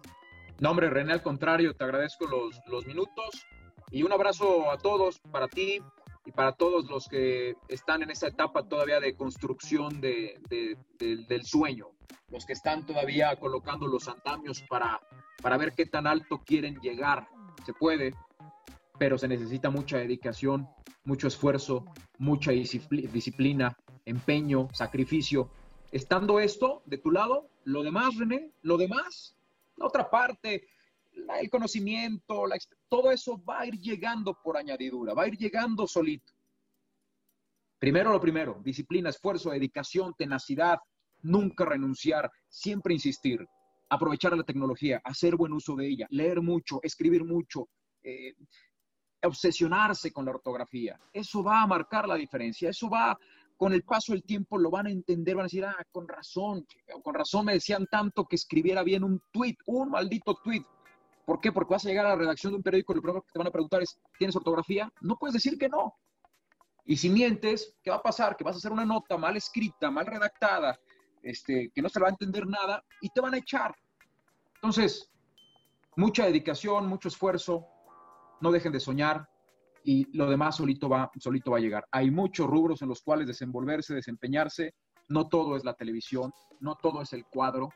No, 0.61 0.69
hombre, 0.69 0.91
René, 0.91 1.11
al 1.11 1.23
contrario, 1.23 1.75
te 1.75 1.83
agradezco 1.83 2.27
los, 2.27 2.61
los 2.67 2.85
minutos 2.85 3.47
y 3.89 4.03
un 4.03 4.13
abrazo 4.13 4.69
a 4.69 4.77
todos, 4.77 5.19
para 5.31 5.47
ti, 5.47 5.81
y 6.23 6.31
para 6.31 6.51
todos 6.51 6.85
los 6.87 7.07
que 7.07 7.55
están 7.67 8.03
en 8.03 8.11
esa 8.11 8.27
etapa 8.27 8.67
todavía 8.67 8.99
de 8.99 9.15
construcción 9.15 9.99
de, 9.99 10.39
del 10.99 11.45
sueño, 11.45 11.87
los 12.29 12.45
que 12.45 12.53
están 12.53 12.85
todavía 12.85 13.35
colocando 13.37 13.87
los 13.87 14.07
andamios 14.07 14.63
para, 14.69 15.01
para 15.41 15.57
ver 15.57 15.73
qué 15.73 15.87
tan 15.87 16.05
alto 16.05 16.43
quieren 16.45 16.79
llegar. 16.79 17.27
Se 17.65 17.73
puede, 17.73 18.13
pero 18.99 19.17
se 19.17 19.27
necesita 19.27 19.71
mucha 19.71 19.97
dedicación, 19.97 20.69
mucho 21.05 21.27
esfuerzo, 21.27 21.85
mucha 22.19 22.51
disciplina, 22.51 23.75
empeño, 24.05 24.67
sacrificio. 24.73 25.49
Estando 25.91 26.39
esto 26.39 26.83
de 26.85 26.99
tu 26.99 27.09
lado, 27.09 27.49
lo 27.63 27.81
demás, 27.81 28.15
René, 28.15 28.51
lo 28.61 28.77
demás, 28.77 29.35
la 29.75 29.85
otra 29.85 30.09
parte, 30.09 30.67
el 31.39 31.49
conocimiento, 31.49 32.45
todo 32.87 33.11
eso 33.11 33.41
va 33.43 33.61
a 33.61 33.65
ir 33.65 33.79
llegando 33.79 34.37
por 34.41 34.57
añadidura, 34.57 35.13
va 35.13 35.23
a 35.23 35.27
ir 35.27 35.37
llegando 35.37 35.87
solito. 35.87 36.33
Primero 37.79 38.11
lo 38.11 38.21
primero, 38.21 38.61
disciplina, 38.63 39.09
esfuerzo, 39.09 39.49
dedicación, 39.49 40.13
tenacidad, 40.15 40.79
nunca 41.23 41.65
renunciar, 41.65 42.31
siempre 42.47 42.93
insistir, 42.93 43.45
aprovechar 43.89 44.37
la 44.37 44.43
tecnología, 44.43 45.01
hacer 45.03 45.35
buen 45.35 45.53
uso 45.53 45.75
de 45.75 45.87
ella, 45.87 46.07
leer 46.11 46.41
mucho, 46.41 46.79
escribir 46.83 47.23
mucho, 47.23 47.69
eh, 48.03 48.35
obsesionarse 49.23 50.11
con 50.11 50.25
la 50.25 50.31
ortografía. 50.31 50.99
Eso 51.11 51.43
va 51.43 51.61
a 51.61 51.67
marcar 51.67 52.07
la 52.07 52.15
diferencia, 52.15 52.69
eso 52.69 52.89
va, 52.89 53.17
con 53.61 53.73
el 53.73 53.83
paso 53.83 54.13
del 54.13 54.23
tiempo 54.23 54.57
lo 54.57 54.71
van 54.71 54.87
a 54.87 54.89
entender, 54.89 55.35
van 55.35 55.43
a 55.43 55.45
decir, 55.45 55.63
ah, 55.63 55.77
con 55.91 56.07
razón, 56.07 56.65
con 57.03 57.13
razón 57.13 57.45
me 57.45 57.53
decían 57.53 57.85
tanto 57.85 58.25
que 58.25 58.35
escribiera 58.35 58.81
bien 58.81 59.03
un 59.03 59.21
tweet, 59.31 59.55
un 59.67 59.91
maldito 59.91 60.33
tweet. 60.43 60.65
¿Por 61.27 61.39
qué? 61.39 61.51
Porque 61.51 61.75
vas 61.75 61.85
a 61.85 61.89
llegar 61.89 62.07
a 62.07 62.09
la 62.09 62.15
redacción 62.15 62.53
de 62.53 62.57
un 62.57 62.63
periódico 62.63 62.91
y 62.91 62.95
lo 62.95 63.01
primero 63.03 63.21
que 63.21 63.31
te 63.31 63.37
van 63.37 63.49
a 63.49 63.51
preguntar 63.51 63.83
es, 63.83 63.99
¿tienes 64.17 64.35
ortografía? 64.35 64.91
No 65.01 65.15
puedes 65.15 65.35
decir 65.35 65.59
que 65.59 65.69
no. 65.69 65.93
Y 66.85 66.97
si 66.97 67.11
mientes, 67.11 67.75
¿qué 67.83 67.91
va 67.91 67.97
a 67.97 68.01
pasar? 68.01 68.35
Que 68.35 68.43
vas 68.43 68.55
a 68.55 68.57
hacer 68.57 68.71
una 68.71 68.83
nota 68.83 69.15
mal 69.15 69.37
escrita, 69.37 69.91
mal 69.91 70.07
redactada, 70.07 70.79
este, 71.21 71.69
que 71.69 71.83
no 71.83 71.89
se 71.89 71.99
va 71.99 72.07
a 72.07 72.11
entender 72.13 72.47
nada 72.47 72.83
y 72.99 73.09
te 73.09 73.21
van 73.21 73.35
a 73.35 73.37
echar. 73.37 73.75
Entonces, 74.55 75.11
mucha 75.95 76.25
dedicación, 76.25 76.87
mucho 76.87 77.09
esfuerzo, 77.09 77.67
no 78.39 78.51
dejen 78.51 78.71
de 78.71 78.79
soñar 78.79 79.29
y 79.83 80.05
lo 80.15 80.29
demás 80.29 80.57
solito 80.57 80.89
va, 80.89 81.11
solito 81.19 81.51
va 81.51 81.57
a 81.57 81.61
llegar. 81.61 81.87
Hay 81.91 82.11
muchos 82.11 82.47
rubros 82.47 82.81
en 82.81 82.89
los 82.89 83.01
cuales 83.01 83.27
desenvolverse, 83.27 83.93
desempeñarse. 83.93 84.73
No 85.09 85.27
todo 85.27 85.55
es 85.55 85.65
la 85.65 85.73
televisión, 85.73 86.31
no 86.59 86.75
todo 86.75 87.01
es 87.01 87.11
el 87.13 87.25
cuadro, 87.25 87.69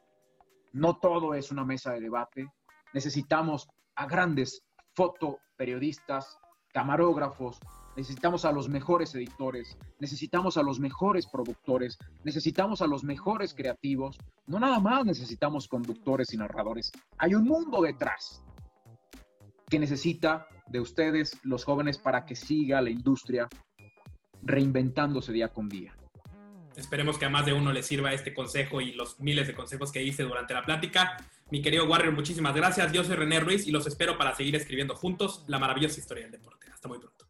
no 0.76 0.98
todo 0.98 1.34
es 1.34 1.52
una 1.52 1.64
mesa 1.64 1.94
de 1.94 2.02
debate, 2.02 2.52
necesitamos 2.94 3.68
a 3.96 4.08
grandes 4.08 4.62
fotoperiodistas, 4.94 6.38
camarógrafos, 6.74 7.60
necesitamos 7.96 8.44
a 8.44 8.52
los 8.52 8.68
mejores 8.68 9.16
editores, 9.16 9.78
necesitamos 10.00 10.58
a 10.58 10.64
los 10.64 10.82
mejores 10.82 11.28
productores, 11.28 11.98
necesitamos 12.26 12.82
a 12.82 12.88
los 12.88 13.06
mejores 13.06 13.54
creativos, 13.54 14.18
no 14.48 14.60
nada 14.60 14.80
más 14.80 15.06
necesitamos 15.06 15.70
conductores 15.70 16.34
y 16.34 16.38
narradores, 16.38 16.92
hay 17.18 17.36
un 17.36 17.46
mundo 17.46 17.82
detrás 17.82 18.44
que 19.70 19.80
necesita 19.80 20.46
de 20.68 20.80
ustedes, 20.80 21.40
los 21.44 21.64
jóvenes, 21.64 21.98
para 21.98 22.26
que 22.26 22.36
siga 22.36 22.82
la 22.82 22.90
industria 22.90 23.48
reinventándose 24.42 25.32
día 25.32 25.50
con 25.50 25.70
día. 25.70 25.96
Esperemos 26.76 27.18
que 27.18 27.26
a 27.26 27.30
más 27.30 27.46
de 27.46 27.54
uno 27.54 27.72
le 27.72 27.84
sirva 27.84 28.14
este 28.14 28.34
consejo 28.34 28.82
y 28.82 28.92
los 28.94 29.20
miles 29.20 29.48
de 29.48 29.54
consejos 29.54 29.92
que 29.92 30.04
hice 30.04 30.24
durante 30.24 30.54
la 30.54 30.66
plática. 30.66 31.18
Mi 31.50 31.62
querido 31.62 31.86
Warrior, 31.86 32.14
muchísimas 32.14 32.54
gracias. 32.54 32.92
Yo 32.92 33.04
soy 33.04 33.16
René 33.16 33.40
Ruiz 33.40 33.66
y 33.66 33.72
los 33.72 33.88
espero 33.88 34.18
para 34.18 34.36
seguir 34.36 34.56
escribiendo 34.56 34.96
juntos 34.96 35.44
la 35.48 35.60
maravillosa 35.60 36.00
historia 36.00 36.24
del 36.24 36.32
deporte. 36.32 36.68
Hasta 36.74 36.88
muy 36.88 37.00
pronto. 37.00 37.25